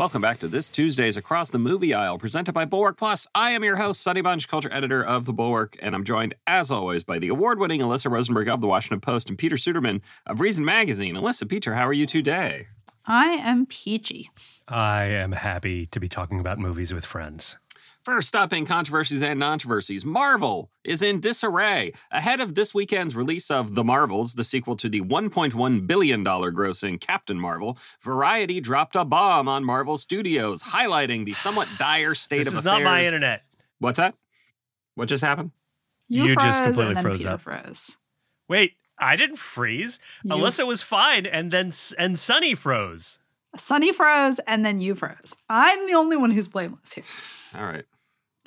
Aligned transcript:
Welcome 0.00 0.22
back 0.22 0.38
to 0.38 0.48
this 0.48 0.70
Tuesday's 0.70 1.18
Across 1.18 1.50
the 1.50 1.58
Movie 1.58 1.92
Aisle, 1.92 2.16
presented 2.16 2.54
by 2.54 2.64
Bulwark 2.64 2.96
Plus. 2.96 3.26
I 3.34 3.50
am 3.50 3.62
your 3.62 3.76
host, 3.76 4.00
Sonny 4.00 4.22
Bunch, 4.22 4.48
culture 4.48 4.72
editor 4.72 5.04
of 5.04 5.26
The 5.26 5.34
Bulwark, 5.34 5.76
and 5.82 5.94
I'm 5.94 6.04
joined, 6.04 6.34
as 6.46 6.70
always, 6.70 7.04
by 7.04 7.18
the 7.18 7.28
award 7.28 7.58
winning 7.58 7.82
Alyssa 7.82 8.10
Rosenberg 8.10 8.48
of 8.48 8.62
The 8.62 8.66
Washington 8.66 9.02
Post 9.02 9.28
and 9.28 9.38
Peter 9.38 9.56
Suderman 9.56 10.00
of 10.24 10.40
Reason 10.40 10.64
Magazine. 10.64 11.16
Alyssa, 11.16 11.46
Peter, 11.46 11.74
how 11.74 11.86
are 11.86 11.92
you 11.92 12.06
today? 12.06 12.68
I 13.04 13.26
am 13.26 13.66
peachy. 13.66 14.30
I 14.66 15.04
am 15.04 15.32
happy 15.32 15.84
to 15.88 16.00
be 16.00 16.08
talking 16.08 16.40
about 16.40 16.58
movies 16.58 16.94
with 16.94 17.04
friends. 17.04 17.58
First 18.02 18.34
up 18.34 18.52
in 18.54 18.64
controversies 18.64 19.22
and 19.22 19.40
controversies, 19.42 20.06
Marvel 20.06 20.70
is 20.84 21.02
in 21.02 21.20
disarray. 21.20 21.92
Ahead 22.10 22.40
of 22.40 22.54
this 22.54 22.72
weekend's 22.72 23.14
release 23.14 23.50
of 23.50 23.74
The 23.74 23.84
Marvels, 23.84 24.34
the 24.34 24.44
sequel 24.44 24.74
to 24.76 24.88
the 24.88 25.02
$1.1 25.02 25.86
billion 25.86 26.24
grossing 26.24 26.98
Captain 26.98 27.38
Marvel, 27.38 27.76
Variety 28.00 28.58
dropped 28.60 28.96
a 28.96 29.04
bomb 29.04 29.48
on 29.48 29.64
Marvel 29.64 29.98
Studios, 29.98 30.62
highlighting 30.62 31.26
the 31.26 31.34
somewhat 31.34 31.68
dire 31.78 32.14
state 32.14 32.38
This 32.38 32.48
of 32.48 32.54
is 32.54 32.60
affairs. 32.60 32.78
not 32.80 32.82
my 32.84 33.02
internet. 33.04 33.42
What's 33.80 33.98
that? 33.98 34.14
What 34.94 35.08
just 35.08 35.22
happened? 35.22 35.50
You, 36.08 36.24
You 36.24 36.34
froze 36.34 36.44
just 36.46 36.58
completely 36.64 36.86
and 36.88 36.96
then 36.96 37.02
froze 37.04 37.18
Peter 37.18 37.30
up. 37.30 37.40
froze. 37.42 37.98
Wait, 38.48 38.72
I 38.98 39.16
didn't 39.16 39.36
freeze. 39.36 40.00
You- 40.24 40.32
Alyssa 40.34 40.66
was 40.66 40.80
fine, 40.82 41.26
and 41.26 41.50
then 41.50 41.70
and 41.98 42.18
Sonny 42.18 42.54
froze. 42.54 43.18
Sonny 43.56 43.92
froze 43.92 44.38
and 44.46 44.64
then 44.64 44.80
you 44.80 44.94
froze. 44.94 45.34
I'm 45.50 45.86
the 45.86 45.94
only 45.94 46.16
one 46.16 46.30
who's 46.30 46.48
blameless 46.48 46.94
here. 46.94 47.04
All 47.54 47.64
right. 47.64 47.84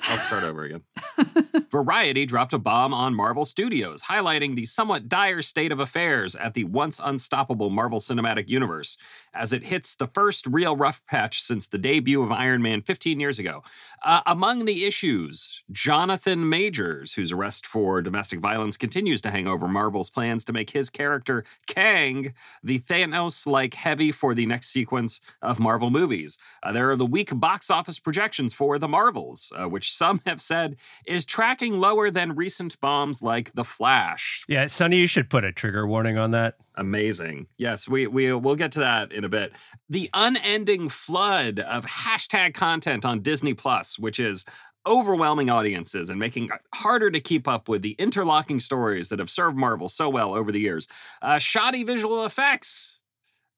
I'll 0.00 0.18
start 0.18 0.44
over 0.44 0.64
again. 0.64 0.82
Variety 1.70 2.26
dropped 2.26 2.52
a 2.52 2.58
bomb 2.58 2.92
on 2.92 3.14
Marvel 3.14 3.44
Studios, 3.44 4.02
highlighting 4.02 4.54
the 4.54 4.66
somewhat 4.66 5.08
dire 5.08 5.40
state 5.40 5.72
of 5.72 5.80
affairs 5.80 6.36
at 6.36 6.54
the 6.54 6.64
once 6.64 7.00
unstoppable 7.02 7.70
Marvel 7.70 8.00
Cinematic 8.00 8.48
Universe 8.48 8.96
as 9.32 9.52
it 9.52 9.64
hits 9.64 9.96
the 9.96 10.06
first 10.08 10.46
real 10.46 10.76
rough 10.76 11.04
patch 11.06 11.40
since 11.42 11.66
the 11.66 11.78
debut 11.78 12.22
of 12.22 12.32
Iron 12.32 12.62
Man 12.62 12.82
15 12.82 13.18
years 13.18 13.38
ago. 13.38 13.62
Uh, 14.04 14.20
among 14.26 14.66
the 14.66 14.84
issues, 14.84 15.62
Jonathan 15.72 16.48
Majors, 16.48 17.14
whose 17.14 17.32
arrest 17.32 17.66
for 17.66 18.02
domestic 18.02 18.40
violence 18.40 18.76
continues 18.76 19.20
to 19.22 19.30
hang 19.30 19.46
over 19.46 19.66
Marvel's 19.66 20.10
plans 20.10 20.44
to 20.44 20.52
make 20.52 20.70
his 20.70 20.90
character, 20.90 21.44
Kang, 21.66 22.34
the 22.62 22.78
Thanos 22.78 23.46
like 23.46 23.74
heavy 23.74 24.12
for 24.12 24.34
the 24.34 24.46
next 24.46 24.68
sequence 24.68 25.20
of 25.40 25.58
Marvel 25.58 25.90
movies. 25.90 26.36
Uh, 26.62 26.72
there 26.72 26.90
are 26.90 26.96
the 26.96 27.06
weak 27.06 27.30
box 27.40 27.70
office 27.70 27.98
projections 27.98 28.52
for 28.52 28.78
The 28.78 28.88
Marvels, 28.88 29.50
uh, 29.56 29.68
which 29.68 29.83
some 29.90 30.20
have 30.26 30.40
said 30.40 30.76
is 31.06 31.24
tracking 31.24 31.80
lower 31.80 32.10
than 32.10 32.34
recent 32.34 32.80
bombs 32.80 33.22
like 33.22 33.52
The 33.54 33.64
Flash. 33.64 34.44
Yeah, 34.48 34.66
Sonny, 34.66 34.98
you 34.98 35.06
should 35.06 35.30
put 35.30 35.44
a 35.44 35.52
trigger 35.52 35.86
warning 35.86 36.18
on 36.18 36.32
that. 36.32 36.56
Amazing. 36.76 37.46
Yes, 37.56 37.88
we 37.88 38.06
we 38.06 38.32
we'll 38.32 38.56
get 38.56 38.72
to 38.72 38.80
that 38.80 39.12
in 39.12 39.24
a 39.24 39.28
bit. 39.28 39.52
The 39.88 40.10
unending 40.12 40.88
flood 40.88 41.60
of 41.60 41.84
hashtag 41.84 42.54
content 42.54 43.04
on 43.04 43.20
Disney 43.20 43.54
Plus, 43.54 43.98
which 43.98 44.18
is 44.18 44.44
overwhelming 44.86 45.50
audiences 45.50 46.10
and 46.10 46.18
making 46.18 46.44
it 46.44 46.50
harder 46.74 47.10
to 47.10 47.20
keep 47.20 47.48
up 47.48 47.68
with 47.68 47.82
the 47.82 47.92
interlocking 47.92 48.60
stories 48.60 49.08
that 49.08 49.18
have 49.18 49.30
served 49.30 49.56
Marvel 49.56 49.88
so 49.88 50.08
well 50.08 50.34
over 50.34 50.52
the 50.52 50.60
years. 50.60 50.86
Uh, 51.22 51.38
shoddy 51.38 51.84
visual 51.84 52.26
effects 52.26 53.00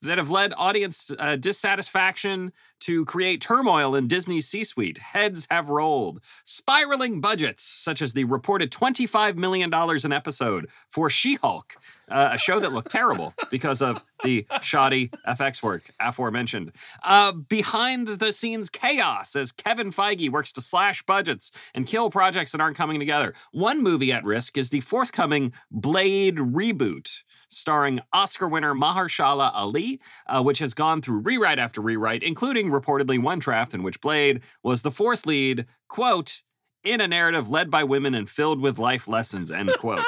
that 0.02 0.18
have 0.18 0.30
led 0.30 0.52
audience 0.56 1.10
uh, 1.18 1.36
dissatisfaction 1.36 2.52
to 2.80 3.04
create 3.06 3.40
turmoil 3.40 3.94
in 3.94 4.06
Disney's 4.06 4.46
C 4.46 4.64
suite. 4.64 4.98
Heads 4.98 5.46
have 5.50 5.70
rolled. 5.70 6.20
Spiraling 6.44 7.20
budgets, 7.20 7.62
such 7.62 8.02
as 8.02 8.12
the 8.12 8.24
reported 8.24 8.70
$25 8.70 9.36
million 9.36 9.72
an 9.72 10.12
episode 10.12 10.68
for 10.90 11.08
She 11.08 11.36
Hulk, 11.36 11.76
uh, 12.08 12.30
a 12.32 12.38
show 12.38 12.60
that 12.60 12.72
looked 12.72 12.90
terrible 12.90 13.34
because 13.50 13.82
of 13.82 14.04
the 14.22 14.46
shoddy 14.62 15.08
FX 15.26 15.62
work 15.62 15.90
aforementioned. 16.00 16.72
Uh, 17.02 17.32
behind 17.32 18.08
the 18.08 18.32
scenes 18.32 18.70
chaos 18.70 19.34
as 19.34 19.52
Kevin 19.52 19.90
Feige 19.90 20.30
works 20.30 20.52
to 20.52 20.60
slash 20.60 21.02
budgets 21.02 21.50
and 21.74 21.86
kill 21.86 22.10
projects 22.10 22.52
that 22.52 22.60
aren't 22.60 22.76
coming 22.76 22.98
together. 22.98 23.34
One 23.52 23.82
movie 23.82 24.12
at 24.12 24.24
risk 24.24 24.56
is 24.56 24.70
the 24.70 24.80
forthcoming 24.80 25.52
Blade 25.70 26.36
reboot 26.36 27.22
starring 27.48 28.00
Oscar 28.12 28.48
winner 28.48 28.74
Mahershala 28.74 29.50
Ali, 29.54 30.00
uh, 30.26 30.42
which 30.42 30.58
has 30.58 30.74
gone 30.74 31.00
through 31.00 31.20
rewrite 31.20 31.58
after 31.58 31.80
rewrite, 31.80 32.22
including 32.22 32.70
reportedly 32.70 33.20
one 33.20 33.38
draft 33.38 33.74
in 33.74 33.82
which 33.82 34.00
Blade 34.00 34.42
was 34.62 34.82
the 34.82 34.90
fourth 34.90 35.26
lead, 35.26 35.66
quote, 35.88 36.42
in 36.84 37.00
a 37.00 37.08
narrative 37.08 37.50
led 37.50 37.70
by 37.70 37.84
women 37.84 38.14
and 38.14 38.28
filled 38.28 38.60
with 38.60 38.78
life 38.78 39.08
lessons, 39.08 39.50
end 39.50 39.70
quote. 39.78 40.04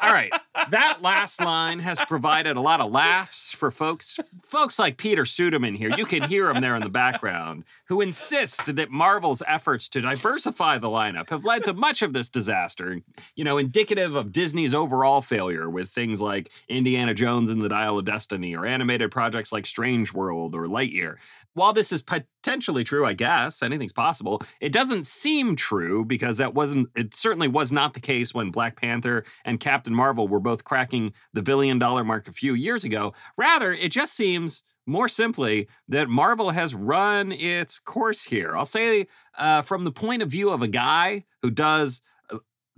All 0.00 0.12
right. 0.12 0.32
That 0.70 1.02
last 1.02 1.40
line 1.40 1.78
has 1.78 2.00
provided 2.00 2.56
a 2.56 2.60
lot 2.60 2.80
of 2.80 2.90
laughs 2.90 3.52
for 3.52 3.70
folks 3.70 4.18
folks 4.44 4.78
like 4.78 4.96
Peter 4.96 5.22
Suderman 5.22 5.76
here. 5.76 5.90
You 5.96 6.04
can 6.04 6.22
hear 6.22 6.50
him 6.50 6.60
there 6.60 6.74
in 6.74 6.82
the 6.82 6.88
background, 6.88 7.64
who 7.86 8.00
insist 8.00 8.74
that 8.74 8.90
Marvel's 8.90 9.42
efforts 9.46 9.88
to 9.90 10.00
diversify 10.00 10.78
the 10.78 10.88
lineup 10.88 11.28
have 11.28 11.44
led 11.44 11.64
to 11.64 11.74
much 11.74 12.02
of 12.02 12.12
this 12.12 12.28
disaster, 12.28 13.00
you 13.36 13.44
know, 13.44 13.58
indicative 13.58 14.14
of 14.14 14.32
Disney's 14.32 14.74
overall 14.74 15.20
failure 15.20 15.70
with 15.70 15.90
things 15.90 16.20
like 16.20 16.50
Indiana 16.68 17.14
Jones 17.14 17.50
and 17.50 17.62
the 17.62 17.68
Dial 17.68 17.98
of 17.98 18.04
Destiny 18.04 18.56
or 18.56 18.66
animated 18.66 19.10
projects 19.10 19.52
like 19.52 19.66
Strange 19.66 20.12
World 20.12 20.54
or 20.54 20.66
Lightyear. 20.66 21.16
While 21.54 21.72
this 21.72 21.90
is 21.90 22.02
potentially 22.02 22.84
true, 22.84 23.04
I 23.04 23.14
guess, 23.14 23.62
anything's 23.62 23.92
possible, 23.92 24.42
it 24.60 24.70
doesn't 24.70 25.06
seem 25.08 25.56
true 25.56 26.04
because 26.04 26.38
that 26.38 26.54
wasn't, 26.54 26.88
it 26.94 27.14
certainly 27.14 27.48
was 27.48 27.72
not 27.72 27.94
the 27.94 28.00
case 28.00 28.32
when 28.32 28.50
Black 28.50 28.80
Panther 28.80 29.24
and 29.44 29.58
Captain 29.58 29.92
Marvel 29.94 30.28
were 30.28 30.37
both 30.40 30.64
cracking 30.64 31.12
the 31.32 31.42
billion 31.42 31.78
dollar 31.78 32.04
mark 32.04 32.28
a 32.28 32.32
few 32.32 32.54
years 32.54 32.84
ago. 32.84 33.14
Rather, 33.36 33.72
it 33.72 33.92
just 33.92 34.14
seems 34.14 34.62
more 34.86 35.08
simply 35.08 35.68
that 35.88 36.08
Marvel 36.08 36.50
has 36.50 36.74
run 36.74 37.30
its 37.32 37.78
course 37.78 38.24
here. 38.24 38.56
I'll 38.56 38.64
say, 38.64 39.06
uh, 39.36 39.62
from 39.62 39.84
the 39.84 39.92
point 39.92 40.22
of 40.22 40.30
view 40.30 40.50
of 40.50 40.62
a 40.62 40.68
guy 40.68 41.24
who 41.42 41.50
does 41.50 42.00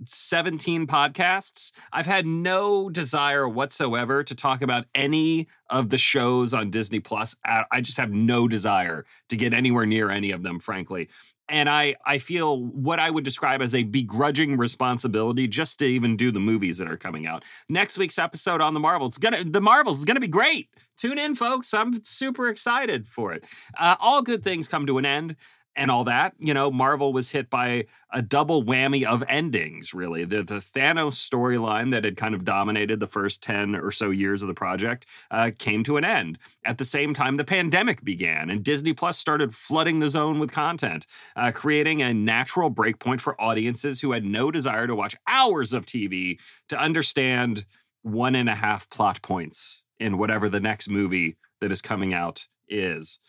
17 0.05 0.87
podcasts, 0.87 1.71
I've 1.91 2.05
had 2.05 2.25
no 2.25 2.89
desire 2.89 3.47
whatsoever 3.47 4.23
to 4.23 4.35
talk 4.35 4.61
about 4.61 4.85
any 4.95 5.47
of 5.69 5.89
the 5.89 5.97
shows 5.97 6.53
on 6.53 6.69
Disney 6.69 6.99
Plus. 6.99 7.35
I 7.45 7.81
just 7.81 7.97
have 7.97 8.11
no 8.11 8.47
desire 8.47 9.05
to 9.29 9.37
get 9.37 9.53
anywhere 9.53 9.85
near 9.85 10.09
any 10.09 10.31
of 10.31 10.43
them, 10.43 10.59
frankly. 10.59 11.09
And 11.49 11.69
I, 11.69 11.95
I 12.05 12.17
feel 12.17 12.63
what 12.63 12.99
I 12.99 13.09
would 13.09 13.25
describe 13.25 13.61
as 13.61 13.75
a 13.75 13.83
begrudging 13.83 14.57
responsibility 14.57 15.47
just 15.47 15.79
to 15.79 15.85
even 15.85 16.15
do 16.15 16.31
the 16.31 16.39
movies 16.39 16.77
that 16.77 16.89
are 16.89 16.97
coming 16.97 17.27
out. 17.27 17.43
Next 17.67 17.97
week's 17.97 18.17
episode 18.17 18.61
on 18.61 18.73
the 18.73 18.79
Marvel, 18.79 19.07
it's 19.07 19.17
gonna 19.17 19.43
the 19.43 19.59
Marvels 19.59 19.99
is 19.99 20.05
gonna 20.05 20.21
be 20.21 20.29
great. 20.29 20.69
Tune 20.95 21.17
in, 21.17 21.35
folks. 21.35 21.73
I'm 21.73 22.03
super 22.03 22.47
excited 22.47 23.07
for 23.07 23.33
it. 23.33 23.45
Uh, 23.77 23.95
all 23.99 24.21
good 24.21 24.43
things 24.43 24.67
come 24.67 24.85
to 24.85 24.97
an 24.97 25.05
end 25.05 25.35
and 25.75 25.89
all 25.89 26.03
that. 26.03 26.33
You 26.39 26.53
know, 26.53 26.69
Marvel 26.71 27.13
was 27.13 27.31
hit 27.31 27.49
by 27.49 27.85
a 28.11 28.21
double 28.21 28.63
whammy 28.63 29.05
of 29.05 29.23
endings, 29.27 29.93
really. 29.93 30.25
The, 30.25 30.43
the 30.43 30.55
Thanos 30.55 31.13
storyline 31.13 31.91
that 31.91 32.03
had 32.03 32.17
kind 32.17 32.35
of 32.35 32.43
dominated 32.43 32.99
the 32.99 33.07
first 33.07 33.41
10 33.41 33.75
or 33.75 33.91
so 33.91 34.09
years 34.09 34.41
of 34.41 34.47
the 34.47 34.53
project 34.53 35.05
uh, 35.31 35.51
came 35.57 35.83
to 35.85 35.97
an 35.97 36.03
end. 36.03 36.37
At 36.65 36.77
the 36.77 36.85
same 36.85 37.13
time, 37.13 37.37
the 37.37 37.45
pandemic 37.45 38.03
began, 38.03 38.49
and 38.49 38.63
Disney 38.63 38.93
Plus 38.93 39.17
started 39.17 39.55
flooding 39.55 39.99
the 39.99 40.09
zone 40.09 40.39
with 40.39 40.51
content, 40.51 41.07
uh, 41.35 41.51
creating 41.53 42.01
a 42.01 42.13
natural 42.13 42.69
breakpoint 42.69 43.21
for 43.21 43.39
audiences 43.41 44.01
who 44.01 44.11
had 44.11 44.25
no 44.25 44.51
desire 44.51 44.87
to 44.87 44.95
watch 44.95 45.15
hours 45.27 45.73
of 45.73 45.85
TV 45.85 46.37
to 46.69 46.77
understand 46.77 47.65
one 48.03 48.35
and 48.35 48.49
a 48.49 48.55
half 48.55 48.89
plot 48.89 49.21
points 49.21 49.83
in 49.99 50.17
whatever 50.17 50.49
the 50.49 50.59
next 50.59 50.89
movie 50.89 51.37
that 51.61 51.71
is 51.71 51.81
coming 51.81 52.13
out 52.13 52.47
is. 52.67 53.19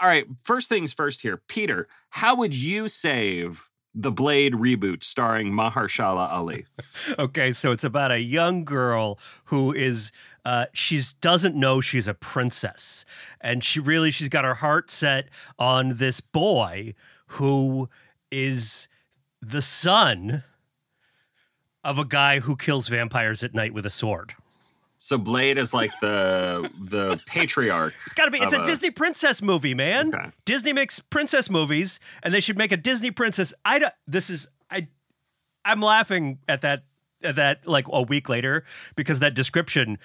All 0.00 0.08
right, 0.08 0.26
first 0.44 0.68
things 0.68 0.92
first 0.92 1.22
here. 1.22 1.42
Peter, 1.48 1.88
how 2.10 2.36
would 2.36 2.54
you 2.54 2.88
save 2.88 3.68
the 3.94 4.12
Blade 4.12 4.52
reboot 4.52 5.02
starring 5.02 5.50
Mahershala 5.50 6.30
Ali? 6.30 6.66
Okay, 7.18 7.52
so 7.52 7.72
it's 7.72 7.84
about 7.84 8.12
a 8.12 8.20
young 8.20 8.64
girl 8.64 9.18
who 9.44 9.72
is 9.72 10.12
uh 10.44 10.66
she's 10.72 11.14
doesn't 11.14 11.56
know 11.56 11.80
she's 11.80 12.06
a 12.06 12.14
princess. 12.14 13.04
And 13.40 13.64
she 13.64 13.80
really 13.80 14.10
she's 14.10 14.28
got 14.28 14.44
her 14.44 14.54
heart 14.54 14.90
set 14.90 15.28
on 15.58 15.96
this 15.96 16.20
boy 16.20 16.94
who 17.28 17.88
is 18.30 18.88
the 19.40 19.62
son 19.62 20.44
of 21.82 21.98
a 21.98 22.04
guy 22.04 22.40
who 22.40 22.56
kills 22.56 22.88
vampires 22.88 23.42
at 23.42 23.54
night 23.54 23.72
with 23.72 23.86
a 23.86 23.90
sword. 23.90 24.34
So 24.98 25.16
Blade 25.16 25.58
is 25.58 25.72
like 25.72 25.92
the 26.00 26.70
the 26.80 27.20
patriarch. 27.26 27.94
It's 28.06 28.14
got 28.14 28.26
to 28.26 28.30
be. 28.30 28.38
It's 28.38 28.52
of 28.52 28.62
a 28.62 28.66
Disney 28.66 28.90
princess 28.90 29.40
movie, 29.40 29.74
man. 29.74 30.14
Okay. 30.14 30.30
Disney 30.44 30.72
makes 30.72 30.98
princess 30.98 31.48
movies, 31.48 32.00
and 32.22 32.34
they 32.34 32.40
should 32.40 32.58
make 32.58 32.72
a 32.72 32.76
Disney 32.76 33.12
princess. 33.12 33.54
I 33.64 33.78
don't. 33.78 33.94
This 34.06 34.28
is 34.28 34.48
I. 34.70 34.88
I'm 35.64 35.80
laughing 35.80 36.38
at 36.48 36.60
that. 36.62 36.84
At 37.20 37.34
that, 37.34 37.66
like 37.66 37.86
a 37.88 38.02
week 38.02 38.28
later, 38.28 38.64
because 38.94 39.18
that 39.18 39.34
description, 39.34 39.98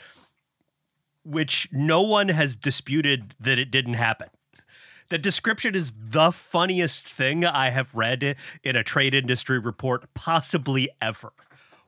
which 1.23 1.69
no 1.71 2.01
one 2.01 2.29
has 2.29 2.55
disputed 2.55 3.35
that 3.39 3.59
it 3.59 3.69
didn't 3.69 3.93
happen. 3.93 4.29
The 5.09 5.19
description 5.19 5.75
is 5.75 5.93
the 5.95 6.31
funniest 6.31 7.07
thing 7.07 7.45
I 7.45 7.69
have 7.69 7.93
read 7.93 8.35
in 8.63 8.75
a 8.75 8.83
trade 8.83 9.13
industry 9.13 9.59
report, 9.59 10.11
possibly 10.15 10.89
ever. 11.03 11.33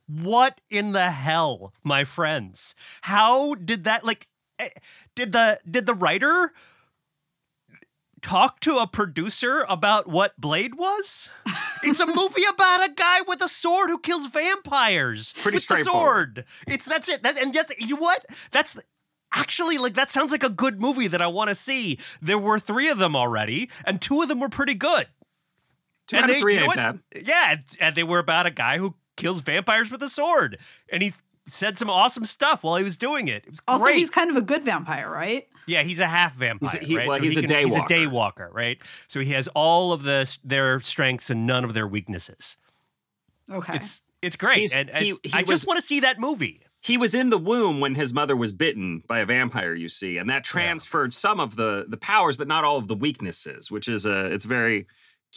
What 0.08 0.62
in 0.70 0.92
the 0.92 1.12
hell, 1.12 1.74
my 1.84 2.04
friends? 2.04 2.76
How 3.02 3.56
did 3.56 3.86
that 3.86 4.04
like? 4.06 4.28
eh, 4.60 4.70
Did 5.16 5.32
the 5.32 5.60
did 5.70 5.86
the 5.86 5.94
writer 5.96 6.52
talk 8.22 8.60
to 8.62 8.78
a 8.80 8.88
producer 8.88 9.66
about 9.68 10.08
what 10.08 10.40
Blade 10.40 10.76
was? 10.76 11.30
It's 11.88 12.00
a 12.00 12.08
movie 12.08 12.42
about 12.52 12.84
a 12.84 12.92
guy 12.92 13.22
with 13.28 13.44
a 13.44 13.48
sword 13.48 13.92
who 13.92 14.00
kills 14.00 14.26
vampires. 14.26 15.34
Pretty 15.34 15.58
with 15.58 15.68
the 15.68 15.76
straightforward. 15.76 16.36
sword. 16.38 16.46
It's 16.66 16.86
that's 16.86 17.08
it. 17.10 17.22
That, 17.22 17.38
and 17.40 17.54
yet, 17.54 17.70
you 17.80 17.90
know 17.94 18.02
what? 18.02 18.26
That's 18.50 18.76
actually 19.32 19.78
like 19.78 19.94
that 19.94 20.10
sounds 20.10 20.32
like 20.32 20.44
a 20.44 20.50
good 20.50 20.82
movie 20.82 21.08
that 21.10 21.22
I 21.22 21.28
want 21.28 21.50
to 21.50 21.56
see. 21.56 22.00
There 22.24 22.40
were 22.40 22.58
three 22.58 22.90
of 22.90 22.98
them 22.98 23.16
already, 23.16 23.70
and 23.86 24.02
two 24.02 24.20
of 24.24 24.30
them 24.30 24.40
were 24.40 24.50
pretty 24.50 24.74
good. 24.74 25.06
Two 26.08 26.16
And 26.16 26.24
out 26.24 26.32
of 26.32 26.38
three 26.38 26.56
you 26.56 26.62
know 26.62 26.66
ain't 26.68 26.76
bad. 26.76 27.00
Yeah, 27.24 27.52
and- 27.52 27.64
and 27.80 27.96
they 27.96 28.04
were 28.04 28.18
about 28.20 28.48
a 28.48 28.52
guy 28.52 28.80
who 28.80 28.96
kills 29.16 29.42
vampires 29.42 29.90
with 29.92 30.02
a 30.04 30.10
sword, 30.10 30.58
and 30.92 31.02
he 31.04 31.14
said 31.48 31.78
some 31.78 31.90
awesome 31.90 32.26
stuff 32.26 32.64
while 32.64 32.76
he 32.76 32.84
was 32.84 32.98
doing 32.98 33.28
it. 33.28 33.44
It 33.46 33.52
was 33.52 33.60
Also, 33.68 33.84
great. 33.86 33.98
he's 33.98 34.10
kind 34.10 34.32
of 34.32 34.36
a 34.36 34.42
good 34.42 34.64
vampire, 34.66 35.10
right? 35.10 35.48
Yeah, 35.68 35.84
he's 35.84 36.00
a 36.00 36.08
half 36.08 36.34
vampire. 36.36 36.72
He's 36.72 36.82
a- 36.82 36.86
he- 36.86 36.98
right? 36.98 37.08
well, 37.08 37.20
he's 37.20 37.38
a 37.38 37.42
He's 37.42 37.76
a 37.76 37.88
day 37.88 38.08
walker, 38.08 38.50
right? 38.52 38.80
So 39.08 39.20
he 39.20 39.32
has 39.34 39.48
all 39.50 39.94
of 39.94 40.04
the 40.04 40.36
their 40.44 40.80
strengths 40.82 41.30
and 41.30 41.46
none 41.46 41.64
of 41.64 41.74
their 41.76 41.88
weaknesses. 41.88 42.58
Okay. 43.52 43.76
It's 43.76 44.04
it's 44.22 44.36
great, 44.36 44.58
He's- 44.58 44.74
and, 44.76 44.90
and 44.90 45.00
he- 45.06 45.16
he 45.24 45.34
I 45.34 45.42
was- 45.42 45.50
just 45.50 45.68
want 45.68 45.80
to 45.80 45.86
see 45.86 46.00
that 46.00 46.20
movie. 46.20 46.62
He 46.82 46.98
was 46.98 47.14
in 47.16 47.30
the 47.30 47.38
womb 47.38 47.80
when 47.80 47.96
his 47.96 48.14
mother 48.14 48.36
was 48.36 48.52
bitten 48.52 49.04
by 49.08 49.20
a 49.20 49.26
vampire, 49.26 49.74
you 49.76 49.90
see, 49.90 50.18
and 50.20 50.30
that 50.30 50.44
transferred 50.44 51.14
some 51.14 51.40
of 51.40 51.56
the 51.56 51.86
the 51.88 51.98
powers, 51.98 52.38
but 52.38 52.48
not 52.48 52.64
all 52.64 52.78
of 52.78 52.88
the 52.88 52.96
weaknesses, 52.96 53.70
which 53.72 53.88
is 53.88 54.06
a 54.08 54.26
it's 54.34 54.46
very 54.46 54.82
cute. 54.82 54.88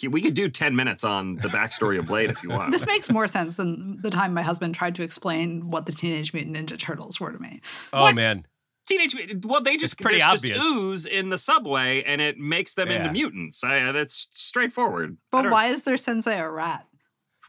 We 0.07 0.21
could 0.23 0.35
do 0.35 0.49
10 0.49 0.77
minutes 0.77 1.03
on 1.05 1.37
the 1.37 1.49
backstory 1.49 1.99
of 1.99 2.07
Blade 2.07 2.31
if 2.31 2.43
you 2.43 2.51
want. 2.51 2.71
this 2.73 2.87
makes 2.87 3.11
more 3.11 3.27
sense 3.27 3.57
than 3.57 3.99
the 4.01 4.11
time 4.11 4.33
my 4.35 4.43
husband 4.43 4.75
tried 4.75 4.95
to 4.97 5.03
explain 5.03 5.71
what 5.71 5.87
the 5.87 5.93
Teenage 5.93 6.33
Mutant 6.33 6.57
Ninja 6.57 6.79
Turtles 6.79 7.19
were 7.21 7.33
to 7.33 7.39
me. 7.39 7.61
Oh 7.93 8.03
What? 8.03 8.15
man, 8.15 8.47
Teenage 8.87 9.15
Mut- 9.15 9.45
well, 9.45 9.63
they 9.63 9.77
just 9.77 10.01
pretty 10.01 10.23
obvious. 10.23 10.57
just 10.59 10.67
ooze 10.67 11.05
in 11.07 11.29
the 11.29 11.37
subway, 11.39 12.03
and 12.05 12.21
it 12.23 12.39
makes 12.39 12.73
them 12.75 12.89
into 12.89 13.13
mutants. 13.13 13.63
I, 13.63 13.93
that's 13.93 14.29
straightforward. 14.33 15.19
But 15.31 15.43
don't- 15.43 15.51
why 15.53 15.67
is 15.67 15.85
their 15.85 15.97
sensei 15.99 16.39
a 16.39 16.49
rat? 16.49 16.87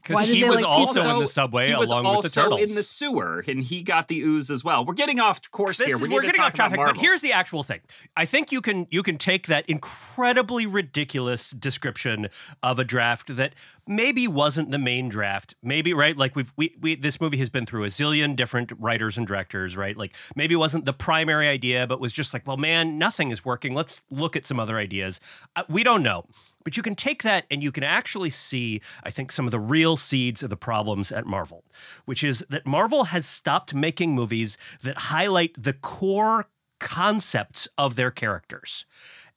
Why 0.07 0.23
because 0.23 0.27
did 0.27 0.35
he 0.35 0.41
they, 0.43 0.49
was 0.49 0.61
like, 0.61 0.71
also 0.71 1.13
in 1.15 1.19
the 1.19 1.27
subway 1.27 1.67
he 1.67 1.75
was 1.75 1.91
along 1.91 2.05
also 2.05 2.27
with 2.27 2.33
the 2.33 2.41
turtles. 2.41 2.61
in 2.61 2.75
the 2.75 2.83
sewer, 2.83 3.43
and 3.47 3.63
he 3.63 3.83
got 3.83 4.07
the 4.07 4.21
ooze 4.21 4.49
as 4.49 4.63
well. 4.63 4.85
We're 4.85 4.93
getting 4.93 5.19
off 5.19 5.49
course 5.51 5.77
This 5.77 5.87
here. 5.87 5.95
is, 5.97 6.01
We 6.01 6.09
to 6.09 6.21
getting 6.21 6.41
off 6.41 6.53
topic, 6.53 6.77
but 6.77 6.97
here's 6.97 7.21
the 7.21 7.33
actual 7.33 7.63
thing. 7.63 7.81
I 8.15 8.25
think 8.25 8.51
you 8.51 8.61
can 8.61 8.87
you 8.89 9.03
can 9.03 9.17
take 9.17 9.47
that 9.47 9.65
incredibly 9.69 10.65
ridiculous 10.65 11.51
description 11.51 12.29
of 12.63 12.79
a 12.79 12.83
draft 12.83 13.35
that 13.35 13.55
maybe 13.87 14.27
wasn't 14.27 14.71
the 14.71 14.79
main 14.79 15.09
draft. 15.09 15.55
Maybe 15.61 15.93
right, 15.93 16.15
like 16.15 16.35
we've 16.35 16.53
we, 16.55 16.75
we 16.79 16.95
this 16.95 17.19
movie 17.19 17.37
has 17.37 17.49
been 17.49 17.65
through 17.65 17.83
a 17.83 17.87
zillion 17.87 18.35
different 18.35 18.71
writers 18.79 19.17
and 19.17 19.27
directors, 19.27 19.75
right? 19.75 19.97
Like 19.97 20.15
maybe 20.35 20.53
it 20.53 20.57
wasn't 20.57 20.85
the 20.85 20.93
primary 20.93 21.47
idea, 21.47 21.87
but 21.87 21.99
was 21.99 22.13
just 22.13 22.33
like, 22.33 22.47
well, 22.47 22.57
man, 22.57 22.97
nothing 22.97 23.31
is 23.31 23.43
working. 23.43 23.73
Let's 23.73 24.01
look 24.09 24.35
at 24.35 24.45
some 24.45 24.59
other 24.59 24.77
ideas. 24.77 25.19
Uh, 25.55 25.63
we 25.67 25.83
don't 25.83 26.03
know. 26.03 26.25
But 26.63 26.75
you 26.75 26.83
can 26.83 26.95
take 26.95 27.23
that 27.23 27.45
and 27.49 27.63
you 27.63 27.71
can 27.71 27.83
actually 27.83 28.29
see, 28.29 28.81
I 29.03 29.11
think, 29.11 29.31
some 29.31 29.45
of 29.45 29.51
the 29.51 29.59
real 29.59 29.97
seeds 29.97 30.43
of 30.43 30.49
the 30.49 30.57
problems 30.57 31.11
at 31.11 31.25
Marvel, 31.25 31.63
which 32.05 32.23
is 32.23 32.45
that 32.49 32.65
Marvel 32.65 33.05
has 33.05 33.25
stopped 33.25 33.73
making 33.73 34.13
movies 34.13 34.57
that 34.81 34.97
highlight 34.97 35.61
the 35.61 35.73
core 35.73 36.47
concepts 36.79 37.67
of 37.77 37.95
their 37.95 38.11
characters. 38.11 38.85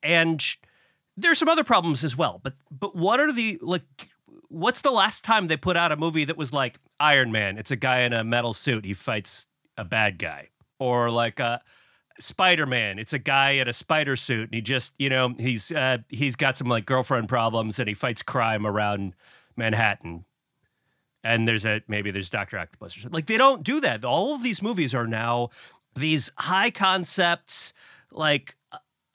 And 0.03 0.45
there's 1.17 1.39
some 1.39 1.49
other 1.49 1.65
problems 1.65 2.05
as 2.05 2.17
well. 2.17 2.41
But 2.43 2.55
but 2.71 2.97
what 2.97 3.21
are 3.21 3.33
the 3.33 3.59
like 3.63 4.09
what's 4.49 4.81
the 4.81 4.91
last 4.91 5.25
time 5.25 5.47
they 5.47 5.57
put 5.57 5.77
out 5.77 5.93
a 5.93 5.97
movie 5.97 6.25
that 6.25 6.37
was 6.37 6.53
like 6.53 6.79
Iron 6.99 7.33
Man? 7.33 7.59
It's 7.59 7.71
a 7.71 7.77
guy 7.77 8.01
in 8.01 8.13
a 8.13 8.25
metal 8.25 8.55
suit, 8.55 8.85
he 8.85 8.95
fights 8.95 9.47
a 9.77 9.85
bad 9.85 10.19
guy. 10.19 10.49
Or 10.79 11.11
like 11.11 11.39
uh 11.39 11.59
Spider 12.19 12.67
Man. 12.67 12.99
It's 12.99 13.13
a 13.13 13.19
guy 13.19 13.53
in 13.53 13.69
a 13.69 13.73
spider 13.73 14.17
suit, 14.17 14.45
and 14.45 14.55
he 14.55 14.61
just, 14.61 14.93
you 14.99 15.09
know, 15.09 15.35
he's 15.39 15.73
uh, 15.73 15.99
he's 16.09 16.37
got 16.37 16.57
some 16.57 16.69
like 16.69 16.87
girlfriend 16.87 17.29
problems, 17.29 17.79
and 17.79 17.89
he 17.89 17.95
fights 17.95 18.23
crime 18.23 18.67
around 18.67 19.15
Manhattan. 19.57 20.25
And 21.25 21.47
there's 21.47 21.65
a 21.65 21.83
maybe 21.89 22.11
there's 22.11 22.31
Doctor 22.31 22.59
Octopus 22.59 22.97
or 22.97 23.01
something. 23.01 23.15
Like 23.15 23.27
they 23.27 23.37
don't 23.37 23.63
do 23.63 23.81
that. 23.81 24.05
All 24.05 24.35
of 24.35 24.43
these 24.43 24.61
movies 24.63 24.95
are 24.95 25.07
now 25.07 25.51
these 25.95 26.31
high 26.37 26.71
concepts, 26.71 27.73
like 28.11 28.57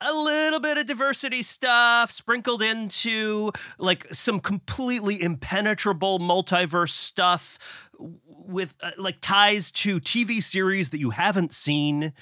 a- 0.00 0.12
little 0.12 0.60
bit 0.60 0.78
of 0.78 0.86
diversity 0.86 1.42
stuff 1.42 2.10
sprinkled 2.12 2.62
into 2.62 3.52
like 3.78 4.06
some 4.12 4.40
completely 4.40 5.20
impenetrable 5.20 6.18
multiverse 6.18 6.90
stuff 6.90 7.58
with 7.98 8.74
uh, 8.80 8.92
like 8.96 9.18
ties 9.20 9.70
to 9.70 10.00
TV 10.00 10.42
series 10.42 10.90
that 10.90 10.98
you 10.98 11.10
haven't 11.10 11.52
seen 11.52 12.12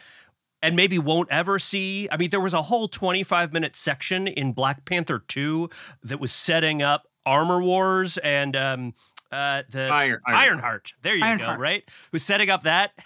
and 0.66 0.76
maybe 0.76 0.98
won't 0.98 1.30
ever 1.30 1.58
see. 1.58 2.08
I 2.10 2.16
mean, 2.16 2.30
there 2.30 2.40
was 2.40 2.54
a 2.54 2.62
whole 2.62 2.88
25 2.88 3.52
minute 3.52 3.76
section 3.76 4.26
in 4.26 4.52
Black 4.52 4.84
Panther 4.84 5.18
2 5.20 5.70
that 6.04 6.18
was 6.20 6.32
setting 6.32 6.82
up 6.82 7.06
Armor 7.24 7.62
Wars 7.62 8.18
and 8.18 8.56
um, 8.56 8.94
uh, 9.32 9.62
the 9.70 9.84
Iron- 9.88 10.20
Iron- 10.26 10.38
Ironheart. 10.38 10.92
There 11.02 11.14
you 11.14 11.38
go, 11.38 11.54
right? 11.54 11.84
Who's 12.12 12.22
setting 12.22 12.50
up 12.50 12.64
that. 12.64 12.92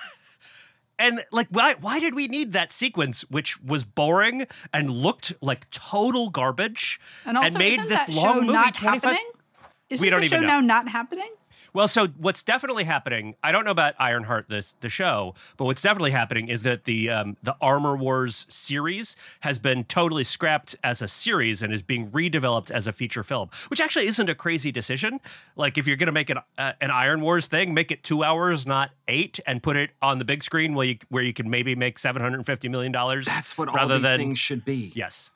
And 1.03 1.25
like, 1.33 1.47
why 1.49 1.77
why 1.81 1.99
did 1.99 2.15
we 2.15 2.29
need 2.29 2.53
that 2.53 2.73
sequence, 2.73 3.23
which 3.31 3.59
was 3.63 3.85
boring 3.85 4.47
and 4.71 4.91
looked 4.91 5.33
like 5.41 5.71
total 5.71 6.29
garbage, 6.29 7.01
And 7.25 7.39
also, 7.39 7.59
made 7.59 7.79
isn't 7.79 7.89
this 7.89 8.05
that 8.05 8.15
long 8.15 8.35
show 8.35 8.41
movie 8.43 8.53
not 8.53 8.75
25 8.75 9.03
happening? 9.03 9.31
Isn't 9.89 10.11
don't 10.11 10.21
the 10.21 10.27
show 10.29 10.37
even 10.37 10.47
know. 10.47 10.61
now 10.61 10.61
not 10.61 10.89
happening? 10.91 11.31
Well, 11.73 11.89
so 11.89 12.09
what's 12.19 12.43
definitely 12.43 12.85
happening? 12.85 13.35
I 13.43 13.53
don't 13.53 13.65
know 13.65 13.71
about 13.71 13.95
Ironheart, 13.99 14.49
this 14.49 14.75
the 14.81 14.89
show, 14.89 15.35
but 15.57 15.65
what's 15.65 15.83
definitely 15.83 16.11
happening 16.11 16.49
is 16.49 16.63
that 16.63 16.85
the 16.85 17.11
um, 17.11 17.37
the 17.43 17.57
Armor 17.61 17.97
Wars 17.97 18.47
series 18.49 19.17
has 19.41 19.59
been 19.59 19.85
totally 19.85 20.25
scrapped 20.25 20.77
as 20.83 21.03
a 21.03 21.09
series 21.09 21.63
and 21.63 21.73
is 21.73 21.83
being 21.83 22.11
redeveloped 22.11 22.71
as 22.71 22.87
a 22.87 22.93
feature 22.93 23.23
film, 23.23 23.51
which 23.69 23.81
actually 23.81 24.07
isn't 24.07 24.29
a 24.29 24.35
crazy 24.35 24.73
decision. 24.73 25.21
Like 25.57 25.79
if 25.79 25.87
you're 25.87 25.97
going 25.97 26.07
to 26.07 26.13
make 26.13 26.31
an 26.31 26.39
uh, 26.59 26.73
an 26.81 26.91
Iron 26.91 27.21
Wars 27.21 27.47
thing, 27.47 27.75
make 27.75 27.91
it 27.91 28.03
two 28.03 28.25
hours, 28.25 28.67
not 28.67 28.91
eight, 29.09 29.41
and 29.47 29.63
put 29.63 29.77
it 29.77 29.91
on 30.03 30.19
the 30.19 30.25
big 30.25 30.43
screen 30.43 30.75
where 30.75 30.87
you 30.87 30.99
where 31.09 31.23
you 31.23 31.33
can 31.33 31.51
maybe 31.51 31.75
make 31.75 31.99
seven 31.99 32.23
hundred 32.23 32.39
and 32.39 32.47
fifty 32.47 32.69
million 32.69 32.93
dollars. 32.93 33.27
That's 33.27 33.57
what 33.57 33.69
all 33.69 33.89
these 33.89 34.03
than 34.03 34.19
things 34.19 34.39
should 34.39 34.65
be. 34.65 34.93
Yes. 34.95 35.31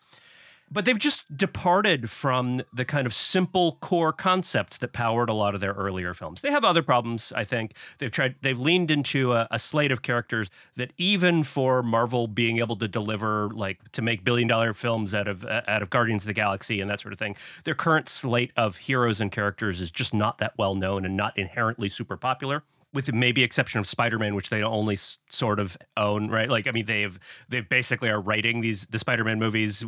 But 0.70 0.84
they've 0.84 0.98
just 0.98 1.36
departed 1.36 2.10
from 2.10 2.62
the 2.72 2.84
kind 2.84 3.06
of 3.06 3.14
simple 3.14 3.78
core 3.80 4.12
concepts 4.12 4.78
that 4.78 4.92
powered 4.92 5.28
a 5.28 5.34
lot 5.34 5.54
of 5.54 5.60
their 5.60 5.72
earlier 5.72 6.14
films. 6.14 6.40
They 6.40 6.50
have 6.50 6.64
other 6.64 6.82
problems, 6.82 7.32
I 7.36 7.44
think. 7.44 7.74
They've 7.98 8.10
tried 8.10 8.36
they've 8.42 8.58
leaned 8.58 8.90
into 8.90 9.32
a, 9.34 9.46
a 9.50 9.58
slate 9.58 9.92
of 9.92 10.02
characters 10.02 10.50
that 10.76 10.92
even 10.96 11.44
for 11.44 11.82
Marvel 11.82 12.26
being 12.26 12.58
able 12.58 12.76
to 12.76 12.88
deliver 12.88 13.50
like 13.50 13.92
to 13.92 14.02
make 14.02 14.24
billion 14.24 14.48
dollar 14.48 14.74
films 14.74 15.14
out 15.14 15.28
of 15.28 15.44
uh, 15.44 15.62
out 15.68 15.82
of 15.82 15.90
Guardians 15.90 16.22
of 16.22 16.26
the 16.26 16.32
Galaxy 16.32 16.80
and 16.80 16.90
that 16.90 17.00
sort 17.00 17.12
of 17.12 17.18
thing, 17.18 17.36
their 17.64 17.74
current 17.74 18.08
slate 18.08 18.50
of 18.56 18.76
heroes 18.78 19.20
and 19.20 19.30
characters 19.30 19.80
is 19.80 19.90
just 19.90 20.14
not 20.14 20.38
that 20.38 20.54
well 20.58 20.74
known 20.74 21.04
and 21.04 21.16
not 21.16 21.38
inherently 21.38 21.88
super 21.88 22.16
popular 22.16 22.62
with 22.94 23.12
maybe 23.12 23.42
exception 23.42 23.80
of 23.80 23.86
Spider-Man, 23.88 24.36
which 24.36 24.50
they 24.50 24.62
only 24.62 24.96
sort 24.96 25.58
of 25.58 25.76
own, 25.96 26.30
right? 26.30 26.48
Like, 26.48 26.68
I 26.68 26.70
mean, 26.70 26.86
they've 26.86 27.18
they 27.48 27.60
basically 27.60 28.08
are 28.08 28.20
writing 28.20 28.60
these 28.60 28.86
the 28.86 28.98
Spider-Man 28.98 29.38
movies 29.38 29.84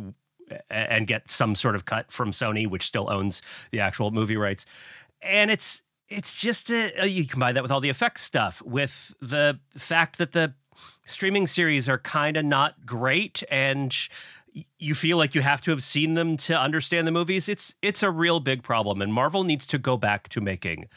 and 0.69 1.07
get 1.07 1.29
some 1.29 1.55
sort 1.55 1.75
of 1.75 1.85
cut 1.85 2.11
from 2.11 2.31
Sony, 2.31 2.67
which 2.67 2.85
still 2.85 3.09
owns 3.09 3.41
the 3.71 3.79
actual 3.79 4.11
movie 4.11 4.37
rights. 4.37 4.65
And 5.21 5.51
it's 5.51 5.83
it's 6.09 6.35
just 6.35 6.69
a, 6.71 7.07
you 7.07 7.25
combine 7.25 7.53
that 7.55 7.63
with 7.63 7.71
all 7.71 7.81
the 7.81 7.89
effects 7.89 8.21
stuff, 8.21 8.61
with 8.61 9.13
the 9.21 9.59
fact 9.77 10.17
that 10.19 10.31
the 10.31 10.53
streaming 11.05 11.47
series 11.47 11.89
are 11.89 11.97
kind 11.97 12.37
of 12.37 12.45
not 12.45 12.85
great, 12.85 13.43
and 13.49 13.95
you 14.79 14.95
feel 14.95 15.17
like 15.17 15.35
you 15.35 15.41
have 15.41 15.61
to 15.61 15.71
have 15.71 15.83
seen 15.83 16.13
them 16.13 16.37
to 16.37 16.59
understand 16.59 17.07
the 17.07 17.11
movies. 17.11 17.49
It's 17.49 17.75
it's 17.81 18.03
a 18.03 18.09
real 18.09 18.39
big 18.39 18.63
problem, 18.63 19.01
and 19.01 19.13
Marvel 19.13 19.43
needs 19.43 19.67
to 19.67 19.77
go 19.77 19.97
back 19.97 20.29
to 20.29 20.41
making 20.41 20.87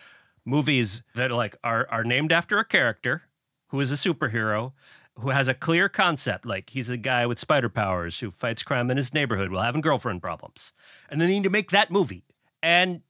movies 0.45 1.03
that 1.15 1.31
like 1.31 1.57
are 1.65 1.87
are 1.91 2.05
named 2.05 2.33
after 2.33 2.59
a 2.59 2.65
character 2.65 3.23
who 3.69 3.81
is 3.81 3.93
a 3.93 3.95
superhero 3.95 4.73
who 5.21 5.31
has 5.31 5.49
a 5.49 5.55
clear 5.55 5.89
concept 5.89 6.47
like 6.47 6.71
he's 6.71 6.91
a 6.91 6.97
guy 6.97 7.27
with 7.27 7.39
spider 7.39 7.69
powers 7.69 8.21
who 8.21 8.31
fights 8.31 8.63
crime 8.63 8.91
in 8.91 8.97
his 8.97 9.15
neighborhood 9.15 9.51
while 9.51 9.63
having 9.63 9.81
girlfriend 9.81 10.23
problems. 10.23 10.73
And 11.09 11.21
they 11.21 11.27
need 11.27 11.45
to 11.45 11.51
make 11.51 11.71
that 11.71 11.91
movie. 11.91 12.25
And 12.63 13.03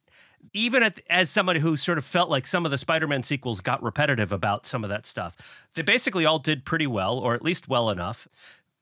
even 0.54 0.82
at, 0.82 1.00
as 1.10 1.28
somebody 1.28 1.60
who 1.60 1.76
sort 1.76 1.98
of 1.98 2.04
felt 2.04 2.30
like 2.30 2.46
some 2.46 2.64
of 2.64 2.70
the 2.70 2.78
spider-man 2.78 3.22
sequels 3.22 3.60
got 3.60 3.82
repetitive 3.82 4.32
about 4.32 4.66
some 4.66 4.82
of 4.84 4.88
that 4.88 5.04
stuff 5.04 5.36
they 5.74 5.82
basically 5.82 6.24
all 6.24 6.38
did 6.38 6.64
pretty 6.64 6.86
well 6.86 7.18
or 7.18 7.34
at 7.34 7.42
least 7.42 7.68
well 7.68 7.90
enough 7.90 8.26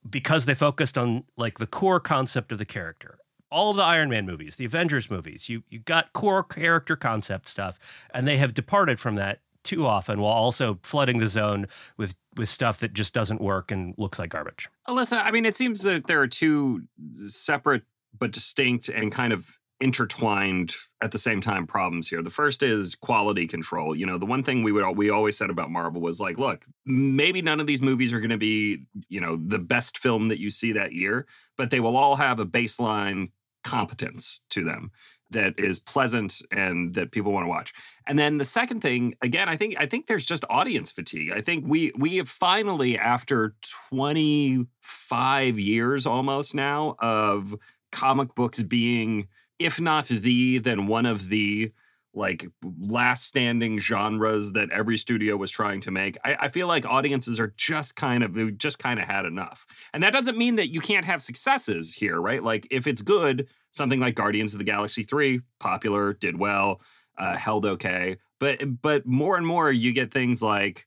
because 0.09 0.45
they 0.45 0.55
focused 0.55 0.97
on 0.97 1.25
like 1.37 1.59
the 1.59 1.67
core 1.67 2.01
concept 2.01 2.53
of 2.53 2.59
the 2.59 2.65
character. 2.65 3.19
All 3.51 3.71
of 3.71 3.77
the 3.77 3.83
Iron 3.83 4.11
Man 4.11 4.27
movies, 4.27 4.57
the 4.57 4.67
Avengers 4.67 5.11
movies, 5.11 5.49
you 5.49 5.63
you 5.71 5.79
got 5.79 6.13
core 6.13 6.45
character 6.45 6.97
concept 6.97 7.49
stuff, 7.49 7.79
and 8.13 8.29
they 8.29 8.37
have 8.37 8.53
departed 8.53 9.01
from 9.01 9.15
that 9.15 9.41
too 9.69 9.87
often, 9.87 10.21
while 10.21 10.33
also 10.33 10.79
flooding 10.83 11.19
the 11.19 11.29
zone 11.29 11.67
with 11.97 12.15
with 12.37 12.49
stuff 12.49 12.81
that 12.81 12.95
just 12.95 13.13
doesn't 13.13 13.41
work 13.41 13.71
and 13.71 13.95
looks 13.99 14.19
like 14.19 14.31
garbage. 14.31 14.69
Alyssa, 14.89 15.23
I 15.23 15.31
mean, 15.31 15.45
it 15.45 15.57
seems 15.57 15.83
that 15.83 16.07
there 16.07 16.21
are 16.21 16.27
two 16.27 16.83
separate 17.13 17.83
but 18.19 18.33
distinct 18.33 18.89
and 18.89 19.13
kind 19.13 19.33
of 19.33 19.59
intertwined 19.81 20.75
at 21.03 21.13
the 21.13 21.19
same 21.19 21.41
time 21.41 21.67
problems 21.67 22.09
here. 22.09 22.23
The 22.23 22.31
first 22.31 22.63
is 22.63 22.95
quality 22.95 23.47
control. 23.47 23.95
You 23.95 24.07
know, 24.07 24.19
the 24.19 24.27
one 24.27 24.43
thing 24.43 24.63
we 24.63 24.73
would 24.73 24.97
we 24.97 25.11
always 25.11 25.37
said 25.37 25.51
about 25.51 25.71
Marvel 25.71 26.01
was 26.01 26.19
like, 26.19 26.39
look, 26.39 26.65
maybe 26.87 27.43
none 27.43 27.61
of 27.61 27.67
these 27.67 27.83
movies 27.83 28.13
are 28.13 28.21
going 28.21 28.31
to 28.31 28.39
be, 28.39 28.87
you 29.09 29.21
know, 29.21 29.37
the 29.37 29.59
best 29.59 29.99
film 29.99 30.29
that 30.29 30.41
you 30.41 30.51
see 30.51 30.73
that 30.73 30.93
year, 30.93 31.27
but 31.57 31.71
they 31.71 31.81
will 31.81 31.97
all 31.97 32.17
have 32.17 32.41
a 32.41 32.47
baseline 32.47 33.31
competence 33.63 34.41
to 34.51 34.65
them 34.65 34.91
that 35.31 35.59
is 35.59 35.79
pleasant 35.79 36.41
and 36.51 36.95
that 36.95 37.11
people 37.11 37.33
want 37.33 37.45
to 37.45 37.49
watch. 37.49 37.73
And 38.07 38.19
then 38.19 38.39
the 38.39 38.45
second 38.45 38.81
thing, 38.81 39.15
again, 39.23 39.49
I 39.49 39.57
think 39.57 39.77
I 39.79 39.87
think 39.87 40.07
there's 40.07 40.27
just 40.27 40.45
audience 40.49 40.91
fatigue. 40.91 41.33
I 41.33 41.41
think 41.41 41.65
we 41.67 41.93
we 41.97 42.17
have 42.17 42.29
finally, 42.29 42.99
after 42.99 43.55
25 43.91 45.59
years 45.59 46.07
almost 46.07 46.55
now 46.55 46.97
of 46.99 47.55
comic 47.93 48.35
books 48.35 48.63
being, 48.63 49.29
if 49.59 49.81
not 49.81 50.07
the, 50.07 50.59
then 50.59 50.87
one 50.87 51.07
of 51.07 51.29
the 51.29 51.73
like 52.15 52.47
last 52.81 53.25
standing 53.25 53.79
genres 53.79 54.53
that 54.53 54.71
every 54.71 54.97
studio 54.97 55.37
was 55.37 55.51
trying 55.51 55.81
to 55.83 55.91
make. 55.91 56.17
I, 56.25 56.37
I 56.41 56.49
feel 56.49 56.67
like 56.67 56.87
audiences 56.87 57.39
are 57.39 57.55
just 57.57 57.97
kind 57.97 58.25
of 58.25 58.35
they 58.35 58.51
just 58.51 58.79
kind 58.79 58.99
of 58.99 59.07
had 59.07 59.25
enough. 59.25 59.67
And 59.93 60.03
that 60.03 60.13
doesn't 60.13 60.37
mean 60.37 60.57
that 60.57 60.73
you 60.73 60.81
can't 60.81 61.05
have 61.05 61.23
successes 61.23 61.93
here, 61.93 62.21
right? 62.21 62.43
Like 62.43 62.67
if 62.71 62.87
it's 62.87 63.03
good, 63.03 63.49
something 63.71 64.01
like 64.01 64.15
Guardians 64.15 64.53
of 64.55 64.59
the 64.59 64.65
Galaxy 64.65 65.03
3, 65.03 65.41
popular, 65.61 66.13
did 66.15 66.39
well, 66.39 66.81
uh, 67.19 67.37
held 67.37 67.67
okay. 67.67 68.17
But 68.41 68.81
but 68.83 69.05
more 69.07 69.37
and 69.37 69.47
more 69.47 69.71
you 69.73 69.93
get 69.93 70.13
things 70.13 70.41
like 70.43 70.87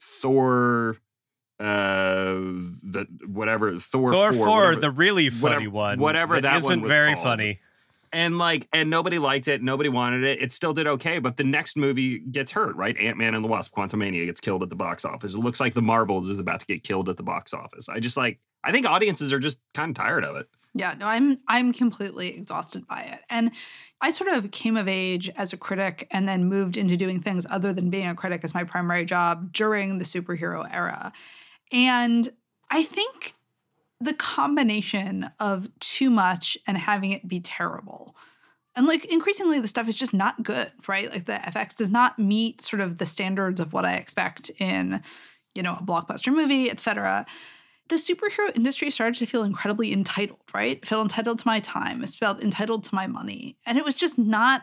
Thor 0.00 0.96
uh 1.60 2.24
the 2.34 3.06
whatever 3.26 3.78
Thor, 3.78 4.12
Thor 4.12 4.32
4, 4.32 4.44
4, 4.46 4.56
whatever- 4.58 4.80
the 4.80 4.90
really 4.90 5.30
funny 5.30 5.68
whatever- 5.68 5.70
one. 5.70 5.98
whatever 6.00 6.34
that, 6.40 6.42
that 6.42 6.56
isn't 6.64 6.84
very 6.86 7.12
called. 7.14 7.24
funny. 7.24 7.60
and 8.12 8.38
like 8.38 8.66
and 8.72 8.90
nobody 8.90 9.20
liked 9.20 9.46
it 9.46 9.62
nobody 9.62 9.88
wanted 9.88 10.24
it 10.24 10.42
it 10.42 10.52
still 10.52 10.72
did 10.74 10.88
okay 10.88 11.20
but 11.20 11.36
the 11.36 11.44
next 11.44 11.76
movie 11.76 12.18
gets 12.18 12.50
hurt 12.50 12.74
right 12.74 12.96
ant-man 12.98 13.36
and 13.36 13.44
the 13.44 13.48
wasp 13.48 13.72
quantumania 13.72 14.26
gets 14.26 14.40
killed 14.40 14.64
at 14.64 14.68
the 14.68 14.74
box 14.74 15.04
office 15.04 15.34
it 15.36 15.38
looks 15.38 15.60
like 15.60 15.74
the 15.74 15.80
marvels 15.82 16.28
is 16.28 16.40
about 16.40 16.58
to 16.58 16.66
get 16.66 16.82
killed 16.82 17.08
at 17.08 17.16
the 17.16 17.22
box 17.22 17.54
office 17.54 17.88
i 17.88 18.00
just 18.00 18.16
like 18.16 18.40
i 18.64 18.72
think 18.72 18.84
audiences 18.84 19.32
are 19.32 19.38
just 19.38 19.60
kind 19.74 19.90
of 19.90 19.94
tired 19.94 20.24
of 20.24 20.34
it 20.34 20.48
Yeah, 20.74 20.94
no, 20.98 21.06
I'm 21.06 21.38
I'm 21.46 21.72
completely 21.72 22.28
exhausted 22.36 22.86
by 22.86 23.02
it. 23.02 23.20
And 23.30 23.52
I 24.00 24.10
sort 24.10 24.30
of 24.32 24.50
came 24.50 24.76
of 24.76 24.88
age 24.88 25.30
as 25.36 25.52
a 25.52 25.56
critic 25.56 26.08
and 26.10 26.28
then 26.28 26.46
moved 26.46 26.76
into 26.76 26.96
doing 26.96 27.20
things 27.20 27.46
other 27.48 27.72
than 27.72 27.90
being 27.90 28.08
a 28.08 28.14
critic 28.14 28.42
as 28.42 28.54
my 28.54 28.64
primary 28.64 29.04
job 29.04 29.52
during 29.52 29.98
the 29.98 30.04
superhero 30.04 30.68
era. 30.70 31.12
And 31.72 32.28
I 32.70 32.82
think 32.82 33.34
the 34.00 34.14
combination 34.14 35.30
of 35.38 35.68
too 35.78 36.10
much 36.10 36.58
and 36.66 36.76
having 36.76 37.12
it 37.12 37.26
be 37.28 37.38
terrible. 37.38 38.16
And 38.76 38.86
like 38.86 39.04
increasingly 39.04 39.60
the 39.60 39.68
stuff 39.68 39.88
is 39.88 39.94
just 39.94 40.12
not 40.12 40.42
good, 40.42 40.72
right? 40.88 41.08
Like 41.08 41.26
the 41.26 41.34
FX 41.34 41.76
does 41.76 41.90
not 41.90 42.18
meet 42.18 42.60
sort 42.60 42.80
of 42.80 42.98
the 42.98 43.06
standards 43.06 43.60
of 43.60 43.72
what 43.72 43.84
I 43.84 43.94
expect 43.94 44.50
in, 44.58 45.02
you 45.54 45.62
know, 45.62 45.74
a 45.74 45.84
blockbuster 45.84 46.34
movie, 46.34 46.68
et 46.68 46.80
cetera 46.80 47.24
the 47.88 47.96
superhero 47.96 48.54
industry 48.56 48.90
started 48.90 49.18
to 49.18 49.26
feel 49.26 49.42
incredibly 49.42 49.92
entitled, 49.92 50.40
right? 50.54 50.78
It 50.78 50.88
felt 50.88 51.02
entitled 51.02 51.40
to 51.40 51.46
my 51.46 51.60
time. 51.60 52.02
It 52.02 52.10
felt 52.10 52.42
entitled 52.42 52.84
to 52.84 52.94
my 52.94 53.06
money. 53.06 53.58
And 53.66 53.76
it 53.76 53.84
was 53.84 53.96
just 53.96 54.16
not 54.18 54.62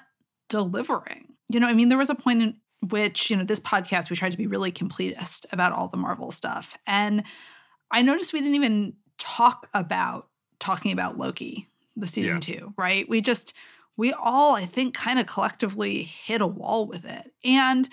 delivering. 0.50 1.34
You 1.50 1.60
know, 1.60 1.68
I 1.68 1.74
mean, 1.74 1.90
there 1.90 1.98
was 1.98 2.10
a 2.10 2.16
point 2.16 2.42
in 2.42 2.58
which, 2.90 3.30
you 3.30 3.38
know, 3.38 3.44
this 3.44 3.60
podcast, 3.60 4.10
we 4.10 4.16
tried 4.16 4.32
to 4.32 4.38
be 4.38 4.48
really 4.48 4.72
completist 4.72 5.46
about 5.54 5.72
all 5.72 5.88
the 5.88 5.98
Marvel 5.98 6.32
stuff. 6.32 6.78
And 6.88 7.24
I 7.92 8.02
noticed 8.02 8.34
we 8.34 8.40
didn't 8.40 8.56
even 8.56 8.94
talk 9.20 9.68
about 9.74 10.28
talking 10.60 10.92
about 10.92 11.18
Loki, 11.18 11.68
the 11.96 12.08
season 12.08 12.36
Yeah. 12.36 12.40
two, 12.40 12.74
right? 12.78 13.08
We 13.08 13.22
just, 13.22 13.56
we 13.98 14.14
all, 14.14 14.56
I 14.56 14.66
think, 14.66 14.96
kind 14.96 15.20
of 15.20 15.28
collectively 15.28 16.04
hit 16.04 16.42
a 16.42 16.48
wall 16.48 16.88
with 16.88 17.06
it. 17.06 17.32
And 17.46 17.88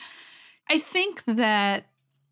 I 0.70 0.78
think 0.78 1.22
that 1.26 1.87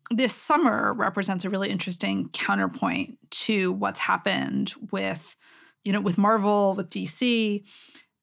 this 0.09 0.33
summer 0.33 0.93
represents 0.93 1.43
a 1.45 1.49
really 1.49 1.69
interesting 1.69 2.29
counterpoint 2.29 3.17
to 3.29 3.71
what's 3.73 3.99
happened 3.99 4.73
with 4.91 5.35
you 5.83 5.91
know 5.91 6.01
with 6.01 6.17
marvel 6.17 6.75
with 6.75 6.89
dc 6.89 7.63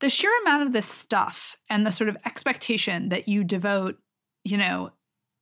the 0.00 0.08
sheer 0.08 0.30
amount 0.42 0.66
of 0.66 0.72
this 0.72 0.86
stuff 0.86 1.56
and 1.68 1.86
the 1.86 1.92
sort 1.92 2.08
of 2.08 2.16
expectation 2.24 3.10
that 3.10 3.28
you 3.28 3.44
devote 3.44 3.98
you 4.44 4.56
know 4.56 4.90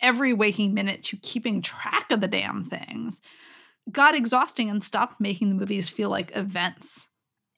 every 0.01 0.33
waking 0.33 0.75
minute 0.75 1.03
to 1.03 1.17
keeping 1.19 1.63
track 1.63 2.11
of 2.11 2.21
the 2.21 2.29
damn 2.29 2.65
things 2.65 3.21
got 3.91 4.15
exhausting 4.15 4.71
and 4.71 4.83
stopped 4.83 5.21
making 5.21 5.49
the 5.49 5.55
movies 5.55 5.89
feel 5.89 6.11
like 6.11 6.37
events. 6.37 7.09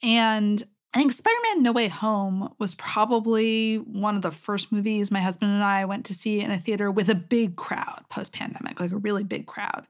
And 0.03 0.63
I 0.95 0.99
think 0.99 1.11
Spider 1.11 1.37
Man 1.43 1.65
No 1.65 1.73
Way 1.73 1.89
Home 1.89 2.55
was 2.61 2.77
probably 2.77 3.79
one 3.79 4.15
of 4.15 4.23
the 4.23 4.31
first 4.31 4.71
movies 4.71 5.11
my 5.11 5.19
husband 5.19 5.51
and 5.51 5.65
I 5.65 5.87
went 5.87 6.07
to 6.07 6.15
see 6.15 6.41
in 6.41 6.53
a 6.53 6.59
theater 6.59 6.89
with 6.89 7.09
a 7.09 7.17
big 7.17 7.57
crowd 7.57 8.05
post 8.11 8.33
pandemic, 8.33 8.79
like 8.79 8.93
a 8.93 8.99
really 8.99 9.25
big 9.25 9.47
crowd. 9.47 9.89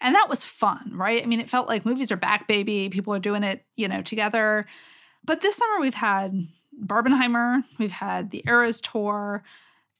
And 0.00 0.12
that 0.16 0.28
was 0.28 0.44
fun, 0.44 0.90
right? 0.92 1.22
I 1.22 1.26
mean, 1.26 1.38
it 1.38 1.48
felt 1.48 1.68
like 1.68 1.86
movies 1.86 2.10
are 2.10 2.16
back, 2.16 2.48
baby. 2.48 2.88
People 2.88 3.14
are 3.14 3.20
doing 3.20 3.44
it, 3.44 3.64
you 3.76 3.86
know, 3.86 4.02
together. 4.02 4.66
But 5.24 5.40
this 5.40 5.54
summer 5.54 5.80
we've 5.80 5.94
had 5.94 6.34
Barbenheimer, 6.84 7.62
we've 7.78 7.92
had 7.92 8.32
the 8.32 8.42
Eras 8.44 8.80
Tour, 8.80 9.44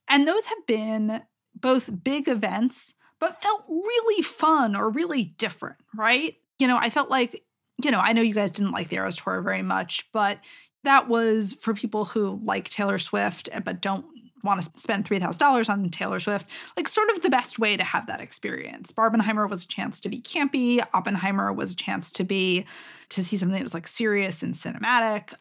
and 0.08 0.26
those 0.26 0.46
have 0.46 0.66
been 0.66 1.22
both 1.54 2.02
big 2.02 2.26
events, 2.26 2.94
but 3.20 3.40
felt 3.40 3.62
really 3.68 4.22
fun 4.22 4.74
or 4.74 4.90
really 4.90 5.24
different, 5.24 5.76
right? 5.94 6.34
You 6.58 6.66
know, 6.66 6.76
I 6.76 6.90
felt 6.90 7.08
like 7.08 7.44
you 7.84 7.90
know, 7.90 8.00
I 8.00 8.12
know 8.12 8.22
you 8.22 8.34
guys 8.34 8.50
didn't 8.50 8.72
like 8.72 8.88
the 8.88 8.96
Eras 8.96 9.16
Tour 9.16 9.42
very 9.42 9.62
much, 9.62 10.10
but 10.12 10.38
that 10.84 11.08
was 11.08 11.54
for 11.54 11.74
people 11.74 12.06
who 12.06 12.40
like 12.42 12.68
Taylor 12.68 12.98
Swift 12.98 13.48
eh, 13.52 13.60
but 13.60 13.80
don't 13.80 14.06
want 14.42 14.62
to 14.62 14.70
spend 14.78 15.04
$3,000 15.04 15.68
on 15.68 15.90
Taylor 15.90 16.18
Swift, 16.18 16.50
like 16.76 16.88
sort 16.88 17.10
of 17.10 17.22
the 17.22 17.30
best 17.30 17.58
way 17.58 17.76
to 17.76 17.84
have 17.84 18.06
that 18.06 18.20
experience. 18.20 18.90
Barbenheimer 18.90 19.48
was 19.48 19.64
a 19.64 19.68
chance 19.68 20.00
to 20.00 20.08
be 20.08 20.20
campy, 20.20 20.82
Oppenheimer 20.94 21.52
was 21.52 21.72
a 21.72 21.76
chance 21.76 22.10
to 22.12 22.24
be 22.24 22.64
to 23.10 23.22
see 23.22 23.36
something 23.36 23.56
that 23.56 23.62
was 23.62 23.74
like 23.74 23.86
serious 23.86 24.42
and 24.42 24.54
cinematic. 24.54 25.34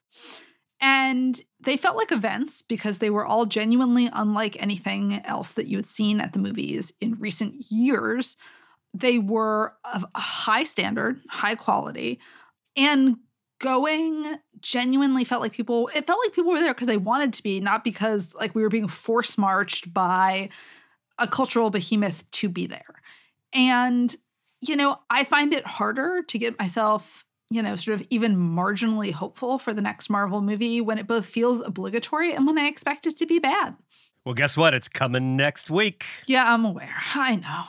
And 0.81 1.39
they 1.59 1.77
felt 1.77 1.97
like 1.97 2.11
events 2.11 2.61
because 2.61 2.99
they 2.99 3.09
were 3.09 3.25
all 3.25 3.45
genuinely 3.45 4.09
unlike 4.11 4.61
anything 4.61 5.21
else 5.25 5.53
that 5.53 5.67
you 5.67 5.77
had 5.77 5.85
seen 5.85 6.21
at 6.21 6.33
the 6.33 6.39
movies 6.39 6.93
in 7.01 7.15
recent 7.15 7.69
years 7.69 8.37
they 8.93 9.19
were 9.19 9.75
of 9.93 10.05
a 10.15 10.19
high 10.19 10.63
standard, 10.63 11.21
high 11.29 11.55
quality, 11.55 12.19
and 12.75 13.17
going 13.59 14.37
genuinely 14.61 15.23
felt 15.23 15.41
like 15.41 15.51
people 15.51 15.89
it 15.95 16.07
felt 16.07 16.19
like 16.25 16.33
people 16.33 16.51
were 16.51 16.59
there 16.59 16.73
because 16.73 16.87
they 16.87 16.97
wanted 16.97 17.33
to 17.33 17.43
be, 17.43 17.59
not 17.59 17.83
because 17.83 18.33
like 18.35 18.55
we 18.55 18.61
were 18.61 18.69
being 18.69 18.87
force 18.87 19.37
marched 19.37 19.93
by 19.93 20.49
a 21.17 21.27
cultural 21.27 21.69
behemoth 21.69 22.29
to 22.31 22.49
be 22.49 22.67
there. 22.67 23.01
And 23.53 24.15
you 24.61 24.75
know, 24.75 24.99
I 25.09 25.23
find 25.23 25.53
it 25.53 25.65
harder 25.65 26.21
to 26.23 26.37
get 26.37 26.59
myself, 26.59 27.25
you 27.49 27.61
know, 27.61 27.75
sort 27.75 27.99
of 27.99 28.07
even 28.09 28.35
marginally 28.35 29.13
hopeful 29.13 29.57
for 29.57 29.73
the 29.73 29.81
next 29.81 30.09
Marvel 30.09 30.41
movie 30.41 30.81
when 30.81 30.97
it 30.97 31.07
both 31.07 31.25
feels 31.25 31.61
obligatory 31.61 32.33
and 32.33 32.45
when 32.45 32.57
I 32.57 32.65
expect 32.67 33.07
it 33.07 33.17
to 33.17 33.25
be 33.25 33.39
bad. 33.39 33.75
Well, 34.25 34.35
guess 34.35 34.55
what? 34.57 34.73
It's 34.73 34.87
coming 34.87 35.35
next 35.37 35.69
week. 35.69 36.05
Yeah, 36.25 36.53
I'm 36.53 36.65
aware. 36.65 36.95
I 37.15 37.35
know. 37.37 37.63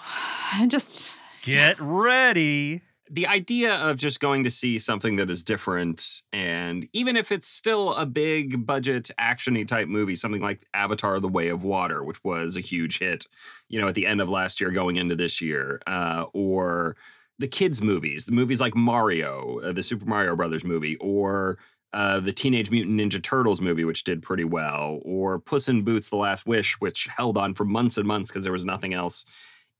I 0.53 0.67
just 0.69 1.21
Get 1.43 1.77
ready. 1.81 2.83
the 3.11 3.27
idea 3.27 3.75
of 3.77 3.97
just 3.97 4.21
going 4.21 4.45
to 4.45 4.51
see 4.51 4.79
something 4.79 5.17
that 5.17 5.31
is 5.31 5.43
different 5.43 6.23
and 6.33 6.87
even 6.93 7.17
if 7.17 7.33
it's 7.33 7.49
still 7.49 7.95
a 7.95 8.05
big 8.07 8.65
budget 8.67 9.11
actiony 9.19 9.67
type 9.67 9.89
movie 9.89 10.15
something 10.15 10.43
like 10.43 10.65
avatar 10.75 11.19
the 11.19 11.27
way 11.29 11.49
of 11.49 11.65
water 11.65 12.05
which 12.05 12.23
was 12.23 12.57
a 12.57 12.61
huge 12.61 12.99
hit 13.01 13.27
you 13.69 13.81
know 13.81 13.89
at 13.89 13.95
the 13.97 14.07
end 14.07 14.21
of 14.21 14.29
last 14.31 14.61
year 14.61 14.71
going 14.71 14.97
into 14.97 15.17
this 15.17 15.41
year 15.41 15.81
uh, 15.89 16.25
or 16.35 16.95
the 17.41 17.49
kids 17.49 17.83
movies 17.83 18.27
the 18.27 18.33
movies 18.33 18.61
like 18.61 18.77
mario 18.77 19.59
uh, 19.65 19.73
the 19.73 19.83
super 19.83 20.05
mario 20.07 20.37
brothers 20.37 20.63
movie 20.63 20.97
or 21.01 21.59
uh, 21.93 22.21
the 22.21 22.33
Teenage 22.33 22.71
Mutant 22.71 23.01
Ninja 23.01 23.23
Turtles 23.23 23.61
movie, 23.61 23.85
which 23.85 24.05
did 24.05 24.23
pretty 24.23 24.45
well, 24.45 25.01
or 25.03 25.39
Puss 25.39 25.69
in 25.69 25.83
Boots: 25.83 26.11
The 26.11 26.17
Last 26.17 26.47
Wish, 26.47 26.81
which 26.81 27.07
held 27.07 27.37
on 27.37 27.55
for 27.55 27.65
months 27.65 27.97
and 27.97 28.07
months 28.07 28.31
because 28.31 28.45
there 28.45 28.53
was 28.53 28.65
nothing 28.65 28.95
else 28.95 29.25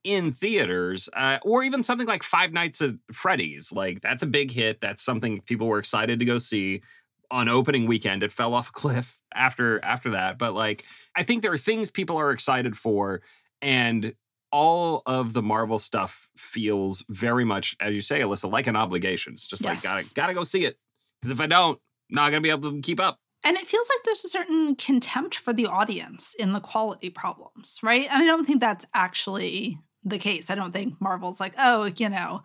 in 0.03 0.33
theaters, 0.33 1.09
uh, 1.15 1.39
or 1.43 1.63
even 1.63 1.83
something 1.83 2.07
like 2.07 2.23
Five 2.23 2.53
Nights 2.53 2.81
at 2.81 2.95
Freddy's. 3.13 3.71
Like 3.71 4.01
that's 4.01 4.23
a 4.23 4.27
big 4.27 4.51
hit. 4.51 4.81
That's 4.81 5.03
something 5.03 5.41
people 5.43 5.67
were 5.67 5.79
excited 5.79 6.19
to 6.21 6.25
go 6.25 6.39
see 6.39 6.83
on 7.31 7.49
opening 7.49 7.87
weekend. 7.87 8.23
It 8.23 8.33
fell 8.33 8.55
off 8.55 8.71
a 8.71 8.73
cliff 8.81 9.19
after 9.35 9.83
after 9.85 10.11
that, 10.11 10.39
but 10.39 10.55
like 10.55 10.85
I 11.15 11.23
think 11.23 11.43
there 11.43 11.53
are 11.53 11.59
things 11.59 11.91
people 11.91 12.17
are 12.17 12.33
excited 12.33 12.77
for, 12.77 13.23
and 13.63 14.15
all 14.53 15.03
of 15.07 15.33
the 15.33 15.43
Marvel 15.43 15.79
stuff 15.79 16.29
feels 16.37 17.05
very 17.09 17.45
much, 17.45 17.77
as 17.79 17.95
you 17.95 18.03
say, 18.03 18.19
Alyssa, 18.21 18.51
like 18.51 18.67
an 18.67 18.75
obligation. 18.75 19.35
It's 19.35 19.47
just 19.47 19.63
Yes. 19.63 19.85
like 19.85 19.95
gotta 20.03 20.15
gotta 20.15 20.35
go 20.35 20.43
see 20.43 20.65
it 20.65 20.77
because 21.23 21.31
if 21.31 21.41
I 21.41 21.47
don't, 21.47 21.79
not 22.11 22.31
gonna 22.31 22.41
be 22.41 22.51
able 22.51 22.71
to 22.71 22.81
keep 22.81 23.01
up. 23.01 23.19
And 23.43 23.57
it 23.57 23.67
feels 23.67 23.89
like 23.89 24.05
there's 24.05 24.25
a 24.25 24.29
certain 24.29 24.77
contempt 24.77 25.35
for 25.35 25.53
the 25.53 25.67
audience 25.67 26.35
in 26.35 26.53
the 26.53 26.61
quality 26.61 27.09
problems, 27.09 27.79
right? 27.83 28.07
And 28.11 28.23
I 28.23 28.27
don't 28.27 28.45
think 28.45 28.61
that's 28.61 28.85
actually 28.93 29.79
the 30.05 30.19
case. 30.19 30.51
I 30.51 30.55
don't 30.55 30.73
think 30.73 31.01
Marvel's 31.01 31.41
like, 31.41 31.55
oh, 31.59 31.91
you 31.97 32.09
know, 32.09 32.43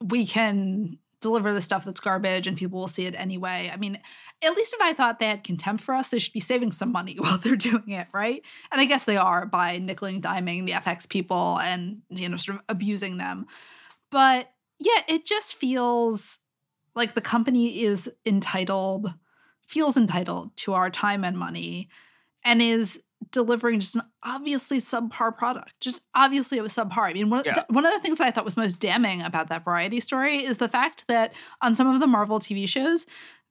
we 0.00 0.26
can 0.26 0.98
deliver 1.20 1.52
the 1.52 1.60
stuff 1.60 1.84
that's 1.84 2.00
garbage 2.00 2.46
and 2.46 2.56
people 2.56 2.80
will 2.80 2.88
see 2.88 3.06
it 3.06 3.14
anyway. 3.14 3.70
I 3.72 3.76
mean, 3.76 3.98
at 4.42 4.54
least 4.54 4.72
if 4.72 4.80
I 4.80 4.94
thought 4.94 5.18
they 5.18 5.26
had 5.28 5.44
contempt 5.44 5.82
for 5.82 5.94
us, 5.94 6.08
they 6.08 6.18
should 6.18 6.32
be 6.32 6.40
saving 6.40 6.72
some 6.72 6.92
money 6.92 7.16
while 7.18 7.38
they're 7.38 7.56
doing 7.56 7.90
it, 7.90 8.06
right? 8.12 8.42
And 8.72 8.80
I 8.80 8.86
guess 8.86 9.04
they 9.04 9.16
are 9.16 9.46
by 9.46 9.78
nickel 9.78 10.08
and 10.08 10.22
diming 10.22 10.66
the 10.66 10.72
FX 10.72 11.08
people 11.08 11.58
and, 11.60 12.02
you 12.08 12.28
know, 12.28 12.36
sort 12.36 12.58
of 12.58 12.64
abusing 12.68 13.18
them. 13.18 13.46
But 14.10 14.50
yeah, 14.78 15.02
it 15.08 15.26
just 15.26 15.56
feels 15.56 16.38
like 16.94 17.14
the 17.14 17.20
company 17.20 17.80
is 17.82 18.10
entitled 18.26 19.14
feels 19.66 19.96
entitled 19.96 20.56
to 20.56 20.72
our 20.74 20.90
time 20.90 21.24
and 21.24 21.38
money 21.38 21.88
and 22.44 22.60
is 22.60 23.00
delivering 23.30 23.78
just 23.78 23.94
an 23.94 24.02
obviously 24.24 24.78
subpar 24.78 25.36
product. 25.36 25.72
Just 25.80 26.02
obviously 26.14 26.58
it 26.58 26.62
was 26.62 26.74
subpar. 26.74 27.10
I 27.10 27.12
mean, 27.12 27.30
one, 27.30 27.42
Yeah. 27.46 27.54
th- 27.54 27.66
one 27.68 27.86
of 27.86 27.92
the 27.92 28.00
things 28.00 28.18
that 28.18 28.26
I 28.26 28.30
thought 28.32 28.44
was 28.44 28.56
most 28.56 28.80
damning 28.80 29.22
about 29.22 29.48
that 29.50 29.64
variety 29.64 30.00
story 30.00 30.38
is 30.38 30.58
the 30.58 30.68
fact 30.68 31.06
that 31.06 31.32
on 31.62 31.74
some 31.76 31.86
of 31.86 32.00
the 32.00 32.06
Marvel 32.08 32.40
TV 32.40 32.66
shows, 32.68 33.06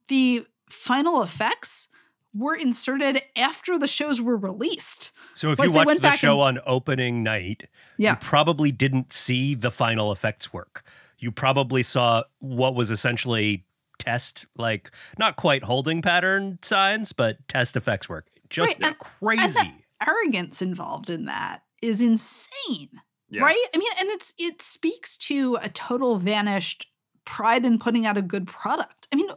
the 0.08 0.44
final 0.68 1.22
effects 1.22 1.88
were 2.34 2.54
inserted 2.54 3.22
after 3.34 3.78
the 3.78 3.88
shows 3.88 4.20
were 4.20 4.36
released. 4.36 5.12
So 5.34 5.52
if 5.52 5.58
Like, 5.58 5.68
you 5.68 5.72
watched 5.72 6.02
the 6.02 6.10
show 6.12 6.40
on 6.40 6.58
opening 6.66 7.22
night, 7.22 7.68
Yeah. 7.96 8.10
you 8.10 8.16
probably 8.20 8.72
didn't 8.72 9.12
see 9.12 9.54
the 9.54 9.70
final 9.70 10.12
effects 10.12 10.52
work. 10.52 10.84
You 11.20 11.30
probably 11.30 11.82
saw 11.82 12.24
what 12.40 12.74
was 12.74 12.90
essentially 12.90 13.64
test, 13.98 14.46
like 14.56 14.90
not 15.18 15.36
quite 15.36 15.62
holding 15.62 16.02
pattern 16.02 16.58
signs, 16.62 17.12
but 17.12 17.36
test 17.48 17.76
effects 17.76 18.08
work. 18.08 18.26
Just 18.48 18.68
Right, 18.68 18.76
and- 18.76 18.84
And 18.86 18.98
crazy. 18.98 19.52
the 20.00 20.06
arrogance 20.08 20.60
involved 20.62 21.08
in 21.10 21.26
that 21.26 21.62
is 21.82 22.00
insane. 22.00 23.02
Yeah. 23.28 23.42
Right? 23.42 23.64
I 23.74 23.78
mean, 23.78 23.92
and 24.00 24.08
it's 24.08 24.34
it 24.38 24.60
speaks 24.62 25.16
to 25.18 25.56
a 25.62 25.68
total 25.68 26.16
vanished 26.18 26.86
pride 27.24 27.64
in 27.64 27.78
putting 27.78 28.04
out 28.06 28.16
a 28.16 28.22
good 28.22 28.46
product. 28.48 29.06
I 29.12 29.16
mean, 29.16 29.28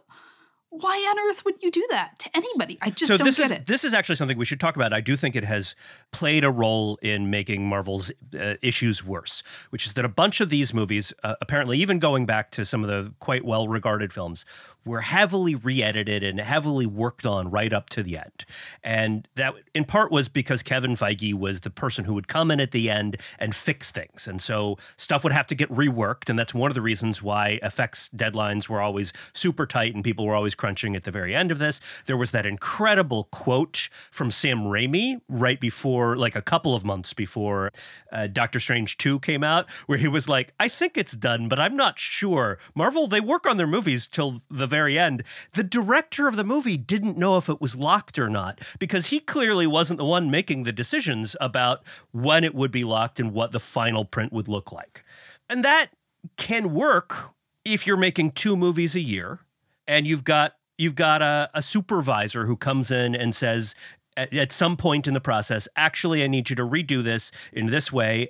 why 0.73 0.95
on 1.11 1.29
earth 1.29 1.45
would 1.45 1.61
you 1.61 1.69
do 1.69 1.85
that 1.91 2.17
to 2.19 2.29
anybody? 2.35 2.79
I 2.81 2.89
just 2.89 3.07
so 3.09 3.17
don't 3.17 3.25
this 3.25 3.37
get 3.37 3.45
is 3.45 3.51
it. 3.51 3.65
this 3.67 3.83
is 3.83 3.93
actually 3.93 4.15
something 4.15 4.37
we 4.37 4.45
should 4.45 4.59
talk 4.59 4.75
about. 4.75 4.91
I 4.91 5.01
do 5.01 5.15
think 5.15 5.35
it 5.35 5.43
has 5.43 5.75
played 6.11 6.43
a 6.43 6.49
role 6.49 6.97
in 7.01 7.29
making 7.29 7.67
Marvel's 7.67 8.11
uh, 8.39 8.55
issues 8.61 9.03
worse, 9.03 9.43
which 9.69 9.85
is 9.85 9.93
that 9.93 10.03
a 10.03 10.09
bunch 10.09 10.41
of 10.41 10.49
these 10.49 10.73
movies, 10.73 11.13
uh, 11.23 11.35
apparently 11.41 11.77
even 11.77 11.99
going 11.99 12.25
back 12.25 12.49
to 12.51 12.65
some 12.65 12.83
of 12.83 12.89
the 12.89 13.13
quite 13.19 13.45
well 13.45 13.67
regarded 13.67 14.11
films, 14.11 14.45
were 14.85 15.01
heavily 15.01 15.55
re-edited 15.55 16.23
and 16.23 16.39
heavily 16.39 16.85
worked 16.85 17.25
on 17.25 17.49
right 17.49 17.71
up 17.71 17.89
to 17.91 18.03
the 18.03 18.17
end. 18.17 18.45
And 18.83 19.27
that 19.35 19.53
in 19.73 19.85
part 19.85 20.11
was 20.11 20.27
because 20.27 20.61
Kevin 20.63 20.95
Feige 20.95 21.33
was 21.33 21.61
the 21.61 21.69
person 21.69 22.05
who 22.05 22.13
would 22.13 22.27
come 22.27 22.51
in 22.51 22.59
at 22.59 22.71
the 22.71 22.89
end 22.89 23.17
and 23.39 23.55
fix 23.55 23.91
things. 23.91 24.27
And 24.27 24.41
so 24.41 24.77
stuff 24.97 25.23
would 25.23 25.33
have 25.33 25.47
to 25.47 25.55
get 25.55 25.69
reworked 25.69 26.29
and 26.29 26.37
that's 26.37 26.53
one 26.53 26.69
of 26.69 26.75
the 26.75 26.81
reasons 26.81 27.21
why 27.21 27.59
effects 27.63 28.09
deadlines 28.15 28.67
were 28.67 28.81
always 28.81 29.13
super 29.33 29.65
tight 29.65 29.95
and 29.95 30.03
people 30.03 30.25
were 30.25 30.35
always 30.35 30.55
crunching 30.55 30.95
at 30.95 31.03
the 31.03 31.11
very 31.11 31.35
end 31.35 31.51
of 31.51 31.59
this. 31.59 31.79
There 32.05 32.17
was 32.17 32.31
that 32.31 32.45
incredible 32.45 33.25
quote 33.25 33.89
from 34.11 34.31
Sam 34.31 34.63
Raimi 34.63 35.21
right 35.29 35.59
before 35.59 36.17
like 36.17 36.35
a 36.35 36.41
couple 36.41 36.75
of 36.75 36.83
months 36.83 37.13
before 37.13 37.71
uh, 38.11 38.27
Doctor 38.27 38.59
Strange 38.59 38.97
2 38.97 39.19
came 39.19 39.43
out 39.43 39.69
where 39.85 39.97
he 39.97 40.07
was 40.07 40.27
like, 40.27 40.53
"I 40.59 40.67
think 40.67 40.97
it's 40.97 41.13
done, 41.13 41.47
but 41.47 41.59
I'm 41.59 41.75
not 41.75 41.99
sure." 41.99 42.57
Marvel 42.75 43.07
they 43.07 43.19
work 43.19 43.45
on 43.45 43.57
their 43.57 43.67
movies 43.67 44.07
till 44.07 44.41
the 44.49 44.67
very 44.73 44.97
end. 44.97 45.23
The 45.53 45.63
director 45.63 46.27
of 46.27 46.35
the 46.35 46.43
movie 46.43 46.77
didn't 46.77 47.17
know 47.17 47.37
if 47.37 47.47
it 47.47 47.61
was 47.61 47.75
locked 47.75 48.17
or 48.17 48.29
not 48.29 48.59
because 48.79 49.07
he 49.07 49.19
clearly 49.19 49.67
wasn't 49.67 49.99
the 49.99 50.05
one 50.05 50.31
making 50.31 50.63
the 50.63 50.71
decisions 50.71 51.35
about 51.39 51.83
when 52.11 52.43
it 52.43 52.55
would 52.55 52.71
be 52.71 52.83
locked 52.83 53.19
and 53.19 53.33
what 53.33 53.51
the 53.51 53.59
final 53.59 54.03
print 54.03 54.33
would 54.33 54.47
look 54.47 54.71
like. 54.71 55.03
And 55.49 55.63
that 55.63 55.91
can 56.37 56.73
work 56.73 57.31
if 57.63 57.85
you're 57.85 57.97
making 57.97 58.31
two 58.31 58.57
movies 58.57 58.95
a 58.95 58.99
year 58.99 59.39
and 59.87 60.07
you've 60.07 60.23
got 60.23 60.55
you've 60.77 60.95
got 60.95 61.21
a, 61.21 61.49
a 61.53 61.61
supervisor 61.61 62.45
who 62.45 62.57
comes 62.57 62.89
in 62.89 63.15
and 63.15 63.35
says 63.35 63.75
at, 64.17 64.33
at 64.33 64.51
some 64.51 64.77
point 64.77 65.07
in 65.07 65.13
the 65.13 65.21
process, 65.21 65.67
actually, 65.75 66.23
I 66.23 66.27
need 66.27 66.49
you 66.49 66.55
to 66.55 66.63
redo 66.63 67.03
this 67.03 67.31
in 67.51 67.67
this 67.67 67.91
way. 67.91 68.29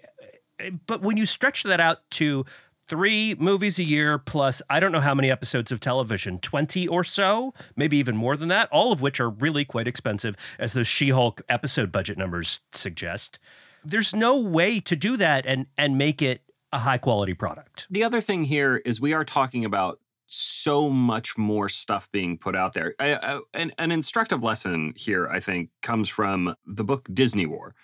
But 0.85 1.01
when 1.01 1.17
you 1.17 1.25
stretch 1.25 1.63
that 1.63 1.79
out 1.79 2.09
to 2.11 2.45
three 2.87 3.35
movies 3.35 3.79
a 3.79 3.83
year 3.83 4.17
plus 4.17 4.61
I 4.69 4.79
don't 4.79 4.91
know 4.91 4.99
how 4.99 5.15
many 5.15 5.31
episodes 5.31 5.71
of 5.71 5.79
television, 5.79 6.39
20 6.39 6.87
or 6.87 7.03
so, 7.03 7.53
maybe 7.75 7.97
even 7.97 8.15
more 8.15 8.35
than 8.37 8.49
that, 8.49 8.69
all 8.71 8.91
of 8.91 9.01
which 9.01 9.19
are 9.19 9.29
really 9.29 9.65
quite 9.65 9.87
expensive, 9.87 10.35
as 10.59 10.73
those 10.73 10.87
She 10.87 11.09
Hulk 11.09 11.41
episode 11.49 11.91
budget 11.91 12.17
numbers 12.17 12.59
suggest. 12.71 13.39
There's 13.85 14.13
no 14.13 14.39
way 14.39 14.79
to 14.81 14.95
do 14.95 15.17
that 15.17 15.45
and 15.45 15.67
and 15.77 15.97
make 15.97 16.21
it 16.21 16.41
a 16.71 16.79
high 16.79 16.97
quality 16.97 17.33
product. 17.33 17.87
The 17.89 18.03
other 18.03 18.21
thing 18.21 18.45
here 18.45 18.77
is 18.77 18.99
we 18.99 19.13
are 19.13 19.25
talking 19.25 19.63
about 19.65 19.99
so 20.25 20.89
much 20.89 21.37
more 21.37 21.69
stuff 21.69 22.11
being 22.11 22.37
put 22.37 22.55
out 22.55 22.73
there. 22.73 22.95
I, 22.99 23.15
I, 23.15 23.39
an, 23.53 23.71
an 23.77 23.91
instructive 23.91 24.41
lesson 24.41 24.93
here, 24.95 25.27
I 25.27 25.39
think, 25.39 25.69
comes 25.81 26.09
from 26.09 26.55
the 26.65 26.83
book 26.83 27.07
Disney 27.13 27.45
War, 27.45 27.75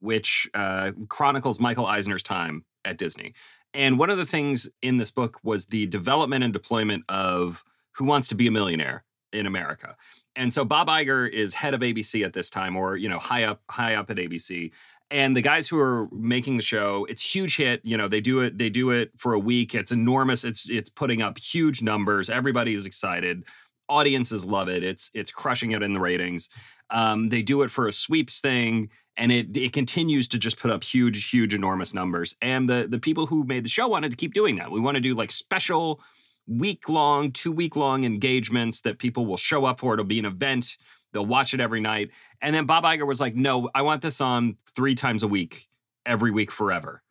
which 0.00 0.48
uh, 0.54 0.92
chronicles 1.08 1.60
Michael 1.60 1.86
Eisner's 1.86 2.22
time 2.22 2.64
at 2.84 2.96
Disney. 2.96 3.34
And 3.74 3.98
one 3.98 4.10
of 4.10 4.18
the 4.18 4.26
things 4.26 4.68
in 4.82 4.96
this 4.96 5.10
book 5.10 5.38
was 5.42 5.66
the 5.66 5.86
development 5.86 6.44
and 6.44 6.52
deployment 6.52 7.04
of 7.08 7.64
Who 7.92 8.04
Wants 8.04 8.28
to 8.28 8.34
Be 8.34 8.46
a 8.46 8.50
Millionaire 8.50 9.04
in 9.32 9.46
America. 9.46 9.96
And 10.36 10.52
so 10.52 10.64
Bob 10.64 10.88
Iger 10.88 11.28
is 11.28 11.52
head 11.54 11.74
of 11.74 11.80
ABC 11.80 12.24
at 12.24 12.32
this 12.32 12.48
time, 12.48 12.76
or 12.76 12.96
you 12.96 13.08
know, 13.08 13.18
high 13.18 13.44
up, 13.44 13.62
high 13.68 13.94
up 13.96 14.10
at 14.10 14.16
ABC. 14.16 14.70
And 15.10 15.36
the 15.36 15.42
guys 15.42 15.66
who 15.66 15.78
are 15.78 16.08
making 16.12 16.56
the 16.56 16.62
show, 16.62 17.06
it's 17.08 17.22
huge 17.22 17.56
hit. 17.56 17.80
You 17.84 17.96
know, 17.96 18.08
they 18.08 18.20
do 18.20 18.40
it, 18.40 18.58
they 18.58 18.70
do 18.70 18.90
it 18.90 19.10
for 19.16 19.32
a 19.32 19.38
week. 19.38 19.74
It's 19.74 19.90
enormous. 19.90 20.44
It's 20.44 20.68
it's 20.68 20.90
putting 20.90 21.22
up 21.22 21.38
huge 21.38 21.82
numbers. 21.82 22.30
Everybody 22.30 22.74
is 22.74 22.86
excited. 22.86 23.44
Audiences 23.88 24.44
love 24.44 24.68
it. 24.68 24.84
It's 24.84 25.10
it's 25.14 25.32
crushing 25.32 25.72
it 25.72 25.82
in 25.82 25.94
the 25.94 26.00
ratings. 26.00 26.50
Um, 26.90 27.28
they 27.28 27.42
do 27.42 27.62
it 27.62 27.70
for 27.70 27.86
a 27.86 27.92
sweeps 27.92 28.40
thing, 28.40 28.90
and 29.16 29.30
it 29.32 29.56
it 29.56 29.72
continues 29.72 30.28
to 30.28 30.38
just 30.38 30.58
put 30.58 30.70
up 30.70 30.82
huge, 30.82 31.30
huge, 31.30 31.54
enormous 31.54 31.94
numbers. 31.94 32.36
And 32.40 32.68
the 32.68 32.86
the 32.88 32.98
people 32.98 33.26
who 33.26 33.44
made 33.44 33.64
the 33.64 33.68
show 33.68 33.88
wanted 33.88 34.10
to 34.10 34.16
keep 34.16 34.32
doing 34.32 34.56
that. 34.56 34.70
We 34.70 34.80
want 34.80 34.96
to 34.96 35.00
do 35.00 35.14
like 35.14 35.30
special 35.30 36.00
week 36.46 36.88
long, 36.88 37.30
two 37.30 37.52
week 37.52 37.76
long 37.76 38.04
engagements 38.04 38.80
that 38.80 38.98
people 38.98 39.26
will 39.26 39.36
show 39.36 39.64
up 39.64 39.80
for. 39.80 39.94
It'll 39.94 40.04
be 40.04 40.18
an 40.18 40.24
event. 40.24 40.78
They'll 41.12 41.26
watch 41.26 41.54
it 41.54 41.60
every 41.60 41.80
night. 41.80 42.10
And 42.40 42.54
then 42.54 42.66
Bob 42.66 42.84
Iger 42.84 43.06
was 43.06 43.20
like, 43.20 43.34
no, 43.34 43.70
I 43.74 43.82
want 43.82 44.02
this 44.02 44.20
on 44.20 44.56
three 44.74 44.94
times 44.94 45.22
a 45.22 45.28
week, 45.28 45.68
every 46.06 46.30
week 46.30 46.50
forever. 46.50 47.02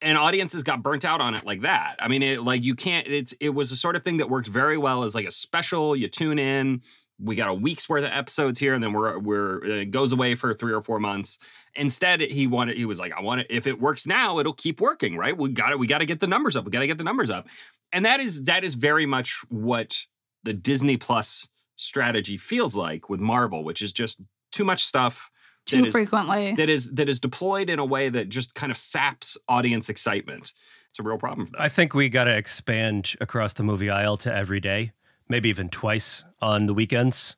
And 0.00 0.18
audiences 0.18 0.62
got 0.64 0.82
burnt 0.82 1.04
out 1.04 1.20
on 1.20 1.34
it 1.34 1.46
like 1.46 1.62
that. 1.62 1.96
I 1.98 2.08
mean, 2.08 2.22
it 2.22 2.42
like 2.42 2.62
you 2.62 2.74
can't, 2.74 3.06
it's 3.06 3.32
it 3.40 3.50
was 3.50 3.70
the 3.70 3.76
sort 3.76 3.96
of 3.96 4.04
thing 4.04 4.18
that 4.18 4.28
worked 4.28 4.48
very 4.48 4.76
well 4.76 5.02
as 5.04 5.14
like 5.14 5.26
a 5.26 5.30
special. 5.30 5.96
You 5.96 6.08
tune 6.08 6.38
in, 6.38 6.82
we 7.20 7.36
got 7.36 7.48
a 7.48 7.54
week's 7.54 7.88
worth 7.88 8.04
of 8.04 8.10
episodes 8.10 8.58
here, 8.58 8.74
and 8.74 8.82
then 8.82 8.92
we're 8.92 9.18
we're 9.18 9.64
it 9.64 9.90
goes 9.90 10.12
away 10.12 10.34
for 10.34 10.52
three 10.52 10.72
or 10.72 10.82
four 10.82 10.98
months. 10.98 11.38
Instead, 11.76 12.20
he 12.20 12.46
wanted 12.46 12.76
he 12.76 12.84
was 12.86 12.98
like, 12.98 13.12
I 13.16 13.20
want 13.20 13.42
it. 13.42 13.46
If 13.50 13.66
it 13.66 13.80
works 13.80 14.06
now, 14.06 14.38
it'll 14.38 14.52
keep 14.52 14.80
working, 14.80 15.16
right? 15.16 15.36
We 15.36 15.50
got 15.50 15.72
it. 15.72 15.78
We 15.78 15.86
got 15.86 15.98
to 15.98 16.06
get 16.06 16.20
the 16.20 16.26
numbers 16.26 16.56
up. 16.56 16.64
We 16.64 16.70
got 16.70 16.80
to 16.80 16.86
get 16.86 16.98
the 16.98 17.04
numbers 17.04 17.30
up, 17.30 17.46
and 17.92 18.04
that 18.04 18.20
is 18.20 18.44
that 18.44 18.64
is 18.64 18.74
very 18.74 19.06
much 19.06 19.40
what 19.48 19.96
the 20.42 20.52
Disney 20.52 20.96
Plus 20.96 21.48
strategy 21.76 22.36
feels 22.36 22.76
like 22.76 23.08
with 23.08 23.20
Marvel, 23.20 23.64
which 23.64 23.82
is 23.82 23.92
just 23.92 24.20
too 24.52 24.64
much 24.64 24.84
stuff. 24.84 25.30
Too 25.66 25.78
that 25.78 25.86
is- 25.86 25.92
frequently. 25.94 26.52
that 26.54 26.68
is 26.68 26.92
that 26.92 27.08
is 27.08 27.20
deployed 27.20 27.70
in 27.70 27.78
a 27.78 27.84
way 27.84 28.08
that 28.08 28.28
just 28.28 28.54
kind 28.54 28.70
of 28.70 28.76
saps 28.76 29.38
audience 29.48 29.88
excitement. 29.88 30.52
It's 30.90 30.98
a 30.98 31.02
real 31.02 31.16
problem 31.18 31.46
for 31.46 31.52
them. 31.52 31.60
I 31.62 31.68
think 31.68 31.94
we 31.94 32.08
got 32.08 32.24
to 32.24 32.36
expand 32.36 33.14
across 33.20 33.54
the 33.54 33.62
movie 33.62 33.90
aisle 33.90 34.16
to 34.18 34.32
every 34.32 34.60
day, 34.60 34.92
maybe 35.28 35.48
even 35.48 35.68
twice 35.68 36.24
on 36.40 36.66
the 36.66 36.74
weekends. 36.74 37.36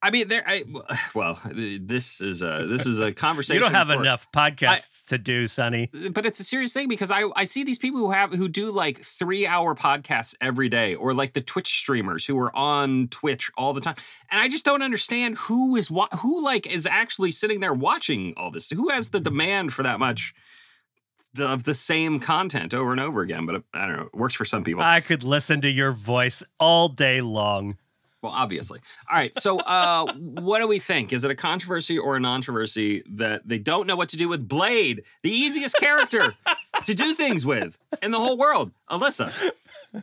I 0.00 0.10
mean, 0.12 0.28
there. 0.28 0.44
I, 0.46 0.62
well, 1.12 1.40
this 1.52 2.20
is 2.20 2.40
a 2.40 2.66
this 2.68 2.86
is 2.86 3.00
a 3.00 3.12
conversation. 3.12 3.56
You 3.60 3.60
don't 3.60 3.74
have 3.74 3.88
for- 3.88 4.00
enough 4.00 4.28
podcasts 4.30 5.06
to 5.08 5.18
do, 5.18 5.48
Sonny. 5.48 5.90
but 6.12 6.24
it's 6.24 6.38
a 6.38 6.44
serious 6.44 6.72
thing 6.72 6.86
because 6.88 7.10
I 7.10 7.24
I 7.34 7.42
see 7.42 7.64
these 7.64 7.78
people 7.80 7.98
who 7.98 8.12
have 8.12 8.32
who 8.32 8.48
do 8.48 8.70
like 8.70 9.00
three 9.02 9.44
hour 9.44 9.74
podcasts 9.74 10.36
every 10.40 10.68
day, 10.68 10.94
or 10.94 11.14
like 11.14 11.32
the 11.32 11.40
Twitch 11.40 11.66
streamers 11.80 12.24
who 12.24 12.38
are 12.38 12.54
on 12.54 13.08
Twitch 13.08 13.50
all 13.56 13.72
the 13.72 13.80
time, 13.80 13.96
and 14.30 14.40
I 14.40 14.48
just 14.48 14.64
don't 14.64 14.82
understand 14.82 15.36
who 15.36 15.74
is 15.74 15.90
what 15.90 16.14
who 16.14 16.44
like 16.44 16.68
is 16.68 16.86
actually 16.86 17.32
sitting 17.32 17.58
there 17.58 17.74
watching 17.74 18.34
all 18.36 18.52
this. 18.52 18.70
Who 18.70 18.90
has 18.90 19.10
the 19.10 19.18
demand 19.20 19.72
for 19.72 19.82
that 19.82 19.98
much? 19.98 20.32
The- 21.34 21.48
Of 21.48 21.64
the 21.64 21.74
same 21.74 22.20
content 22.20 22.74
over 22.74 22.90
and 22.92 23.00
over 23.00 23.20
again, 23.22 23.46
but 23.46 23.62
I 23.74 23.86
don't 23.86 23.96
know. 23.96 24.02
It 24.12 24.14
works 24.14 24.34
for 24.34 24.44
some 24.44 24.64
people. 24.64 24.82
I 24.82 25.00
could 25.00 25.22
listen 25.22 25.60
to 25.62 25.70
your 25.70 25.92
voice 25.92 26.42
all 26.58 26.88
day 26.88 27.20
long. 27.20 27.76
Well, 28.20 28.32
obviously. 28.32 28.80
All 29.08 29.16
right. 29.16 29.38
So, 29.38 29.60
uh, 29.60 30.12
what 30.14 30.58
do 30.58 30.66
we 30.66 30.80
think? 30.80 31.12
Is 31.12 31.22
it 31.22 31.30
a 31.30 31.36
controversy 31.36 31.96
or 31.98 32.16
a 32.16 32.20
controversy 32.20 33.04
that 33.10 33.46
they 33.46 33.60
don't 33.60 33.86
know 33.86 33.94
what 33.94 34.08
to 34.08 34.16
do 34.16 34.28
with 34.28 34.48
Blade, 34.48 35.04
the 35.22 35.30
easiest 35.30 35.76
character 35.76 36.34
to 36.84 36.94
do 36.94 37.14
things 37.14 37.46
with 37.46 37.78
in 38.02 38.10
the 38.10 38.18
whole 38.18 38.36
world? 38.36 38.72
Alyssa. 38.90 39.32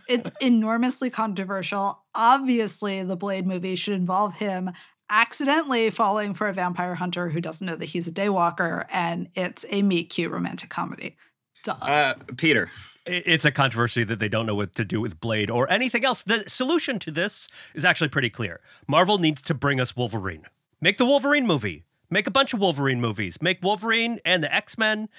it's 0.08 0.32
enormously 0.40 1.10
controversial. 1.10 2.00
Obviously, 2.16 3.04
the 3.04 3.18
Blade 3.18 3.46
movie 3.46 3.76
should 3.76 3.94
involve 3.96 4.36
him 4.36 4.72
accidentally 5.10 5.90
falling 5.90 6.34
for 6.34 6.48
a 6.48 6.54
vampire 6.54 6.96
hunter 6.96 7.30
who 7.30 7.42
doesn't 7.42 7.66
know 7.66 7.76
that 7.76 7.86
he's 7.86 8.08
a 8.08 8.12
daywalker, 8.12 8.86
and 8.92 9.30
it's 9.36 9.66
a 9.70 9.82
meet 9.82 10.10
cute 10.10 10.32
romantic 10.32 10.70
comedy. 10.70 11.16
Duh. 11.64 11.76
Uh, 11.82 12.14
Peter. 12.38 12.70
It's 13.06 13.46
a 13.46 13.52
controversy 13.52 14.04
that 14.04 14.18
they 14.18 14.30
don't 14.30 14.48
know 14.48 14.56
what 14.56 14.74
to 14.76 14.84
do 14.84 15.00
with 15.00 15.20
Blade 15.20 15.52
or 15.52 15.70
anything 15.70 16.04
else. 16.04 16.24
The 16.24 16.44
solution 16.48 16.98
to 17.00 17.12
this 17.12 17.48
is 17.76 17.86
actually 17.86 18.08
pretty 18.08 18.32
clear. 18.32 18.62
Marvel 18.88 19.20
needs 19.20 19.44
to 19.44 19.54
bring 19.54 19.80
us 19.80 19.96
Wolverine. 19.96 20.46
Make 20.82 20.98
the 20.98 21.06
Wolverine 21.06 21.46
movie. 21.46 21.84
Make 22.10 22.26
a 22.26 22.32
bunch 22.32 22.54
of 22.54 22.60
Wolverine 22.60 23.00
movies. 23.02 23.42
Make 23.42 23.62
Wolverine 23.62 24.20
and 24.26 24.44
the 24.44 24.54
X 24.54 24.78
Men. 24.78 25.10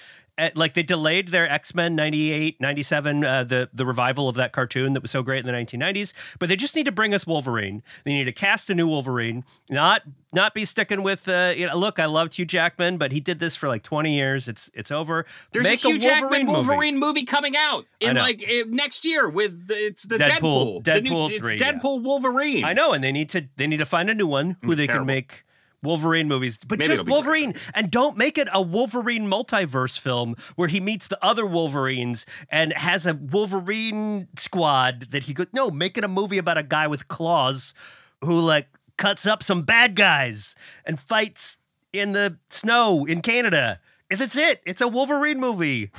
Like 0.55 0.75
they 0.75 0.83
delayed 0.83 1.29
their 1.29 1.49
X 1.49 1.73
Men 1.73 1.95
98, 1.95 2.61
97, 2.61 3.23
uh, 3.23 3.43
the, 3.43 3.69
the 3.73 3.85
revival 3.85 4.29
of 4.29 4.35
that 4.35 4.51
cartoon 4.51 4.93
that 4.93 5.01
was 5.01 5.09
so 5.09 5.23
great 5.23 5.43
in 5.43 5.47
the 5.47 5.51
1990s. 5.51 6.13
But 6.37 6.47
they 6.49 6.55
just 6.55 6.75
need 6.75 6.85
to 6.85 6.91
bring 6.91 7.13
us 7.15 7.25
Wolverine. 7.25 7.81
They 8.03 8.13
need 8.13 8.25
to 8.25 8.31
cast 8.31 8.69
a 8.69 8.75
new 8.75 8.87
Wolverine, 8.87 9.43
not 9.69 10.03
not 10.33 10.53
be 10.53 10.65
sticking 10.65 11.01
with, 11.03 11.27
uh, 11.27 11.53
you 11.55 11.65
know, 11.65 11.75
look, 11.77 11.99
I 11.99 12.05
loved 12.05 12.35
Hugh 12.35 12.45
Jackman, 12.45 12.97
but 12.97 13.11
he 13.13 13.19
did 13.19 13.39
this 13.39 13.55
for 13.55 13.67
like 13.67 13.81
20 13.81 14.13
years. 14.15 14.47
It's 14.47 14.69
it's 14.73 14.91
over. 14.91 15.25
There's 15.53 15.67
Make 15.67 15.83
a 15.83 15.87
Hugh 15.87 15.97
Jackman 15.99 16.45
movie. 16.45 16.51
Wolverine 16.51 16.99
movie 16.99 17.23
coming 17.23 17.55
out 17.57 17.85
in 17.99 18.15
like 18.17 18.43
eh, 18.47 18.63
next 18.67 19.05
year 19.05 19.29
with 19.29 19.67
the, 19.67 19.73
it's 19.73 20.03
the 20.03 20.17
Deadpool- 20.17 20.81
Deadpool. 20.81 20.83
The 20.83 21.01
new- 21.01 21.09
Deadpool 21.11 21.29
it's 21.31 21.47
3, 21.47 21.57
yeah. 21.57 21.71
Deadpool 21.73 22.03
Wolverine. 22.03 22.63
I 22.63 22.73
know, 22.73 22.93
and 22.93 23.03
they 23.03 23.11
need 23.11 23.29
to 23.29 23.47
they 23.55 23.65
need 23.65 23.77
to 23.77 23.85
find 23.85 24.09
a 24.09 24.13
new 24.13 24.27
one 24.27 24.57
who 24.61 24.73
Mm, 24.73 24.77
they 24.77 24.85
terrible. 24.85 24.99
can 25.01 25.07
make 25.07 25.43
Wolverine 25.83 26.27
movies, 26.27 26.57
but 26.65 26.79
Maybe 26.79 26.95
just 26.95 27.05
Wolverine, 27.05 27.53
and 27.73 27.91
don't 27.91 28.17
make 28.17 28.37
it 28.37 28.47
a 28.51 28.61
Wolverine 28.61 29.29
multiverse 29.29 29.99
film 29.99 30.35
where 30.55 30.67
he 30.67 30.79
meets 30.79 31.07
the 31.07 31.23
other 31.23 31.45
Wolverines 31.45 32.25
and 32.49 32.73
has 32.73 33.05
a 33.05 33.13
Wolverine 33.13 34.27
squad 34.37 35.07
that 35.11 35.23
he 35.23 35.33
could. 35.33 35.53
No, 35.53 35.69
make 35.69 35.97
it 35.97 36.03
a 36.03 36.07
movie 36.07 36.37
about 36.37 36.57
a 36.57 36.63
guy 36.63 36.87
with 36.87 37.07
claws 37.07 37.73
who 38.21 38.39
like 38.39 38.67
cuts 38.97 39.27
up 39.27 39.43
some 39.43 39.61
bad 39.61 39.95
guys 39.95 40.55
and 40.85 40.99
fights 40.99 41.57
in 41.93 42.13
the 42.13 42.37
snow 42.49 43.05
in 43.05 43.21
Canada. 43.21 43.79
And 44.09 44.19
that's 44.19 44.37
it. 44.37 44.61
It's 44.65 44.81
a 44.81 44.87
Wolverine 44.87 45.39
movie. 45.39 45.91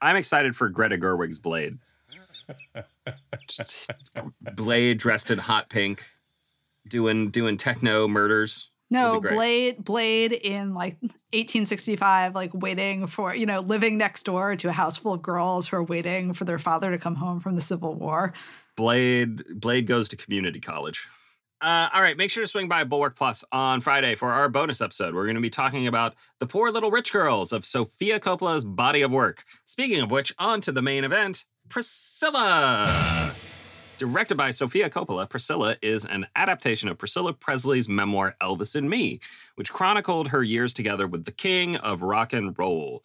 I'm 0.00 0.16
excited 0.16 0.56
for 0.56 0.68
Greta 0.68 0.96
Gerwig's 0.96 1.38
Blade. 1.38 1.78
Just 3.48 3.90
Blade 4.54 4.98
dressed 4.98 5.30
in 5.30 5.38
hot 5.38 5.68
pink, 5.68 6.04
doing 6.88 7.30
doing 7.30 7.56
techno 7.56 8.08
murders. 8.08 8.70
No, 8.90 9.14
Would 9.14 9.22
be 9.22 9.28
great. 9.28 9.36
Blade 9.36 9.84
Blade 9.84 10.32
in 10.32 10.74
like 10.74 10.94
1865, 11.02 12.34
like 12.34 12.50
waiting 12.54 13.06
for, 13.06 13.34
you 13.34 13.46
know, 13.46 13.60
living 13.60 13.98
next 13.98 14.22
door 14.24 14.54
to 14.56 14.68
a 14.68 14.72
house 14.72 14.96
full 14.96 15.14
of 15.14 15.22
girls 15.22 15.68
who 15.68 15.76
are 15.78 15.82
waiting 15.82 16.32
for 16.32 16.44
their 16.44 16.58
father 16.58 16.90
to 16.90 16.98
come 16.98 17.16
home 17.16 17.40
from 17.40 17.54
the 17.54 17.60
Civil 17.60 17.94
War. 17.94 18.32
Blade 18.76 19.42
Blade 19.60 19.86
goes 19.86 20.08
to 20.10 20.16
community 20.16 20.60
college. 20.60 21.08
Uh, 21.60 21.88
all 21.94 22.02
right, 22.02 22.18
make 22.18 22.30
sure 22.30 22.44
to 22.44 22.48
swing 22.48 22.68
by 22.68 22.84
Bulwark 22.84 23.16
Plus 23.16 23.42
on 23.50 23.80
Friday 23.80 24.14
for 24.14 24.30
our 24.30 24.48
bonus 24.50 24.82
episode. 24.82 25.14
We're 25.14 25.24
going 25.24 25.36
to 25.36 25.40
be 25.40 25.48
talking 25.48 25.86
about 25.86 26.14
the 26.38 26.46
poor 26.46 26.70
little 26.70 26.90
rich 26.90 27.10
girls 27.12 27.50
of 27.50 27.64
Sofia 27.64 28.20
Coppola's 28.20 28.66
body 28.66 29.00
of 29.00 29.10
work. 29.10 29.42
Speaking 29.64 30.02
of 30.02 30.10
which, 30.10 30.34
on 30.38 30.60
to 30.60 30.72
the 30.72 30.82
main 30.82 31.02
event 31.02 31.46
Priscilla. 31.68 33.32
Directed 33.98 34.34
by 34.34 34.50
Sofia 34.50 34.90
Coppola, 34.90 35.26
Priscilla 35.26 35.76
is 35.80 36.04
an 36.04 36.26
adaptation 36.36 36.90
of 36.90 36.98
Priscilla 36.98 37.32
Presley's 37.32 37.88
memoir 37.88 38.36
Elvis 38.42 38.76
and 38.76 38.90
Me, 38.90 39.20
which 39.54 39.72
chronicled 39.72 40.28
her 40.28 40.42
years 40.42 40.74
together 40.74 41.06
with 41.06 41.24
the 41.24 41.32
king 41.32 41.76
of 41.76 42.02
rock 42.02 42.34
and 42.34 42.54
roll. 42.58 43.02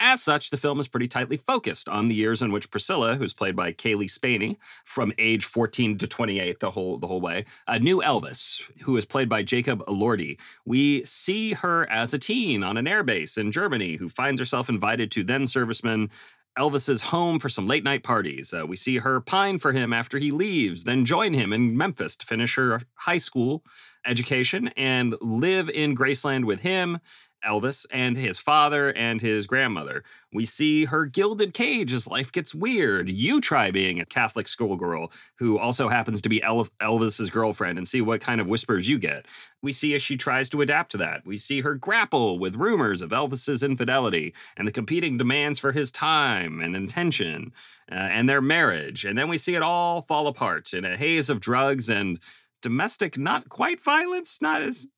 As 0.00 0.22
such, 0.22 0.50
the 0.50 0.58
film 0.58 0.80
is 0.80 0.88
pretty 0.88 1.08
tightly 1.08 1.38
focused 1.38 1.88
on 1.88 2.08
the 2.08 2.14
years 2.14 2.42
in 2.42 2.52
which 2.52 2.70
Priscilla, 2.70 3.14
who's 3.14 3.32
played 3.32 3.56
by 3.56 3.72
Cailee 3.72 4.10
Spaeny, 4.10 4.58
from 4.84 5.14
age 5.16 5.46
14 5.46 5.96
to 5.96 6.06
28 6.06 6.60
the 6.60 6.70
whole 6.70 6.98
the 6.98 7.06
whole 7.06 7.22
way, 7.22 7.46
a 7.66 7.78
new 7.78 8.02
Elvis, 8.02 8.60
who 8.82 8.98
is 8.98 9.06
played 9.06 9.30
by 9.30 9.42
Jacob 9.42 9.82
Elordi. 9.86 10.38
We 10.66 11.04
see 11.06 11.54
her 11.54 11.88
as 11.88 12.12
a 12.12 12.18
teen 12.18 12.62
on 12.62 12.76
an 12.76 12.84
airbase 12.84 13.38
in 13.38 13.50
Germany 13.50 13.94
who 13.94 14.10
finds 14.10 14.40
herself 14.40 14.68
invited 14.68 15.10
to 15.12 15.24
then 15.24 15.44
serviceman 15.44 16.10
Elvis's 16.58 17.00
home 17.00 17.38
for 17.38 17.48
some 17.48 17.66
late 17.66 17.84
night 17.84 18.02
parties. 18.02 18.54
Uh, 18.54 18.66
we 18.66 18.76
see 18.76 18.98
her 18.98 19.20
pine 19.20 19.58
for 19.58 19.72
him 19.72 19.92
after 19.92 20.18
he 20.18 20.30
leaves, 20.30 20.84
then 20.84 21.04
join 21.04 21.32
him 21.32 21.52
in 21.52 21.76
Memphis 21.76 22.16
to 22.16 22.26
finish 22.26 22.54
her 22.54 22.82
high 22.94 23.18
school 23.18 23.64
education 24.06 24.68
and 24.76 25.14
live 25.20 25.68
in 25.70 25.96
Graceland 25.96 26.44
with 26.44 26.60
him, 26.60 26.98
Elvis, 27.44 27.86
and 27.90 28.16
his 28.16 28.38
father 28.38 28.92
and 28.92 29.20
his 29.20 29.46
grandmother. 29.46 30.02
We 30.32 30.46
see 30.46 30.84
her 30.86 31.06
gilded 31.06 31.54
cage 31.54 31.92
as 31.92 32.06
life 32.06 32.32
gets 32.32 32.54
weird. 32.54 33.08
You 33.08 33.40
try 33.40 33.70
being 33.70 34.00
a 34.00 34.04
Catholic 34.04 34.48
schoolgirl 34.48 35.12
who 35.38 35.58
also 35.58 35.88
happens 35.88 36.20
to 36.22 36.28
be 36.28 36.42
El- 36.42 36.68
Elvis's 36.80 37.30
girlfriend 37.30 37.78
and 37.78 37.86
see 37.86 38.00
what 38.00 38.20
kind 38.20 38.40
of 38.40 38.48
whispers 38.48 38.88
you 38.88 38.98
get. 38.98 39.26
We 39.62 39.72
see 39.72 39.94
as 39.94 40.02
she 40.02 40.16
tries 40.16 40.48
to 40.50 40.60
adapt 40.60 40.92
to 40.92 40.98
that. 40.98 41.24
We 41.24 41.36
see 41.36 41.60
her 41.60 41.74
grapple 41.74 42.38
with 42.38 42.56
rumors 42.56 43.00
of 43.00 43.10
Elvis's 43.10 43.62
infidelity 43.62 44.34
and 44.56 44.68
the 44.68 44.72
competing 44.72 45.16
demands 45.16 45.58
for 45.58 45.72
his 45.72 45.90
time 45.90 46.60
and 46.60 46.76
attention 46.76 47.52
uh, 47.90 47.94
and 47.94 48.28
their 48.28 48.42
marriage. 48.42 49.04
And 49.04 49.16
then 49.16 49.28
we 49.28 49.38
see 49.38 49.54
it 49.54 49.62
all 49.62 50.02
fall 50.02 50.26
apart 50.26 50.74
in 50.74 50.84
a 50.84 50.96
haze 50.96 51.30
of 51.30 51.40
drugs 51.40 51.88
and 51.88 52.18
domestic, 52.64 53.18
not 53.18 53.50
quite 53.50 53.78
violence. 53.80 54.40
Not 54.40 54.62
as 54.62 54.88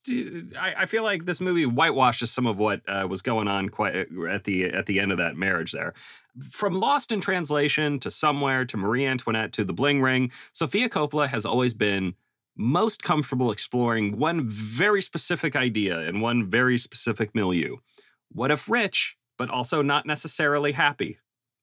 I, 0.59 0.75
I 0.79 0.87
feel 0.87 1.03
like 1.03 1.25
this 1.25 1.41
movie 1.41 1.65
whitewashes 1.65 2.31
some 2.31 2.47
of 2.47 2.59
what 2.59 2.81
uh, 2.89 3.07
was 3.11 3.23
going 3.23 3.49
on 3.49 3.69
quite 3.69 3.95
at 4.31 4.45
the 4.45 4.65
at 4.67 4.87
the 4.87 5.01
end 5.01 5.11
of 5.11 5.19
that 5.19 5.37
marriage 5.37 5.73
there. 5.73 5.93
From 6.53 6.75
Lost 6.75 7.11
in 7.11 7.21
Translation 7.21 7.99
to 8.01 8.11
Somewhere 8.11 8.65
to 8.65 8.77
Marie 8.77 9.05
Antoinette 9.05 9.53
to 9.55 9.65
The 9.65 9.73
Bling 9.73 10.01
Ring, 10.01 10.31
Sofia 10.53 10.89
Coppola 10.89 11.29
has 11.29 11.45
always 11.45 11.75
been 11.75 12.15
most 12.57 13.03
comfortable 13.03 13.51
exploring 13.51 14.17
one 14.17 14.49
very 14.49 15.03
specific 15.03 15.57
idea 15.57 16.01
in 16.03 16.21
one 16.21 16.49
very 16.49 16.79
specific 16.79 17.35
milieu. 17.35 17.77
What 18.31 18.53
if 18.53 18.69
rich, 18.69 19.17
but 19.37 19.51
also 19.51 19.83
not 19.83 20.07
necessarily 20.07 20.73
happy? 20.73 21.19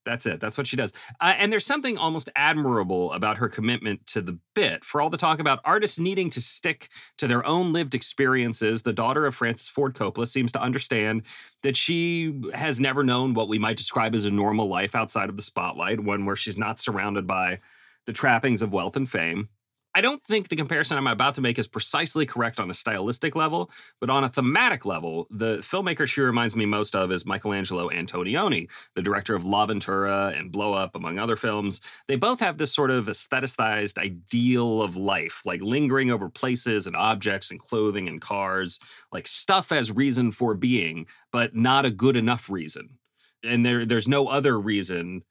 That's 0.06 0.26
it. 0.26 0.39
That's 0.39 0.58
what 0.58 0.68
she 0.68 0.76
does. 0.76 0.94
Uh, 1.22 1.34
and 1.38 1.52
there's 1.52 1.66
something 1.66 1.98
almost 1.98 2.30
admirable 2.36 3.12
about 3.13 3.38
her 3.38 3.48
commitment 3.48 4.06
to 4.08 4.22
the 4.22 4.38
bit. 4.54 4.84
For 4.84 5.02
all 5.02 5.10
the 5.10 5.18
talk 5.18 5.39
about 5.39 5.60
artists 5.63 5.98
needing 5.98 6.30
to 6.32 6.42
stick 6.42 6.89
to 7.18 7.28
their 7.28 7.46
own 7.46 7.72
lived 7.72 7.96
experiences, 7.96 8.82
the 8.82 8.94
daughter 8.94 9.26
of 9.26 9.36
Francis 9.36 9.68
Ford 9.70 9.94
Coppola 9.96 10.28
seems 10.28 10.52
to 10.54 10.62
understand 10.62 11.24
that 11.62 11.78
she 11.78 12.42
has 12.54 12.80
never 12.80 13.04
known 13.04 13.34
what 13.34 13.48
we 13.48 13.60
might 13.60 13.78
describe 13.78 14.13
as 14.13 14.26
a 14.26 14.32
normal 14.32 14.68
life 14.68 14.96
outside 14.96 15.30
of 15.30 15.38
the 15.38 15.44
spotlight, 15.44 16.00
one 16.00 16.26
where 16.26 16.36
she's 16.36 16.58
not 16.58 16.80
surrounded 16.80 17.26
by 17.26 17.60
the 18.06 18.13
trappings 18.13 18.62
of 18.62 18.74
wealth 18.74 18.98
and 18.98 19.10
fame. 19.10 19.48
I 19.96 20.02
don't 20.02 20.24
think 20.24 20.48
the 20.48 20.56
comparison 20.56 20.98
I'm 20.98 21.06
about 21.06 21.36
to 21.36 21.42
make 21.42 21.60
is 21.60 21.68
precisely 21.68 22.26
correct 22.26 22.60
on 22.60 22.70
a 22.70 22.74
stylistic 22.74 23.36
level, 23.36 23.70
but 24.02 24.10
on 24.10 24.24
a 24.24 24.30
thematic 24.30 24.86
level, 24.86 25.28
the 25.30 25.58
filmmaker 25.58 26.08
she 26.08 26.22
reminds 26.22 26.56
me 26.56 26.66
most 26.66 26.96
of 26.96 27.12
is 27.12 27.28
Michelangelo 27.28 27.90
Antonioni, 27.90 28.70
the 28.96 29.04
director 29.04 29.36
of 29.36 29.46
L'Avventura 29.46 30.38
and 30.38 30.52
Blow 30.52 30.74
Up, 30.74 30.96
among 30.96 31.20
other 31.20 31.36
films. 31.36 31.80
They 32.08 32.16
both 32.16 32.40
have 32.40 32.58
this 32.58 32.74
sort 32.74 32.90
of 32.90 33.06
aestheticized 33.06 34.00
ideal 34.00 34.82
of 34.82 34.98
life, 34.98 35.44
like 35.46 35.62
lingering 35.62 36.10
over 36.10 36.28
places 36.28 36.88
and 36.88 36.96
objects 36.96 37.52
and 37.52 37.60
clothing 37.60 38.08
and 38.08 38.20
cars, 38.20 38.80
like 39.12 39.28
stuff 39.28 39.72
as 39.72 39.92
reason 39.92 40.32
for 40.32 40.56
being, 40.56 41.06
but 41.32 41.56
not 41.56 41.86
a 41.86 41.92
good 41.92 42.18
enough 42.18 42.50
reason. 42.50 42.98
And 43.44 43.64
there, 43.64 43.86
there's 43.86 44.08
no 44.08 44.28
other 44.28 44.60
reason 44.60 45.24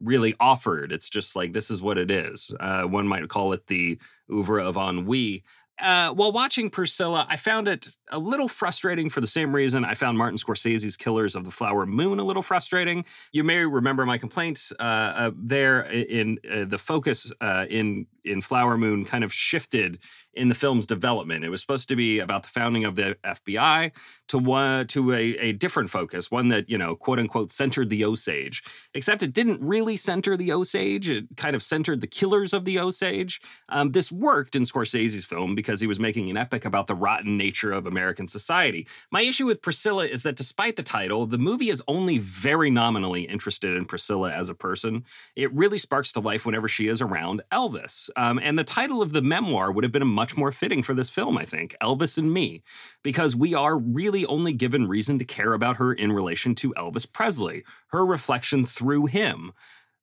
really 0.00 0.34
offered. 0.40 0.92
It's 0.92 1.10
just 1.10 1.36
like 1.36 1.52
this 1.52 1.70
is 1.70 1.80
what 1.82 1.98
it 1.98 2.10
is. 2.10 2.52
Uh, 2.60 2.82
one 2.82 3.06
might 3.06 3.28
call 3.28 3.52
it 3.52 3.66
the 3.66 3.98
oeuvre 4.30 4.62
of 4.62 4.76
ennui. 4.76 5.44
Uh, 5.78 6.10
while 6.10 6.32
watching 6.32 6.70
Priscilla, 6.70 7.26
I 7.28 7.36
found 7.36 7.68
it 7.68 7.88
a 8.10 8.18
little 8.18 8.48
frustrating 8.48 9.10
for 9.10 9.20
the 9.20 9.26
same 9.26 9.54
reason 9.54 9.84
I 9.84 9.94
found 9.94 10.16
Martin 10.16 10.38
Scorsese's 10.38 10.96
Killers 10.96 11.34
of 11.34 11.44
the 11.44 11.50
Flower 11.50 11.84
Moon 11.84 12.18
a 12.18 12.24
little 12.24 12.42
frustrating. 12.42 13.04
You 13.32 13.44
may 13.44 13.58
remember 13.58 14.06
my 14.06 14.16
complaint 14.16 14.72
uh, 14.80 14.82
uh, 14.82 15.30
there 15.36 15.82
in 15.82 16.38
uh, 16.50 16.64
the 16.64 16.78
focus 16.78 17.30
uh, 17.42 17.66
in 17.68 18.06
in 18.26 18.40
Flower 18.40 18.76
Moon 18.76 19.04
kind 19.04 19.24
of 19.24 19.32
shifted 19.32 19.98
in 20.36 20.48
the 20.48 20.54
film's 20.54 20.86
development. 20.86 21.44
It 21.44 21.48
was 21.48 21.60
supposed 21.60 21.88
to 21.88 21.96
be 21.96 22.18
about 22.18 22.42
the 22.42 22.50
founding 22.50 22.84
of 22.84 22.94
the 22.94 23.16
FBI 23.24 23.92
to 24.28 24.38
one 24.38 24.86
to 24.88 25.12
a, 25.12 25.36
a 25.38 25.52
different 25.52 25.90
focus, 25.90 26.30
one 26.30 26.48
that 26.48 26.68
you 26.68 26.76
know 26.76 26.94
quote 26.94 27.18
unquote 27.18 27.50
centered 27.50 27.88
the 27.88 28.04
Osage. 28.04 28.62
Except 28.94 29.22
it 29.22 29.32
didn't 29.32 29.60
really 29.60 29.96
center 29.96 30.36
the 30.36 30.52
Osage. 30.52 31.08
It 31.08 31.24
kind 31.36 31.56
of 31.56 31.62
centered 31.62 32.00
the 32.00 32.06
killers 32.06 32.52
of 32.52 32.64
the 32.64 32.78
Osage. 32.78 33.40
Um, 33.70 33.92
this 33.92 34.12
worked 34.12 34.54
in 34.54 34.62
Scorsese's 34.62 35.24
film 35.24 35.54
because 35.54 35.80
he 35.80 35.86
was 35.86 35.98
making 35.98 36.30
an 36.30 36.36
epic 36.36 36.64
about 36.64 36.86
the 36.86 36.94
rotten 36.94 37.36
nature 37.36 37.72
of 37.72 37.86
American 37.86 38.28
society. 38.28 38.86
My 39.10 39.22
issue 39.22 39.46
with 39.46 39.62
Priscilla 39.62 40.06
is 40.06 40.22
that 40.22 40.36
despite 40.36 40.76
the 40.76 40.82
title, 40.82 41.26
the 41.26 41.38
movie 41.38 41.70
is 41.70 41.82
only 41.88 42.18
very 42.18 42.70
nominally 42.70 43.22
interested 43.22 43.74
in 43.74 43.84
Priscilla 43.84 44.30
as 44.32 44.48
a 44.48 44.54
person. 44.54 45.04
It 45.34 45.52
really 45.54 45.78
sparks 45.78 46.12
to 46.12 46.20
life 46.20 46.44
whenever 46.44 46.68
she 46.68 46.88
is 46.88 47.00
around 47.00 47.42
Elvis. 47.50 48.10
Um, 48.16 48.40
and 48.42 48.58
the 48.58 48.64
title 48.64 49.02
of 49.02 49.12
the 49.12 49.22
memoir 49.22 49.70
would 49.70 49.84
have 49.84 49.92
been 49.92 50.06
much 50.06 50.36
more 50.36 50.50
fitting 50.50 50.82
for 50.82 50.94
this 50.94 51.10
film, 51.10 51.36
I 51.36 51.44
think 51.44 51.76
Elvis 51.82 52.16
and 52.16 52.32
Me, 52.32 52.62
because 53.02 53.36
we 53.36 53.54
are 53.54 53.78
really 53.78 54.24
only 54.26 54.52
given 54.52 54.88
reason 54.88 55.18
to 55.18 55.24
care 55.24 55.52
about 55.52 55.76
her 55.76 55.92
in 55.92 56.10
relation 56.12 56.54
to 56.56 56.72
Elvis 56.74 57.10
Presley, 57.10 57.62
her 57.88 58.04
reflection 58.06 58.64
through 58.64 59.06
him 59.06 59.52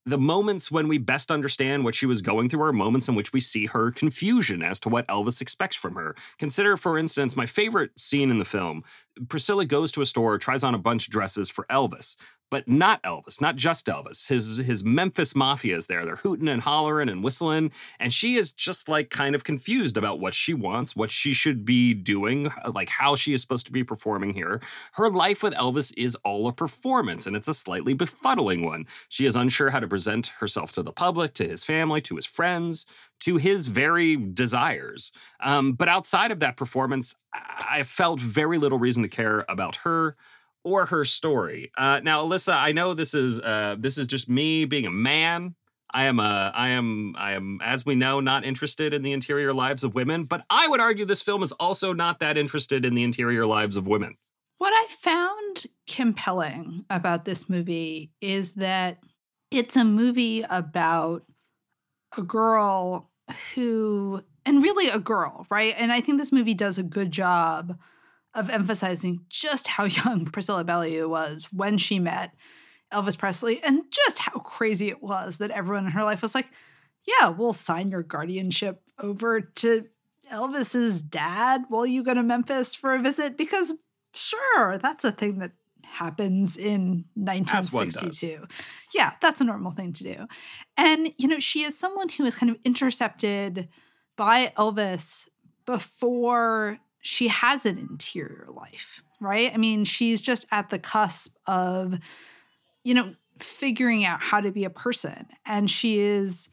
the 0.05 0.17
moments 0.17 0.69
when 0.69 0.87
we 0.87 0.97
best 0.97 1.31
understand 1.31 1.83
what 1.83 1.95
she 1.95 2.05
was 2.05 2.21
going 2.21 2.49
through 2.49 2.63
are 2.63 2.73
moments 2.73 3.07
in 3.07 3.15
which 3.15 3.31
we 3.31 3.39
see 3.39 3.65
her 3.67 3.91
confusion 3.91 4.61
as 4.61 4.79
to 4.81 4.89
what 4.89 5.07
Elvis 5.07 5.41
expects 5.41 5.77
from 5.77 5.95
her. 5.95 6.15
Consider, 6.37 6.75
for 6.75 6.97
instance, 6.97 7.37
my 7.37 7.45
favorite 7.45 7.97
scene 7.97 8.29
in 8.29 8.39
the 8.39 8.45
film 8.45 8.83
Priscilla 9.27 9.65
goes 9.65 9.91
to 9.93 10.01
a 10.01 10.05
store, 10.05 10.37
tries 10.37 10.63
on 10.63 10.75
a 10.75 10.79
bunch 10.79 11.07
of 11.07 11.11
dresses 11.11 11.49
for 11.49 11.65
Elvis, 11.69 12.15
but 12.49 12.67
not 12.67 13.01
Elvis, 13.03 13.41
not 13.41 13.55
just 13.55 13.87
Elvis. 13.87 14.27
His 14.27 14.57
his 14.57 14.83
Memphis 14.83 15.35
Mafia 15.35 15.75
is 15.75 15.87
there. 15.87 16.05
They're 16.05 16.17
hooting 16.17 16.47
and 16.47 16.61
hollering 16.61 17.09
and 17.09 17.23
whistling, 17.23 17.71
and 17.99 18.13
she 18.13 18.35
is 18.35 18.51
just 18.51 18.87
like 18.87 19.09
kind 19.09 19.33
of 19.33 19.43
confused 19.43 19.97
about 19.97 20.19
what 20.19 20.33
she 20.33 20.53
wants, 20.53 20.95
what 20.95 21.11
she 21.11 21.33
should 21.33 21.65
be 21.65 21.93
doing, 21.93 22.49
like 22.71 22.89
how 22.89 23.15
she 23.15 23.33
is 23.33 23.41
supposed 23.41 23.65
to 23.67 23.71
be 23.71 23.83
performing 23.83 24.33
here. 24.33 24.61
Her 24.93 25.09
life 25.09 25.41
with 25.41 25.53
Elvis 25.55 25.93
is 25.97 26.15
all 26.17 26.47
a 26.47 26.53
performance, 26.53 27.25
and 27.25 27.35
it's 27.35 27.47
a 27.47 27.53
slightly 27.53 27.95
befuddling 27.95 28.63
one. 28.63 28.85
She 29.09 29.25
is 29.25 29.35
unsure 29.35 29.71
how 29.71 29.79
to 29.79 29.87
present 29.87 30.27
herself 30.39 30.71
to 30.73 30.83
the 30.83 30.91
public, 30.91 31.33
to 31.35 31.47
his 31.47 31.63
family, 31.63 32.01
to 32.01 32.15
his 32.15 32.25
friends, 32.25 32.85
to 33.23 33.37
his 33.37 33.67
very 33.67 34.15
desires. 34.15 35.11
Um, 35.41 35.73
but 35.73 35.87
outside 35.87 36.31
of 36.31 36.39
that 36.39 36.57
performance, 36.57 37.15
I 37.33 37.83
felt 37.83 38.19
very 38.19 38.57
little 38.57 38.79
reason 38.79 39.03
to 39.03 39.09
care 39.09 39.45
about 39.49 39.77
her 39.77 40.15
or 40.63 40.85
her 40.85 41.03
story. 41.03 41.71
Uh, 41.77 41.99
now, 42.03 42.25
Alyssa, 42.25 42.53
I 42.53 42.71
know 42.71 42.93
this 42.93 43.13
is 43.13 43.39
uh, 43.39 43.75
this 43.79 43.97
is 43.97 44.07
just 44.07 44.29
me 44.29 44.65
being 44.65 44.85
a 44.85 44.91
man. 44.91 45.55
I 45.95 46.05
am 46.05 46.19
a, 46.19 46.51
I 46.55 46.69
am, 46.69 47.15
I 47.17 47.33
am, 47.33 47.59
as 47.61 47.85
we 47.85 47.93
know, 47.93 48.19
not 48.19 48.43
interested 48.43 48.95
in 48.95 49.03
the 49.03 49.11
interior 49.11 49.53
lives 49.53 49.83
of 49.83 49.93
women. 49.93 50.23
But 50.23 50.43
I 50.49 50.67
would 50.67 50.79
argue 50.79 51.05
this 51.05 51.21
film 51.21 51.43
is 51.43 51.51
also 51.53 51.93
not 51.93 52.19
that 52.19 52.35
interested 52.35 52.83
in 52.83 52.95
the 52.95 53.03
interior 53.03 53.45
lives 53.45 53.77
of 53.77 53.85
women. 53.85 54.15
What 54.57 54.71
I 54.73 54.87
found 54.89 55.67
compelling 55.87 56.85
about 56.89 57.25
this 57.25 57.47
movie 57.47 58.11
is 58.21 58.53
that 58.53 59.03
it's 59.51 59.75
a 59.75 59.83
movie 59.83 60.43
about 60.49 61.23
a 62.17 62.23
girl 62.23 63.11
who, 63.53 64.23
and 64.45 64.63
really 64.63 64.89
a 64.89 64.99
girl, 64.99 65.45
right? 65.49 65.73
And 65.77 65.91
I 65.91 66.01
think 66.01 66.17
this 66.17 66.31
movie 66.31 66.53
does 66.53 66.77
a 66.77 66.83
good 66.83 67.11
job 67.11 67.79
of 68.33 68.49
emphasizing 68.49 69.25
just 69.29 69.67
how 69.67 69.83
young 70.05 70.25
Priscilla 70.25 70.63
Beaulieu 70.63 71.07
was 71.07 71.47
when 71.51 71.77
she 71.77 71.99
met 71.99 72.33
Elvis 72.91 73.17
Presley 73.17 73.61
and 73.63 73.83
just 73.91 74.19
how 74.19 74.39
crazy 74.39 74.89
it 74.89 75.01
was 75.01 75.37
that 75.39 75.51
everyone 75.51 75.85
in 75.85 75.91
her 75.91 76.03
life 76.03 76.21
was 76.21 76.35
like, 76.35 76.51
yeah, 77.05 77.29
we'll 77.29 77.53
sign 77.53 77.89
your 77.89 78.03
guardianship 78.03 78.81
over 78.99 79.41
to 79.41 79.85
Elvis's 80.31 81.01
dad 81.01 81.63
while 81.69 81.85
you 81.85 82.03
go 82.03 82.13
to 82.13 82.23
Memphis 82.23 82.75
for 82.75 82.93
a 82.93 83.01
visit 83.01 83.37
because 83.37 83.73
sure, 84.13 84.77
that's 84.77 85.03
a 85.03 85.11
thing 85.11 85.39
that 85.39 85.51
happens 85.93 86.57
in 86.57 87.05
1962. 87.15 88.45
Yeah, 88.93 89.13
that's 89.21 89.41
a 89.41 89.43
normal 89.43 89.71
thing 89.71 89.93
to 89.93 90.03
do. 90.03 90.27
And 90.77 91.13
you 91.17 91.27
know, 91.27 91.39
she 91.39 91.61
is 91.61 91.77
someone 91.77 92.09
who 92.09 92.25
is 92.25 92.35
kind 92.35 92.49
of 92.49 92.57
intercepted 92.63 93.69
by 94.15 94.51
Elvis 94.57 95.27
before 95.65 96.79
she 97.01 97.27
has 97.27 97.65
an 97.65 97.77
interior 97.77 98.47
life, 98.53 99.03
right? 99.19 99.51
I 99.53 99.57
mean, 99.57 99.83
she's 99.83 100.21
just 100.21 100.45
at 100.51 100.69
the 100.69 100.79
cusp 100.79 101.35
of, 101.45 101.99
you 102.83 102.93
know, 102.93 103.15
figuring 103.39 104.05
out 104.05 104.21
how 104.21 104.39
to 104.39 104.51
be 104.51 104.63
a 104.63 104.69
person. 104.69 105.27
And 105.45 105.69
she 105.69 105.99
is 105.99 106.49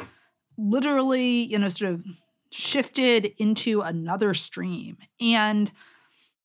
literally, 0.58 1.44
you 1.44 1.58
know, 1.58 1.68
sort 1.68 1.92
of 1.92 2.04
shifted 2.50 3.32
into 3.38 3.80
another 3.80 4.34
stream. 4.34 4.98
And 5.20 5.70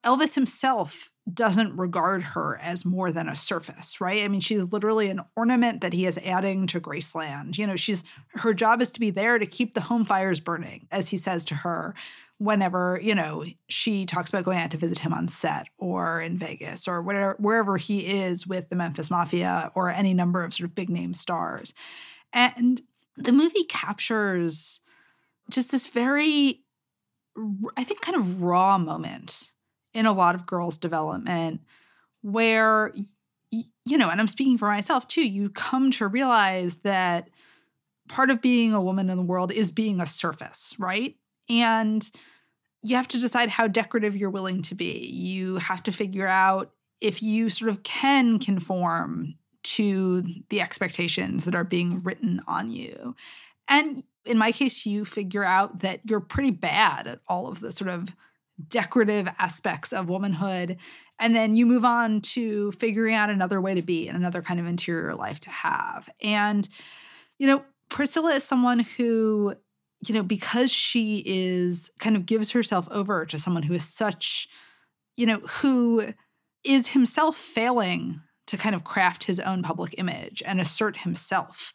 Elvis 0.06 0.36
himself 0.36 1.10
doesn't 1.32 1.76
regard 1.76 2.22
her 2.22 2.58
as 2.62 2.86
more 2.86 3.12
than 3.12 3.28
a 3.28 3.36
surface, 3.36 4.00
right? 4.00 4.24
I 4.24 4.28
mean, 4.28 4.42
she's 4.42 4.72
literally 4.72 5.10
an 5.10 5.22
ornament 5.36 5.82
that 5.82 5.94
he 5.94 6.06
is 6.06 6.20
adding 6.20 6.68
to 6.68 6.80
Graceland. 6.80 7.58
You 7.58 7.66
know, 7.66 7.76
she's 7.76 8.04
her 8.36 8.54
job 8.54 8.82
is 8.82 8.92
to 8.92 9.00
be 9.00 9.10
there 9.10 9.40
to 9.40 9.46
keep 9.46 9.74
the 9.74 9.82
home 9.82 10.04
fires 10.04 10.40
burning, 10.40 10.88
as 10.92 11.10
he 11.10 11.18
says 11.18 11.44
to 11.46 11.56
her 11.56 11.96
whenever, 12.38 13.00
you 13.02 13.16
know, 13.16 13.46
she 13.70 14.06
talks 14.06 14.30
about 14.30 14.44
going 14.44 14.58
out 14.58 14.72
to 14.72 14.78
visit 14.78 15.00
him 15.00 15.14
on 15.14 15.28
set 15.28 15.68
or 15.78 16.22
in 16.22 16.38
Vegas 16.38 16.88
or 16.88 17.02
whatever 17.02 17.36
wherever 17.40 17.78
he 17.78 18.06
is 18.06 18.46
with 18.46 18.70
the 18.70 18.76
Memphis 18.76 19.10
Mafia 19.10 19.72
or 19.74 19.90
any 19.90 20.14
number 20.14 20.44
of 20.44 20.54
sort 20.54 20.70
of 20.70 20.76
big 20.76 20.90
name 20.90 21.14
stars. 21.14 21.74
And 22.34 22.82
the 23.18 23.32
movie 23.32 23.64
captures 23.64 24.82
just 25.50 25.72
this 25.72 25.88
very 25.88 26.62
I 27.76 27.84
think 27.84 28.02
kind 28.02 28.16
of 28.16 28.44
raw 28.44 28.78
moment 28.78 29.54
in 29.96 30.06
a 30.06 30.14
lot 30.14 30.36
of 30.36 30.46
girls' 30.46 30.78
development 30.78 31.62
where 32.22 32.94
you 33.86 33.98
know, 33.98 34.10
and 34.10 34.20
I'm 34.20 34.28
speaking 34.28 34.58
for 34.58 34.68
myself 34.68 35.08
too, 35.08 35.28
you 35.28 35.50
come 35.50 35.92
to 35.92 36.08
realize 36.08 36.78
that 36.78 37.30
part 38.10 38.30
of 38.30 38.42
being 38.42 38.74
a 38.74 38.82
woman 38.82 39.10
in 39.10 39.18
the 39.18 39.24
world 39.24 39.52
is 39.52 39.72
being 39.72 40.02
a 40.02 40.06
surface, 40.06 40.76
right? 40.78 41.16
And 41.50 42.10
you 42.84 42.96
have 42.96 43.08
to 43.10 43.20
decide 43.20 43.50
how 43.50 43.68
decorative 43.68 44.16
you're 44.16 44.30
willing 44.30 44.62
to 44.64 44.76
be. 44.76 45.08
You 45.08 45.58
have 45.58 45.84
to 45.84 45.92
figure 45.92 46.28
out 46.28 46.72
if 47.02 47.22
you 47.22 47.50
sort 47.50 47.70
of 47.70 47.84
can 47.84 48.40
conform 48.40 49.36
to 49.64 50.24
the 50.50 50.62
expectations 50.62 51.46
that 51.46 51.56
are 51.56 51.64
being 51.64 52.04
written 52.04 52.42
on 52.48 52.70
you. 52.70 53.16
And 53.68 54.04
in 54.26 54.38
my 54.38 54.52
case, 54.52 54.86
you 54.86 55.06
figure 55.06 55.44
out 55.44 55.80
that 55.80 56.02
you're 56.08 56.20
pretty 56.20 56.52
bad 56.52 57.08
at 57.08 57.20
all 57.28 57.48
of 57.48 57.60
the 57.60 57.72
sort 57.72 57.90
of 57.90 58.16
decorative 58.68 59.28
aspects 59.38 59.92
of 59.94 60.10
womanhood. 60.10 60.78
And 61.20 61.36
then 61.36 61.56
you 61.56 61.66
move 61.66 61.86
on 61.86 62.22
to 62.22 62.72
figuring 62.74 63.16
out 63.16 63.30
another 63.30 63.60
way 63.60 63.76
to 63.76 63.82
be 63.82 64.08
and 64.08 64.18
another 64.18 64.42
kind 64.42 64.60
of 64.60 64.66
interior 64.66 65.14
life 65.16 65.40
to 65.42 65.50
have. 65.50 66.10
And, 66.22 66.68
you 67.38 67.48
know, 67.48 67.64
Priscilla 67.90 68.34
is 68.34 68.44
someone 68.44 68.80
who 68.80 69.56
you 70.08 70.14
know, 70.14 70.24
because 70.24 70.72
she 70.72 71.24
is 71.26 71.92
kind 72.00 72.16
of 72.16 72.26
gives 72.26 72.52
herself 72.52 72.88
over 72.92 73.26
to 73.26 73.40
someone 73.40 73.64
who 73.64 73.74
is 73.74 73.88
such, 73.88 74.48
you 75.16 75.26
know, 75.26 75.40
who 75.40 76.14
is 76.64 76.88
himself 76.88 77.38
failing 77.38 78.22
to 78.48 78.58
kind 78.58 78.76
of 78.76 78.84
craft 78.84 79.24
his 79.24 79.40
own 79.40 79.64
public 79.64 79.96
image 79.98 80.44
and 80.46 80.60
assert 80.60 80.98
himself. 80.98 81.74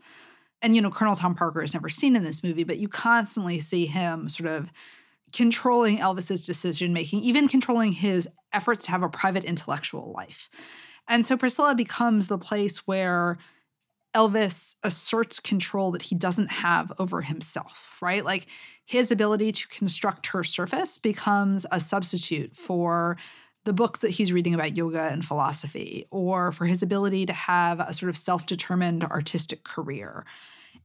And, 0.62 0.76
you 0.76 0.82
know, 0.82 0.90
Colonel 0.90 1.14
Tom 1.14 1.34
Parker 1.34 1.62
is 1.62 1.74
never 1.74 1.88
seen 1.88 2.14
in 2.14 2.22
this 2.22 2.42
movie, 2.42 2.64
but 2.64 2.78
you 2.78 2.88
constantly 2.88 3.58
see 3.58 3.86
him 3.86 4.28
sort 4.28 4.48
of 4.48 4.70
controlling 5.32 5.98
Elvis's 5.98 6.44
decision 6.44 6.92
making, 6.92 7.22
even 7.22 7.48
controlling 7.48 7.92
his 7.92 8.28
efforts 8.52 8.86
to 8.86 8.90
have 8.90 9.02
a 9.02 9.08
private 9.08 9.44
intellectual 9.44 10.12
life. 10.12 10.48
And 11.08 11.26
so 11.26 11.36
Priscilla 11.36 11.74
becomes 11.74 12.28
the 12.28 12.38
place 12.38 12.86
where 12.86 13.38
Elvis 14.14 14.74
asserts 14.82 15.38
control 15.38 15.92
that 15.92 16.02
he 16.02 16.14
doesn't 16.14 16.50
have 16.50 16.92
over 16.98 17.22
himself, 17.22 17.98
right? 18.00 18.24
Like 18.24 18.46
his 18.84 19.10
ability 19.10 19.52
to 19.52 19.68
construct 19.68 20.28
her 20.28 20.42
surface 20.42 20.98
becomes 20.98 21.64
a 21.70 21.78
substitute 21.78 22.54
for 22.54 23.16
the 23.64 23.72
books 23.72 24.00
that 24.00 24.10
he's 24.10 24.32
reading 24.32 24.54
about 24.54 24.76
yoga 24.76 25.02
and 25.02 25.24
philosophy, 25.24 26.06
or 26.10 26.50
for 26.50 26.66
his 26.66 26.82
ability 26.82 27.26
to 27.26 27.32
have 27.32 27.78
a 27.78 27.92
sort 27.92 28.08
of 28.08 28.16
self 28.16 28.46
determined 28.46 29.04
artistic 29.04 29.64
career. 29.64 30.24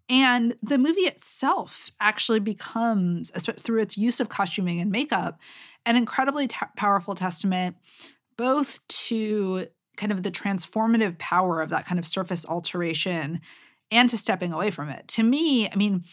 And 0.08 0.56
the 0.62 0.78
movie 0.78 1.02
itself 1.02 1.90
actually 2.00 2.40
becomes, 2.40 3.32
through 3.60 3.82
its 3.82 3.98
use 3.98 4.20
of 4.20 4.30
costuming 4.30 4.80
and 4.80 4.92
makeup, 4.92 5.40
an 5.86 5.96
incredibly 5.96 6.48
t- 6.48 6.58
powerful 6.76 7.16
testament 7.16 7.78
both 8.38 8.86
to 8.88 9.68
kind 9.98 10.12
of 10.12 10.24
the 10.24 10.32
transformative 10.32 11.18
power 11.18 11.62
of 11.62 11.70
that 11.70 11.86
kind 11.86 11.98
of 11.98 12.06
surface 12.06 12.46
alteration 12.46 13.40
and 13.92 14.10
to 14.10 14.18
stepping 14.18 14.52
away 14.52 14.70
from 14.72 14.90
it. 14.90 15.08
To 15.10 15.24
me, 15.24 15.70
I 15.70 15.76
mean, 15.76 16.04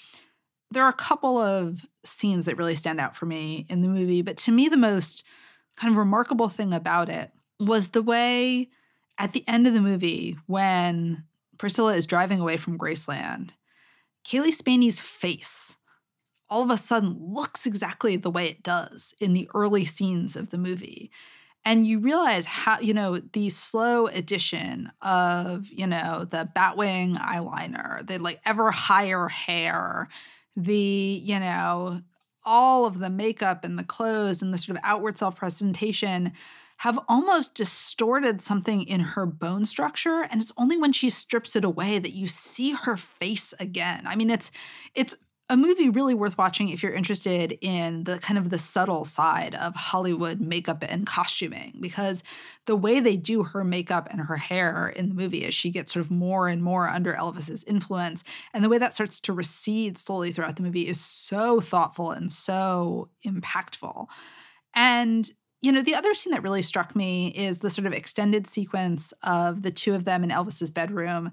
there 0.70 0.84
are 0.84 0.90
a 0.90 0.94
couple 0.94 1.38
of 1.38 1.84
scenes 2.04 2.46
that 2.46 2.56
really 2.56 2.74
stand 2.74 3.00
out 3.00 3.16
for 3.16 3.26
me 3.26 3.66
in 3.68 3.82
the 3.82 3.88
movie, 3.88 4.22
but 4.22 4.36
to 4.38 4.52
me, 4.52 4.68
the 4.68 4.76
most 4.76 5.26
kind 5.76 5.92
of 5.92 5.98
remarkable 5.98 6.48
thing 6.48 6.72
about 6.72 7.08
it 7.08 7.30
was 7.60 7.90
the 7.90 8.02
way 8.02 8.68
at 9.18 9.32
the 9.32 9.44
end 9.48 9.66
of 9.66 9.74
the 9.74 9.80
movie 9.80 10.36
when 10.46 11.24
Priscilla 11.58 11.94
is 11.94 12.06
driving 12.06 12.40
away 12.40 12.56
from 12.56 12.78
Graceland, 12.78 13.50
Cailee 14.24 14.56
Spaeny's 14.56 15.00
face 15.00 15.76
all 16.52 16.62
of 16.62 16.70
a 16.70 16.76
sudden 16.76 17.16
looks 17.18 17.64
exactly 17.64 18.16
the 18.16 18.30
way 18.30 18.46
it 18.46 18.62
does 18.62 19.14
in 19.22 19.32
the 19.32 19.48
early 19.54 19.86
scenes 19.86 20.36
of 20.36 20.50
the 20.50 20.58
movie. 20.58 21.10
And 21.64 21.86
you 21.86 21.98
realize 21.98 22.44
how 22.44 22.78
you 22.80 22.92
know 22.92 23.20
the 23.20 23.48
slow 23.48 24.06
addition 24.08 24.92
of 25.00 25.68
you 25.72 25.86
know 25.86 26.26
the 26.28 26.48
batwing 26.54 27.16
eyeliner 27.16 28.06
the 28.06 28.18
like 28.18 28.40
ever 28.44 28.70
higher 28.70 29.28
hair 29.28 30.08
the 30.56 31.22
you 31.24 31.38
know 31.38 32.02
all 32.44 32.84
of 32.84 32.98
the 32.98 33.10
makeup 33.10 33.64
and 33.64 33.78
the 33.78 33.84
clothes 33.84 34.42
and 34.42 34.52
the 34.52 34.58
sort 34.58 34.76
of 34.76 34.84
outward 34.84 35.16
self 35.16 35.36
presentation 35.36 36.32
have 36.82 36.98
almost 37.08 37.54
distorted 37.54 38.42
something 38.42 38.82
in 38.82 38.98
her 38.98 39.24
bone 39.24 39.64
structure 39.64 40.26
and 40.28 40.42
it's 40.42 40.50
only 40.56 40.76
when 40.76 40.92
she 40.92 41.08
strips 41.08 41.54
it 41.54 41.64
away 41.64 42.00
that 42.00 42.10
you 42.12 42.26
see 42.26 42.72
her 42.72 42.96
face 42.96 43.54
again 43.60 44.04
i 44.06 44.16
mean 44.16 44.28
it's 44.28 44.50
it's 44.94 45.14
a 45.48 45.56
movie 45.56 45.88
really 45.88 46.14
worth 46.14 46.36
watching 46.38 46.70
if 46.70 46.82
you're 46.82 46.92
interested 46.92 47.56
in 47.60 48.02
the 48.04 48.18
kind 48.18 48.36
of 48.36 48.50
the 48.50 48.58
subtle 48.58 49.04
side 49.04 49.54
of 49.56 49.74
Hollywood 49.74 50.40
makeup 50.40 50.82
and 50.88 51.04
costuming 51.04 51.76
because 51.78 52.24
the 52.64 52.76
way 52.76 53.00
they 53.00 53.16
do 53.16 53.42
her 53.42 53.62
makeup 53.62 54.08
and 54.10 54.20
her 54.20 54.36
hair 54.36 54.88
in 54.88 55.10
the 55.10 55.14
movie 55.14 55.44
as 55.44 55.52
she 55.52 55.68
gets 55.70 55.92
sort 55.92 56.06
of 56.06 56.10
more 56.10 56.48
and 56.48 56.62
more 56.62 56.88
under 56.88 57.12
Elvis's 57.12 57.64
influence 57.64 58.24
and 58.54 58.64
the 58.64 58.68
way 58.68 58.78
that 58.78 58.94
starts 58.94 59.20
to 59.20 59.32
recede 59.34 59.98
slowly 59.98 60.32
throughout 60.32 60.56
the 60.56 60.62
movie 60.62 60.88
is 60.88 61.00
so 61.00 61.60
thoughtful 61.60 62.12
and 62.12 62.32
so 62.32 63.10
impactful. 63.26 64.06
And 64.74 65.30
you 65.62 65.70
know, 65.70 65.80
the 65.80 65.94
other 65.94 66.12
scene 66.12 66.32
that 66.32 66.42
really 66.42 66.62
struck 66.62 66.94
me 66.96 67.28
is 67.28 67.60
the 67.60 67.70
sort 67.70 67.86
of 67.86 67.92
extended 67.92 68.46
sequence 68.46 69.14
of 69.22 69.62
the 69.62 69.70
two 69.70 69.94
of 69.94 70.04
them 70.04 70.24
in 70.24 70.30
Elvis's 70.30 70.72
bedroom. 70.72 71.30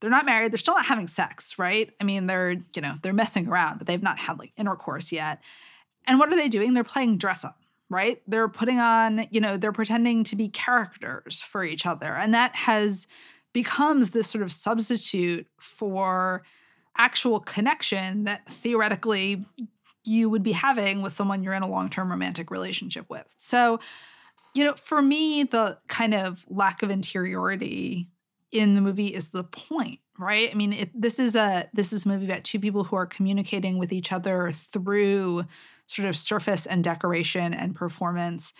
They're 0.00 0.10
not 0.10 0.26
married, 0.26 0.52
they're 0.52 0.58
still 0.58 0.74
not 0.74 0.86
having 0.86 1.08
sex, 1.08 1.58
right? 1.58 1.90
I 2.00 2.04
mean, 2.04 2.26
they're, 2.26 2.52
you 2.52 2.82
know, 2.82 2.96
they're 3.02 3.12
messing 3.12 3.48
around, 3.48 3.78
but 3.78 3.86
they've 3.86 4.02
not 4.02 4.18
had 4.18 4.38
like 4.38 4.52
intercourse 4.56 5.10
yet. 5.10 5.40
And 6.06 6.18
what 6.18 6.30
are 6.30 6.36
they 6.36 6.48
doing? 6.48 6.74
They're 6.74 6.84
playing 6.84 7.18
dress 7.18 7.44
up, 7.44 7.56
right? 7.88 8.20
They're 8.26 8.48
putting 8.48 8.78
on, 8.78 9.26
you 9.30 9.40
know, 9.40 9.56
they're 9.56 9.72
pretending 9.72 10.24
to 10.24 10.36
be 10.36 10.48
characters 10.48 11.40
for 11.40 11.64
each 11.64 11.86
other. 11.86 12.14
And 12.14 12.34
that 12.34 12.54
has 12.54 13.06
becomes 13.52 14.10
this 14.10 14.28
sort 14.28 14.42
of 14.42 14.52
substitute 14.52 15.46
for 15.58 16.42
actual 16.96 17.40
connection 17.40 18.24
that 18.24 18.46
theoretically 18.48 19.44
you 20.04 20.28
would 20.30 20.42
be 20.42 20.52
having 20.52 21.02
with 21.02 21.12
someone 21.12 21.42
you're 21.42 21.54
in 21.54 21.62
a 21.62 21.68
long 21.68 21.90
term 21.90 22.10
romantic 22.10 22.50
relationship 22.50 23.08
with. 23.08 23.32
So, 23.36 23.80
you 24.54 24.64
know, 24.64 24.74
for 24.74 25.00
me, 25.00 25.44
the 25.44 25.78
kind 25.88 26.14
of 26.14 26.44
lack 26.48 26.82
of 26.82 26.90
interiority 26.90 28.08
in 28.50 28.74
the 28.74 28.80
movie 28.80 29.08
is 29.08 29.30
the 29.30 29.44
point, 29.44 30.00
right? 30.18 30.50
I 30.50 30.54
mean, 30.54 30.72
it, 30.74 30.90
this 30.94 31.18
is 31.18 31.34
a 31.34 31.68
this 31.72 31.92
is 31.92 32.04
a 32.04 32.08
movie 32.08 32.26
about 32.26 32.44
two 32.44 32.60
people 32.60 32.84
who 32.84 32.96
are 32.96 33.06
communicating 33.06 33.78
with 33.78 33.92
each 33.92 34.12
other 34.12 34.50
through 34.52 35.44
sort 35.86 36.08
of 36.08 36.16
surface 36.16 36.66
and 36.66 36.84
decoration 36.84 37.54
and 37.54 37.74
performance. 37.74 38.52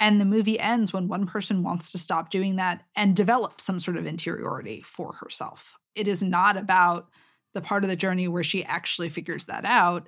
And 0.00 0.20
the 0.20 0.24
movie 0.24 0.60
ends 0.60 0.92
when 0.92 1.08
one 1.08 1.26
person 1.26 1.62
wants 1.62 1.90
to 1.92 1.98
stop 1.98 2.30
doing 2.30 2.56
that 2.56 2.84
and 2.96 3.16
develop 3.16 3.60
some 3.60 3.78
sort 3.78 3.96
of 3.96 4.06
interiority 4.06 4.80
for 4.82 5.14
herself. 5.14 5.76
It 5.94 6.06
is 6.06 6.22
not 6.22 6.56
about 6.56 7.08
the 7.54 7.60
part 7.60 7.82
of 7.82 7.90
the 7.90 7.96
journey 7.96 8.28
where 8.28 8.44
she 8.44 8.64
actually 8.64 9.08
figures 9.08 9.46
that 9.46 9.64
out 9.64 10.06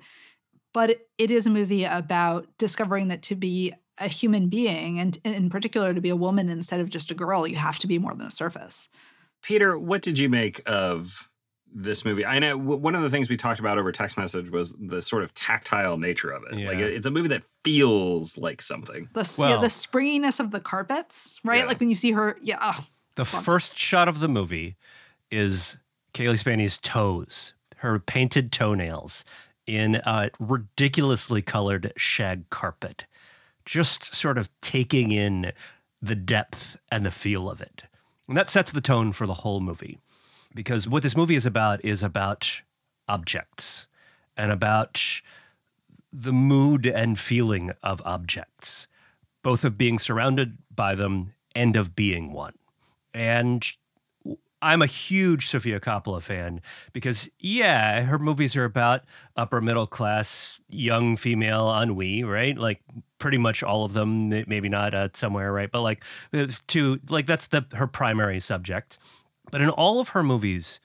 but 0.73 0.97
it 1.17 1.31
is 1.31 1.45
a 1.45 1.49
movie 1.49 1.83
about 1.83 2.47
discovering 2.57 3.09
that 3.09 3.21
to 3.23 3.35
be 3.35 3.73
a 3.97 4.07
human 4.07 4.47
being 4.47 4.99
and 4.99 5.17
in 5.23 5.49
particular 5.49 5.93
to 5.93 6.01
be 6.01 6.09
a 6.09 6.15
woman 6.15 6.49
instead 6.49 6.79
of 6.79 6.89
just 6.89 7.11
a 7.11 7.13
girl 7.13 7.47
you 7.47 7.55
have 7.55 7.77
to 7.79 7.87
be 7.87 7.99
more 7.99 8.13
than 8.15 8.27
a 8.27 8.31
surface. 8.31 8.89
Peter 9.41 9.77
what 9.77 10.01
did 10.01 10.17
you 10.17 10.29
make 10.29 10.61
of 10.65 11.29
this 11.73 12.03
movie? 12.03 12.25
I 12.25 12.39
know 12.39 12.57
one 12.57 12.95
of 12.95 13.01
the 13.01 13.09
things 13.09 13.29
we 13.29 13.37
talked 13.37 13.59
about 13.59 13.77
over 13.77 13.91
text 13.91 14.17
message 14.17 14.49
was 14.49 14.75
the 14.79 15.01
sort 15.01 15.23
of 15.23 15.33
tactile 15.33 15.97
nature 15.97 16.31
of 16.31 16.43
it. 16.51 16.59
Yeah. 16.59 16.69
like 16.69 16.79
it's 16.79 17.05
a 17.05 17.11
movie 17.11 17.29
that 17.29 17.43
feels 17.63 18.37
like 18.37 18.61
something. 18.61 19.09
The, 19.13 19.35
well, 19.37 19.49
yeah, 19.51 19.57
the 19.57 19.69
springiness 19.69 20.39
of 20.39 20.51
the 20.51 20.59
carpets 20.59 21.39
right? 21.43 21.59
Yeah. 21.59 21.65
like 21.65 21.79
when 21.79 21.89
you 21.89 21.95
see 21.95 22.11
her 22.11 22.37
yeah 22.41 22.57
oh, 22.61 22.85
the 23.15 23.25
first 23.25 23.77
shot 23.77 24.07
of 24.07 24.19
the 24.19 24.27
movie 24.27 24.77
is 25.29 25.77
Cailee 26.13 26.41
Spaeny's 26.43 26.77
toes 26.79 27.53
her 27.77 27.99
painted 27.99 28.51
toenails 28.51 29.25
in 29.75 29.95
a 29.95 30.29
ridiculously 30.37 31.41
colored 31.41 31.93
shag 31.95 32.49
carpet, 32.49 33.05
just 33.63 34.13
sort 34.13 34.37
of 34.37 34.49
taking 34.59 35.11
in 35.11 35.53
the 36.01 36.15
depth 36.15 36.77
and 36.91 37.05
the 37.05 37.11
feel 37.11 37.49
of 37.49 37.61
it. 37.61 37.83
And 38.27 38.35
that 38.35 38.49
sets 38.49 38.71
the 38.71 38.81
tone 38.81 39.13
for 39.13 39.25
the 39.25 39.35
whole 39.35 39.61
movie. 39.61 39.97
Because 40.53 40.87
what 40.87 41.03
this 41.03 41.15
movie 41.15 41.35
is 41.35 41.45
about 41.45 41.83
is 41.85 42.03
about 42.03 42.61
objects 43.07 43.87
and 44.35 44.51
about 44.51 45.01
the 46.11 46.33
mood 46.33 46.85
and 46.85 47.17
feeling 47.17 47.71
of 47.81 48.01
objects, 48.03 48.87
both 49.41 49.63
of 49.63 49.77
being 49.77 49.97
surrounded 49.97 50.57
by 50.73 50.95
them 50.95 51.33
and 51.55 51.77
of 51.77 51.95
being 51.95 52.33
one. 52.33 52.55
And 53.13 53.65
I'm 54.61 54.81
a 54.81 54.87
huge 54.87 55.47
Sofia 55.47 55.79
Coppola 55.79 56.21
fan 56.21 56.61
because, 56.93 57.29
yeah, 57.39 58.03
her 58.03 58.19
movies 58.19 58.55
are 58.55 58.63
about 58.63 59.03
upper 59.35 59.59
middle 59.59 59.87
class 59.87 60.59
young 60.69 61.17
female 61.17 61.69
ennui, 61.69 62.23
right? 62.23 62.57
Like 62.57 62.81
pretty 63.17 63.37
much 63.37 63.63
all 63.63 63.83
of 63.85 63.93
them, 63.93 64.29
maybe 64.29 64.69
not 64.69 64.93
uh, 64.93 65.09
somewhere, 65.13 65.51
right? 65.51 65.71
But 65.71 65.81
like 65.81 66.03
to 66.67 66.99
like 67.09 67.25
that's 67.25 67.47
the 67.47 67.65
her 67.73 67.87
primary 67.87 68.39
subject. 68.39 68.99
But 69.51 69.61
in 69.61 69.69
all 69.69 69.99
of 69.99 70.09
her 70.09 70.23
movies, 70.23 70.79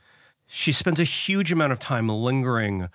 she 0.46 0.72
spends 0.72 0.98
a 0.98 1.04
huge 1.04 1.52
amount 1.52 1.72
of 1.72 1.78
time 1.78 2.08
lingering 2.08 2.88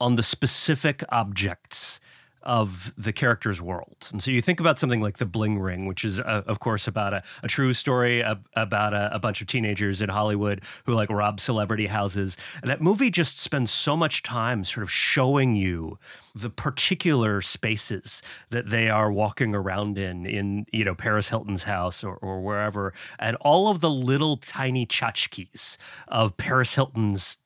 on 0.00 0.16
the 0.16 0.22
specific 0.22 1.02
objects 1.08 2.00
of 2.48 2.94
the 2.96 3.12
characters' 3.12 3.60
worlds. 3.60 4.10
And 4.10 4.22
so 4.22 4.30
you 4.30 4.40
think 4.40 4.58
about 4.58 4.78
something 4.78 5.02
like 5.02 5.18
The 5.18 5.26
Bling 5.26 5.58
Ring, 5.58 5.84
which 5.84 6.02
is, 6.02 6.18
uh, 6.18 6.42
of 6.46 6.60
course, 6.60 6.88
about 6.88 7.12
a, 7.12 7.22
a 7.42 7.46
true 7.46 7.74
story 7.74 8.24
about 8.56 8.94
a, 8.94 9.14
a, 9.14 9.18
bunch 9.18 9.42
of 9.42 9.48
teenagers 9.48 10.00
in 10.00 10.08
Hollywood 10.08 10.62
who 10.86 10.94
like 10.94 11.10
rob 11.10 11.40
celebrity 11.40 11.88
houses. 11.88 12.38
And 12.62 12.70
that 12.70 12.80
movie 12.80 13.10
just 13.10 13.38
spends 13.38 13.70
so 13.70 13.98
much 13.98 14.22
time 14.22 14.64
sort 14.64 14.82
of 14.82 14.90
showing 14.90 15.56
you 15.56 15.98
the 16.34 16.48
particular 16.48 17.42
spaces 17.42 18.22
that 18.48 18.70
they 18.70 18.88
are 18.88 19.12
walking 19.12 19.54
around 19.54 19.98
in, 19.98 20.24
in, 20.24 20.64
you 20.72 20.86
know, 20.86 20.94
Paris 20.94 21.28
Hilton's 21.28 21.64
house 21.64 22.02
or, 22.02 22.16
or 22.16 22.40
wherever, 22.40 22.94
and 23.18 23.36
all 23.42 23.70
of 23.70 23.80
the 23.80 23.90
little 23.90 24.38
tiny 24.38 24.86
tchotchkes 24.86 25.76
of 26.08 26.38
Paris 26.38 26.74
Hilton's 26.74 27.36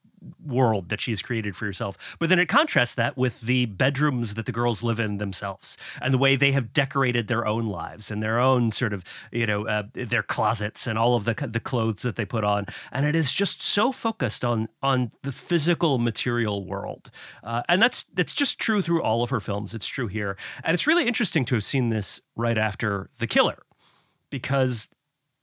world 0.45 0.89
that 0.89 1.01
she's 1.01 1.23
created 1.23 1.57
for 1.57 1.67
herself. 1.67 2.17
But 2.19 2.29
then 2.29 2.39
it 2.39 2.47
contrasts 2.47 2.95
that 2.95 3.17
with 3.17 3.41
the 3.41 3.67
bedrooms 3.67 4.35
that 4.35 4.47
the 4.47 4.53
girls 4.53 4.83
live 4.83 5.01
in 5.01 5.19
themselves 5.19 5.77
and 6.01 6.13
the 6.13 6.19
way 6.19 6.37
they 6.37 6.53
have 6.53 6.73
decorated 6.73 7.29
their 7.29 7.47
own 7.47 7.67
lives 7.67 8.11
and 8.11 8.23
their 8.23 8.39
own 8.39 8.73
sort 8.73 8.93
of, 8.93 9.05
you 9.31 9.47
know, 9.47 9.67
uh, 9.67 9.85
their 9.95 10.23
closets 10.23 10.87
and 10.87 10.99
all 10.99 11.15
of 11.15 11.25
the 11.25 11.35
the 11.51 11.61
clothes 11.61 12.03
that 12.03 12.17
they 12.17 12.25
put 12.25 12.45
on. 12.45 12.67
And 12.93 13.07
it 13.07 13.15
is 13.15 13.33
just 13.33 13.63
so 13.63 13.93
focused 13.93 14.45
on 14.45 14.69
on 14.83 15.11
the 15.23 15.33
physical 15.33 15.99
material 15.99 16.65
world. 16.65 17.11
Uh, 17.43 17.63
and 17.69 17.83
that's 17.83 18.05
that's 18.15 18.35
just 18.35 18.59
true 18.59 18.83
through 18.83 19.03
all 19.03 19.23
of 19.23 19.31
her 19.31 19.41
films. 19.41 19.75
It's 19.75 19.87
true 19.87 20.07
here. 20.07 20.37
And 20.65 20.75
it's 20.75 20.87
really 20.87 21.07
interesting 21.07 21.45
to 21.47 21.55
have 21.55 21.65
seen 21.65 21.91
this 21.91 22.21
right 22.37 22.59
after 22.59 23.11
The 23.19 23.27
Killer 23.27 23.63
because 24.31 24.89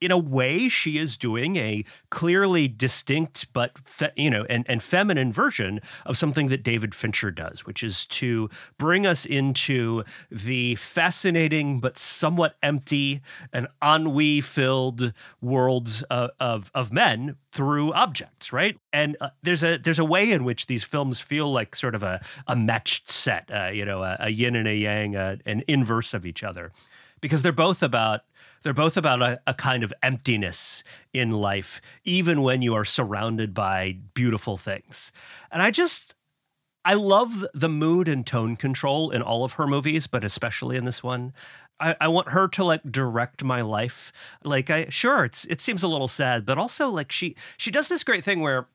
in 0.01 0.11
a 0.11 0.17
way, 0.17 0.69
she 0.69 0.97
is 0.97 1.17
doing 1.17 1.57
a 1.57 1.83
clearly 2.09 2.67
distinct 2.67 3.51
but 3.53 3.77
fe- 3.85 4.11
you 4.15 4.29
know 4.29 4.45
and, 4.49 4.65
and 4.67 4.81
feminine 4.81 5.31
version 5.33 5.81
of 6.05 6.17
something 6.17 6.47
that 6.47 6.63
David 6.63 6.95
Fincher 6.95 7.31
does, 7.31 7.65
which 7.65 7.83
is 7.83 8.05
to 8.07 8.49
bring 8.77 9.05
us 9.05 9.25
into 9.25 10.03
the 10.31 10.75
fascinating 10.75 11.79
but 11.79 11.97
somewhat 11.97 12.55
empty 12.63 13.21
and 13.53 13.67
ennui-filled 13.83 15.13
worlds 15.41 16.01
of, 16.03 16.31
of, 16.39 16.71
of 16.73 16.91
men 16.91 17.35
through 17.51 17.93
objects, 17.93 18.53
right? 18.53 18.77
And 18.93 19.17
uh, 19.21 19.29
there's 19.41 19.63
a 19.63 19.77
there's 19.77 19.99
a 19.99 20.05
way 20.05 20.31
in 20.31 20.43
which 20.43 20.67
these 20.67 20.83
films 20.83 21.19
feel 21.19 21.51
like 21.51 21.75
sort 21.75 21.95
of 21.95 22.03
a 22.03 22.23
a 22.47 22.55
matched 22.55 23.11
set, 23.11 23.49
uh, 23.51 23.69
you 23.73 23.85
know, 23.85 24.03
a, 24.03 24.17
a, 24.19 24.29
yin 24.29 24.55
and 24.55 24.67
a 24.67 24.75
yang, 24.75 25.15
uh, 25.15 25.37
an 25.45 25.63
inverse 25.67 26.13
of 26.13 26.25
each 26.25 26.43
other, 26.43 26.71
because 27.21 27.41
they're 27.41 27.51
both 27.51 27.81
about 27.81 28.21
they're 28.61 28.73
both 28.73 28.97
about 28.97 29.21
a, 29.21 29.39
a, 29.47 29.53
kind 29.53 29.83
of 29.83 29.93
emptiness 30.03 30.83
in 31.13 31.31
life, 31.31 31.81
even 32.03 32.41
when 32.41 32.61
you 32.61 32.75
are 32.75 32.85
surrounded 32.85 33.53
by 33.53 33.97
beautiful 34.13 34.57
things. 34.57 35.11
And 35.51 35.61
I 35.61 35.71
just, 35.71 36.15
I 36.85 36.93
love 36.93 37.45
the 37.53 37.69
mood 37.69 38.07
and 38.07 38.25
tone 38.25 38.55
control 38.55 39.11
in 39.11 39.21
all 39.21 39.43
of 39.43 39.53
her 39.53 39.67
movies, 39.67 40.07
but 40.07 40.23
especially 40.23 40.77
in 40.77 40.85
this 40.85 41.03
one. 41.03 41.33
I, 41.79 41.95
I 42.01 42.07
want 42.09 42.29
her 42.29 42.47
to 42.49 42.63
like 42.65 42.81
direct 42.89 43.43
my 43.43 43.61
life. 43.61 44.11
Like 44.43 44.69
I 44.69 44.87
sure 44.89 45.23
it's 45.23 45.45
it 45.45 45.61
seems 45.61 45.81
a 45.81 45.87
little 45.87 46.09
sad, 46.09 46.45
but 46.45 46.57
also 46.57 46.89
like 46.89 47.09
she 47.09 47.35
she 47.57 47.71
does 47.71 47.87
this 47.87 48.03
great 48.03 48.23
thing 48.23 48.41
where 48.41 48.67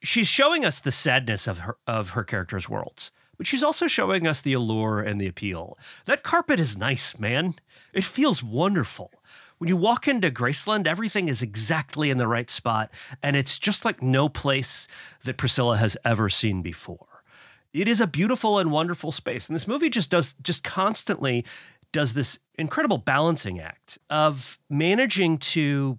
she's 0.00 0.28
showing 0.28 0.64
us 0.64 0.78
the 0.78 0.92
sadness 0.92 1.48
of 1.48 1.58
her 1.60 1.76
of 1.88 2.10
her 2.10 2.22
characters' 2.22 2.68
worlds 2.68 3.10
but 3.36 3.46
she's 3.46 3.62
also 3.62 3.86
showing 3.86 4.26
us 4.26 4.40
the 4.40 4.52
allure 4.52 5.00
and 5.00 5.20
the 5.20 5.26
appeal. 5.26 5.78
That 6.06 6.22
carpet 6.22 6.60
is 6.60 6.76
nice, 6.76 7.18
man. 7.18 7.54
It 7.96 8.04
feels 8.04 8.42
wonderful. 8.42 9.10
When 9.56 9.68
you 9.68 9.76
walk 9.76 10.06
into 10.06 10.30
Graceland, 10.30 10.86
everything 10.86 11.28
is 11.28 11.40
exactly 11.40 12.10
in 12.10 12.18
the 12.18 12.28
right 12.28 12.50
spot, 12.50 12.90
and 13.22 13.34
it's 13.34 13.58
just 13.58 13.86
like 13.86 14.02
no 14.02 14.28
place 14.28 14.86
that 15.24 15.38
Priscilla 15.38 15.78
has 15.78 15.96
ever 16.04 16.28
seen 16.28 16.60
before. 16.60 17.24
It 17.72 17.88
is 17.88 18.02
a 18.02 18.06
beautiful 18.06 18.58
and 18.58 18.70
wonderful 18.70 19.12
space, 19.12 19.48
and 19.48 19.56
this 19.56 19.66
movie 19.66 19.88
just 19.88 20.10
does 20.10 20.34
just 20.42 20.62
constantly 20.62 21.46
does 21.90 22.12
this 22.12 22.38
incredible 22.58 22.98
balancing 22.98 23.60
act 23.60 23.98
of 24.10 24.58
managing 24.68 25.38
to 25.38 25.98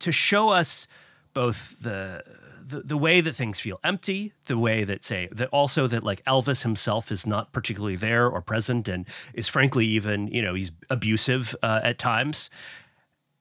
to 0.00 0.12
show 0.12 0.50
us 0.50 0.86
both 1.32 1.80
the 1.80 2.22
the, 2.72 2.80
the 2.80 2.96
way 2.96 3.20
that 3.20 3.34
things 3.34 3.60
feel 3.60 3.78
empty, 3.84 4.32
the 4.46 4.56
way 4.56 4.82
that 4.82 5.04
say 5.04 5.28
that 5.30 5.48
also 5.48 5.86
that 5.86 6.02
like 6.02 6.24
Elvis 6.24 6.62
himself 6.62 7.12
is 7.12 7.26
not 7.26 7.52
particularly 7.52 7.96
there 7.96 8.26
or 8.28 8.40
present 8.40 8.88
and 8.88 9.06
is 9.34 9.46
frankly 9.46 9.86
even 9.86 10.26
you 10.28 10.40
know 10.40 10.54
he's 10.54 10.72
abusive 10.88 11.54
uh, 11.62 11.80
at 11.84 11.98
times, 11.98 12.48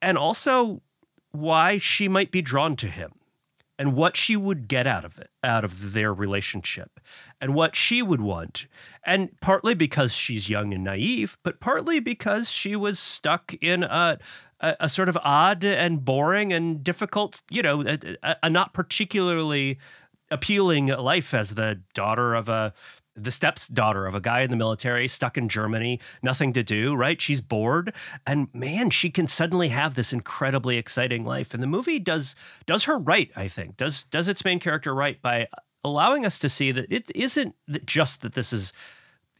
and 0.01 0.17
also 0.17 0.81
why 1.31 1.77
she 1.77 2.09
might 2.09 2.29
be 2.29 2.41
drawn 2.41 2.75
to 2.75 2.87
him 2.87 3.13
and 3.79 3.95
what 3.95 4.17
she 4.17 4.35
would 4.35 4.67
get 4.67 4.85
out 4.85 5.05
of 5.05 5.17
it 5.17 5.29
out 5.43 5.63
of 5.63 5.93
their 5.93 6.13
relationship 6.13 6.99
and 7.39 7.55
what 7.55 7.73
she 7.75 8.01
would 8.01 8.21
want. 8.21 8.67
And 9.05 9.29
partly 9.39 9.73
because 9.73 10.13
she's 10.13 10.49
young 10.49 10.73
and 10.73 10.83
naive 10.83 11.37
but 11.41 11.61
partly 11.61 12.01
because 12.01 12.51
she 12.51 12.75
was 12.75 12.99
stuck 12.99 13.53
in 13.61 13.83
a 13.83 14.19
a, 14.61 14.75
a 14.81 14.89
sort 14.89 15.09
of 15.09 15.17
odd 15.23 15.63
and 15.63 16.05
boring 16.05 16.53
and 16.53 16.83
difficult, 16.83 17.41
you 17.49 17.61
know, 17.61 17.81
a, 17.81 18.37
a, 18.43 18.49
not 18.49 18.73
particularly 18.73 19.77
appealing 20.29 20.87
life 20.87 21.33
as 21.33 21.55
the 21.55 21.81
daughter 21.93 22.33
of 22.35 22.47
a 22.47 22.73
the 23.13 23.31
stepdaughter 23.31 24.05
of 24.05 24.15
a 24.15 24.21
guy 24.21 24.39
in 24.39 24.49
the 24.49 24.55
military 24.55 25.05
stuck 25.05 25.37
in 25.37 25.49
Germany, 25.49 25.99
nothing 26.23 26.53
to 26.53 26.63
do, 26.63 26.95
right? 26.95 27.21
She's 27.21 27.41
bored 27.41 27.93
and 28.25 28.47
man, 28.53 28.89
she 28.89 29.09
can 29.09 29.27
suddenly 29.27 29.67
have 29.67 29.95
this 29.95 30.13
incredibly 30.13 30.77
exciting 30.77 31.25
life. 31.25 31.53
And 31.53 31.61
the 31.61 31.67
movie 31.67 31.99
does 31.99 32.35
does 32.65 32.85
her 32.85 32.97
right, 32.97 33.29
I 33.35 33.47
think. 33.49 33.75
Does 33.77 34.05
does 34.05 34.27
its 34.27 34.45
main 34.45 34.59
character 34.59 34.95
right 34.95 35.21
by 35.21 35.47
allowing 35.83 36.25
us 36.25 36.39
to 36.39 36.49
see 36.49 36.71
that 36.71 36.91
it 36.91 37.11
isn't 37.13 37.55
just 37.85 38.21
that 38.21 38.33
this 38.33 38.53
is 38.53 38.71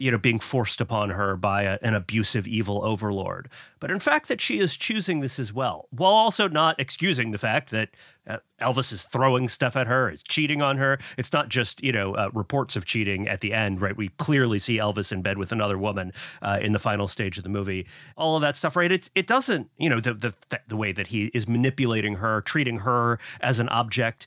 you 0.01 0.09
know 0.09 0.17
being 0.17 0.39
forced 0.39 0.81
upon 0.81 1.11
her 1.11 1.35
by 1.35 1.61
a, 1.61 1.77
an 1.83 1.93
abusive 1.93 2.47
evil 2.47 2.83
overlord. 2.83 3.47
But 3.79 3.91
in 3.91 3.99
fact 3.99 4.27
that 4.29 4.41
she 4.41 4.59
is 4.59 4.75
choosing 4.75 5.19
this 5.19 5.37
as 5.37 5.53
well 5.53 5.87
while 5.91 6.13
also 6.13 6.47
not 6.47 6.79
excusing 6.79 7.31
the 7.31 7.37
fact 7.37 7.69
that 7.69 7.89
uh, 8.27 8.37
elvis 8.59 8.91
is 8.91 9.03
throwing 9.03 9.47
stuff 9.47 9.75
at 9.75 9.85
her 9.85 10.09
is 10.09 10.23
cheating 10.23 10.61
on 10.61 10.77
her. 10.77 10.97
It's 11.17 11.31
not 11.31 11.49
just 11.49 11.83
you 11.83 11.91
know 11.91 12.15
uh, 12.15 12.29
reports 12.33 12.75
of 12.75 12.85
cheating 12.85 13.27
at 13.27 13.41
the 13.41 13.53
end 13.53 13.79
right? 13.79 13.95
We 13.95 14.09
clearly 14.09 14.57
see 14.57 14.77
elvis 14.77 15.11
in 15.11 15.21
bed 15.21 15.37
with 15.37 15.51
another 15.51 15.77
woman 15.77 16.13
uh, 16.41 16.57
in 16.59 16.73
the 16.73 16.79
final 16.79 17.07
stage 17.07 17.37
of 17.37 17.43
the 17.43 17.49
movie. 17.49 17.85
All 18.17 18.35
of 18.35 18.41
that 18.41 18.57
stuff 18.57 18.75
right? 18.75 18.91
It's, 18.91 19.11
it 19.13 19.27
doesn't 19.27 19.69
you 19.77 19.89
know 19.89 19.99
the, 19.99 20.15
the 20.15 20.33
the 20.67 20.77
way 20.77 20.91
that 20.93 21.07
he 21.07 21.25
is 21.35 21.47
manipulating 21.47 22.15
her 22.15 22.41
treating 22.41 22.79
her 22.79 23.19
as 23.39 23.59
an 23.59 23.69
object. 23.69 24.25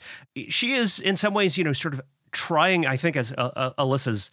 She 0.49 0.73
is 0.73 1.01
in 1.01 1.17
some 1.17 1.35
ways 1.35 1.59
you 1.59 1.65
know 1.65 1.73
sort 1.73 1.95
of 1.95 2.01
trying 2.35 2.85
i 2.85 2.97
think 2.97 3.17
as 3.17 3.33
uh, 3.39 3.51
uh, 3.55 3.71
alyssa's 3.79 4.31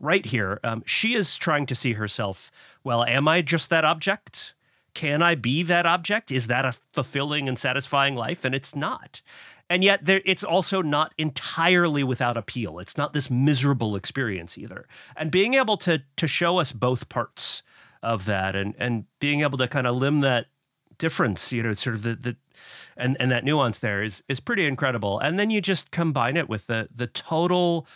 right 0.00 0.24
here. 0.24 0.58
Um, 0.64 0.82
she 0.86 1.14
is 1.14 1.36
trying 1.36 1.66
to 1.66 1.74
see 1.74 1.92
herself. 1.92 2.50
Well, 2.82 3.04
am 3.04 3.28
I 3.28 3.42
just 3.42 3.70
that 3.70 3.84
object? 3.84 4.54
Can 4.94 5.22
I 5.22 5.34
be 5.36 5.62
that 5.62 5.86
object? 5.86 6.32
Is 6.32 6.48
that 6.48 6.64
a 6.64 6.74
fulfilling 6.92 7.48
and 7.48 7.58
satisfying 7.58 8.16
life? 8.16 8.44
And 8.44 8.54
it's 8.54 8.74
not. 8.74 9.20
And 9.68 9.84
yet, 9.84 10.04
there, 10.04 10.20
it's 10.24 10.42
also 10.42 10.82
not 10.82 11.14
entirely 11.16 12.02
without 12.02 12.36
appeal. 12.36 12.80
It's 12.80 12.98
not 12.98 13.12
this 13.12 13.30
miserable 13.30 13.94
experience 13.94 14.58
either. 14.58 14.88
And 15.16 15.30
being 15.30 15.54
able 15.54 15.76
to 15.78 16.02
to 16.16 16.26
show 16.26 16.58
us 16.58 16.72
both 16.72 17.08
parts 17.08 17.62
of 18.02 18.24
that, 18.24 18.56
and 18.56 18.74
and 18.78 19.04
being 19.20 19.42
able 19.42 19.58
to 19.58 19.68
kind 19.68 19.86
of 19.86 19.94
limn 19.94 20.22
that 20.22 20.46
difference, 20.98 21.52
you 21.52 21.62
know, 21.62 21.72
sort 21.72 21.94
of 21.94 22.02
the 22.02 22.16
the 22.16 22.36
and 22.96 23.16
and 23.20 23.30
that 23.30 23.44
nuance 23.44 23.78
there 23.78 24.02
is 24.02 24.24
is 24.28 24.40
pretty 24.40 24.66
incredible. 24.66 25.20
And 25.20 25.38
then 25.38 25.50
you 25.50 25.60
just 25.60 25.92
combine 25.92 26.36
it 26.36 26.48
with 26.48 26.66
the 26.66 26.88
the 26.92 27.06
total 27.06 27.86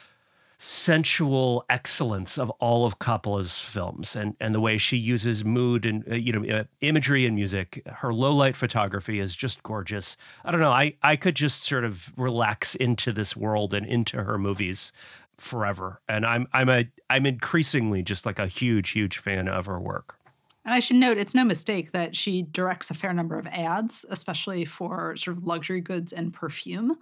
sensual 0.64 1.62
excellence 1.68 2.38
of 2.38 2.48
all 2.52 2.86
of 2.86 2.98
Coppola's 2.98 3.60
films 3.60 4.16
and 4.16 4.34
and 4.40 4.54
the 4.54 4.60
way 4.60 4.78
she 4.78 4.96
uses 4.96 5.44
mood 5.44 5.84
and 5.84 6.10
uh, 6.10 6.14
you 6.14 6.32
know 6.32 6.56
uh, 6.60 6.64
imagery 6.80 7.26
and 7.26 7.36
music 7.36 7.82
her 7.86 8.14
low 8.14 8.32
light 8.32 8.56
photography 8.56 9.20
is 9.20 9.34
just 9.34 9.62
gorgeous 9.62 10.16
i 10.42 10.50
don't 10.50 10.62
know 10.62 10.70
i 10.70 10.94
i 11.02 11.16
could 11.16 11.34
just 11.34 11.66
sort 11.66 11.84
of 11.84 12.10
relax 12.16 12.74
into 12.76 13.12
this 13.12 13.36
world 13.36 13.74
and 13.74 13.84
into 13.84 14.24
her 14.24 14.38
movies 14.38 14.90
forever 15.36 16.00
and 16.08 16.24
i'm 16.24 16.48
i'm 16.54 16.70
a 16.70 16.88
i'm 17.10 17.26
increasingly 17.26 18.02
just 18.02 18.24
like 18.24 18.38
a 18.38 18.46
huge 18.46 18.88
huge 18.88 19.18
fan 19.18 19.48
of 19.48 19.66
her 19.66 19.78
work 19.78 20.18
and 20.66 20.72
I 20.72 20.80
should 20.80 20.96
note, 20.96 21.18
it's 21.18 21.34
no 21.34 21.44
mistake 21.44 21.92
that 21.92 22.16
she 22.16 22.40
directs 22.40 22.90
a 22.90 22.94
fair 22.94 23.12
number 23.12 23.38
of 23.38 23.46
ads, 23.48 24.06
especially 24.08 24.64
for 24.64 25.14
sort 25.14 25.36
of 25.36 25.44
luxury 25.44 25.82
goods 25.82 26.10
and 26.10 26.32
perfume. 26.32 26.96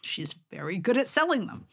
She's 0.00 0.34
very 0.50 0.78
good 0.78 0.96
at 0.96 1.06
selling 1.06 1.46
them. 1.46 1.66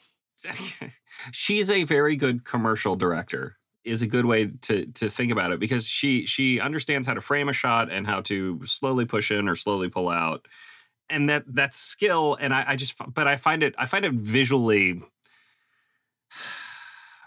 she's 1.32 1.70
a 1.70 1.84
very 1.84 2.16
good 2.16 2.44
commercial 2.44 2.96
director 2.96 3.58
is 3.84 4.02
a 4.02 4.08
good 4.08 4.26
way 4.26 4.48
to 4.62 4.86
to 4.88 5.10
think 5.10 5.32
about 5.32 5.52
it 5.52 5.60
because 5.60 5.88
she 5.88 6.26
she 6.26 6.60
understands 6.60 7.08
how 7.08 7.14
to 7.14 7.22
frame 7.22 7.50
a 7.50 7.54
shot 7.54 7.92
and 7.92 8.06
how 8.06 8.22
to 8.22 8.60
slowly 8.66 9.06
push 9.06 9.32
in 9.32 9.50
or 9.50 9.56
slowly 9.56 9.90
pull 9.90 10.10
out 10.10 10.48
and 11.10 11.30
that 11.30 11.44
that's 11.48 11.78
skill 11.78 12.38
and 12.40 12.54
I, 12.54 12.66
I 12.70 12.76
just 12.76 12.96
but 13.14 13.28
i 13.28 13.38
find 13.38 13.64
it 13.64 13.74
i 13.78 13.86
find 13.86 14.06
it 14.06 14.14
visually 14.14 15.02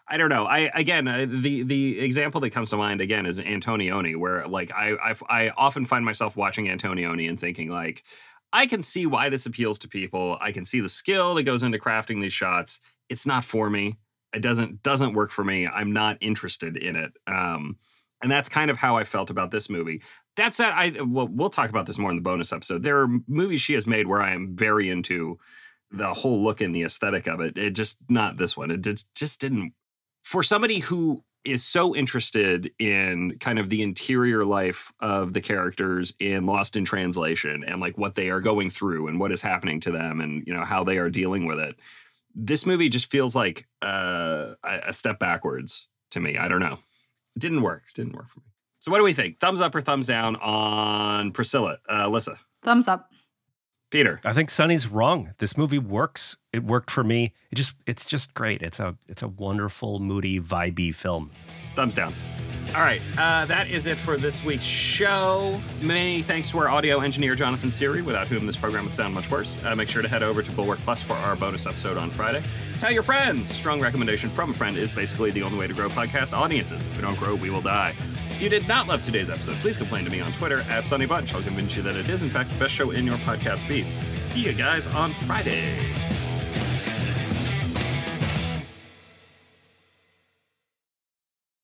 I 0.07 0.19
don't 0.19 0.29
know. 0.29 0.45
I 0.45 0.71
again, 0.75 1.07
the 1.07 1.63
the 1.63 1.99
example 2.01 2.39
that 2.43 2.51
comes 2.51 2.69
to 2.71 2.77
mind 2.77 3.01
again 3.01 3.25
is 3.25 3.41
Antonioni, 3.41 4.15
where 4.15 4.47
like 4.47 4.71
I, 4.71 4.93
I 5.03 5.15
I 5.31 5.53
often 5.57 5.87
find 5.87 6.05
myself 6.05 6.37
watching 6.37 6.67
Antonioni 6.67 7.27
and 7.27 7.41
thinking 7.41 7.71
like, 7.71 8.05
I 8.53 8.67
can 8.67 8.83
see 8.83 9.07
why 9.07 9.31
this 9.31 9.47
appeals 9.47 9.79
to 9.81 9.89
people. 9.89 10.37
I 10.43 10.53
can 10.53 10.67
see 10.67 10.81
the 10.81 10.91
skill 10.91 11.35
that 11.37 11.45
goes 11.45 11.63
into 11.63 11.79
crafting 11.79 12.21
these 12.21 12.35
shots 12.35 12.81
it's 13.09 13.27
not 13.27 13.45
for 13.45 13.71
me. 13.71 13.97
It 14.35 14.43
doesn't 14.43 14.83
doesn't 14.83 15.15
work 15.15 15.31
for 15.31 15.45
me. 15.45 15.67
I'm 15.67 15.93
not 15.93 16.19
interested 16.21 16.77
in 16.77 16.97
it. 16.97 17.13
Um, 17.27 17.77
and 18.23 18.31
that's 18.31 18.49
kind 18.49 18.71
of 18.71 18.79
how 18.79 18.97
I 18.97 19.05
felt 19.05 19.31
about 19.31 19.51
this 19.51 19.69
movie. 19.69 20.03
That 20.37 20.55
said, 20.55 20.73
I 20.73 20.93
well, 21.03 21.29
we'll 21.29 21.51
talk 21.51 21.71
about 21.71 21.87
this 21.87 21.99
more 21.99 22.11
in 22.11 22.17
the 22.17 22.23
bonus 22.23 22.53
episode. 22.53 22.83
There 22.83 23.01
are 23.01 23.09
movies 23.29 23.61
she 23.61 23.75
has 23.75 23.87
made 23.87 24.07
where 24.07 24.23
I 24.23 24.33
am 24.33 24.57
very 24.57 24.89
into 24.89 25.39
the 25.91 26.13
whole 26.13 26.43
look 26.43 26.61
and 26.61 26.75
the 26.75 26.83
aesthetic 26.83 27.29
of 27.29 27.41
it. 27.41 27.57
It 27.57 27.75
just 27.75 27.99
not 28.09 28.37
this 28.37 28.57
one. 28.57 28.71
It 28.71 28.81
did, 28.81 29.03
just 29.15 29.41
didn't. 29.41 29.75
For 30.23 30.43
somebody 30.43 30.79
who 30.81 31.23
is 31.45 31.63
so 31.63 31.95
interested 31.95 32.73
in 32.79 33.39
kind 33.39 33.59
of 33.59 33.69
the 33.69 33.83
interior 33.83 34.45
life 34.45 34.93
of 35.01 35.35
the 35.35 35.41
characters 35.41 36.15
in 36.19 36.47
Lost 36.47 36.77
in 36.77 36.85
Translation 36.85 37.63
and 37.65 37.81
like 37.81 37.99
what 37.99 38.15
they 38.15 38.31
are 38.31 38.41
going 38.41 38.71
through 38.71 39.09
and 39.09 39.21
what 39.21 39.31
is 39.31 39.43
happening 39.43 39.79
to 39.81 39.91
them 39.91 40.21
and 40.21 40.43
you 40.47 40.55
know 40.55 40.65
how 40.65 40.83
they 40.83 40.97
are 40.97 41.11
dealing 41.11 41.45
with 41.45 41.59
it 41.59 41.77
this 42.35 42.67
movie 42.67 42.89
just 42.89 43.11
feels 43.11 43.35
like 43.37 43.67
uh, 43.83 44.55
a 44.63 44.93
step 44.93 45.19
backwards 45.19 45.89
to 46.11 46.21
me. 46.21 46.37
I 46.37 46.49
don't 46.49 46.61
know. 46.61 46.79
It 47.37 47.41
didn't 47.41 47.63
work. 47.63 47.83
Didn't 47.95 48.15
work 48.15 48.31
for 48.31 48.41
me. 48.41 48.47
So 48.81 48.91
what 48.91 48.99
do 48.99 49.05
we 49.05 49.13
think? 49.13 49.41
Thumbs 49.41 49.61
up 49.61 49.75
or 49.75 49.81
thumbs 49.81 50.07
down 50.07 50.37
on 50.37 51.33
Priscilla? 51.33 51.79
Uh, 51.89 52.07
Alyssa? 52.07 52.37
Thumbs 52.63 52.89
up. 52.89 53.09
Peter? 53.91 54.21
I 54.25 54.33
think 54.33 54.51
Sonny's 54.51 54.89
wrong. 54.89 55.33
This 55.39 55.57
movie 55.57 55.79
works. 55.79 56.37
It 56.53 56.65
worked 56.65 56.91
for 56.91 57.05
me. 57.05 57.33
It 57.51 57.55
just 57.55 57.75
it's 57.87 58.05
just 58.05 58.35
great. 58.35 58.61
It's 58.61 58.81
a 58.81 58.97
it's 59.09 59.23
a 59.23 59.29
wonderful, 59.29 60.01
moody, 60.01 60.41
vibey 60.41 60.95
film. 60.95 61.31
Thumbs 61.75 61.95
down. 61.95 62.13
All 62.75 62.81
right, 62.81 63.01
uh, 63.19 63.45
that 63.47 63.69
is 63.69 63.87
it 63.87 63.97
for 63.97 64.17
this 64.17 64.45
week's 64.45 64.65
show. 64.65 65.61
Many 65.81 66.23
thanks 66.23 66.51
to 66.51 66.59
our 66.59 66.69
audio 66.69 67.01
engineer, 67.01 67.37
Jonathan 67.37 67.71
Siri, 67.71 68.03
without 68.03 68.27
whom 68.27 68.47
this 68.47 68.57
program 68.57 68.85
would 68.85 68.95
sound 68.95 69.15
much 69.15 69.31
worse. 69.31 69.65
Uh, 69.65 69.77
make 69.77 69.89
sure 69.89 70.03
to 70.03 70.09
head 70.09 70.25
over 70.25 70.43
to 70.43 70.51
Bulwark 70.53 70.81
Plus 70.81 71.01
for 71.01 71.13
our 71.13 71.37
bonus 71.37 71.67
episode 71.67 71.97
on 71.97 72.11
Friday. 72.11 72.43
Tell 72.81 72.91
your 72.91 73.05
friends. 73.05 73.49
A 73.51 73.55
strong 73.55 73.81
recommendation 73.81 74.29
from 74.29 74.51
a 74.51 74.55
friend 74.55 74.77
is 74.77 74.91
basically 74.91 75.31
the 75.31 75.43
only 75.43 75.57
way 75.59 75.69
to 75.69 75.73
grow 75.75 75.89
podcast 75.89 76.37
audiences. 76.37 76.87
If 76.87 76.97
we 76.97 77.03
don't 77.03 77.19
grow, 77.19 77.37
we 77.37 77.49
will 77.49 77.61
die. 77.61 77.91
If 78.31 78.43
you 78.43 78.49
did 78.49 78.67
not 78.67 78.89
love 78.89 79.05
today's 79.05 79.31
episode, 79.31 79.55
please 79.57 79.79
complain 79.79 80.05
to 80.05 80.11
me 80.11 80.21
on 80.21 80.33
Twitter 80.33 80.63
at 80.69 80.89
Sonny 80.89 81.07
Bunch. 81.07 81.33
I'll 81.33 81.43
convince 81.43 81.77
you 81.77 81.83
that 81.83 81.95
it 81.95 82.09
is, 82.09 82.25
in 82.25 82.29
fact, 82.29 82.51
the 82.51 82.59
best 82.59 82.75
show 82.75 82.91
in 82.91 83.07
your 83.07 83.17
podcast 83.19 83.63
feed. 83.69 83.87
See 84.27 84.45
you 84.45 84.53
guys 84.53 84.89
on 84.89 85.11
Friday. 85.11 85.79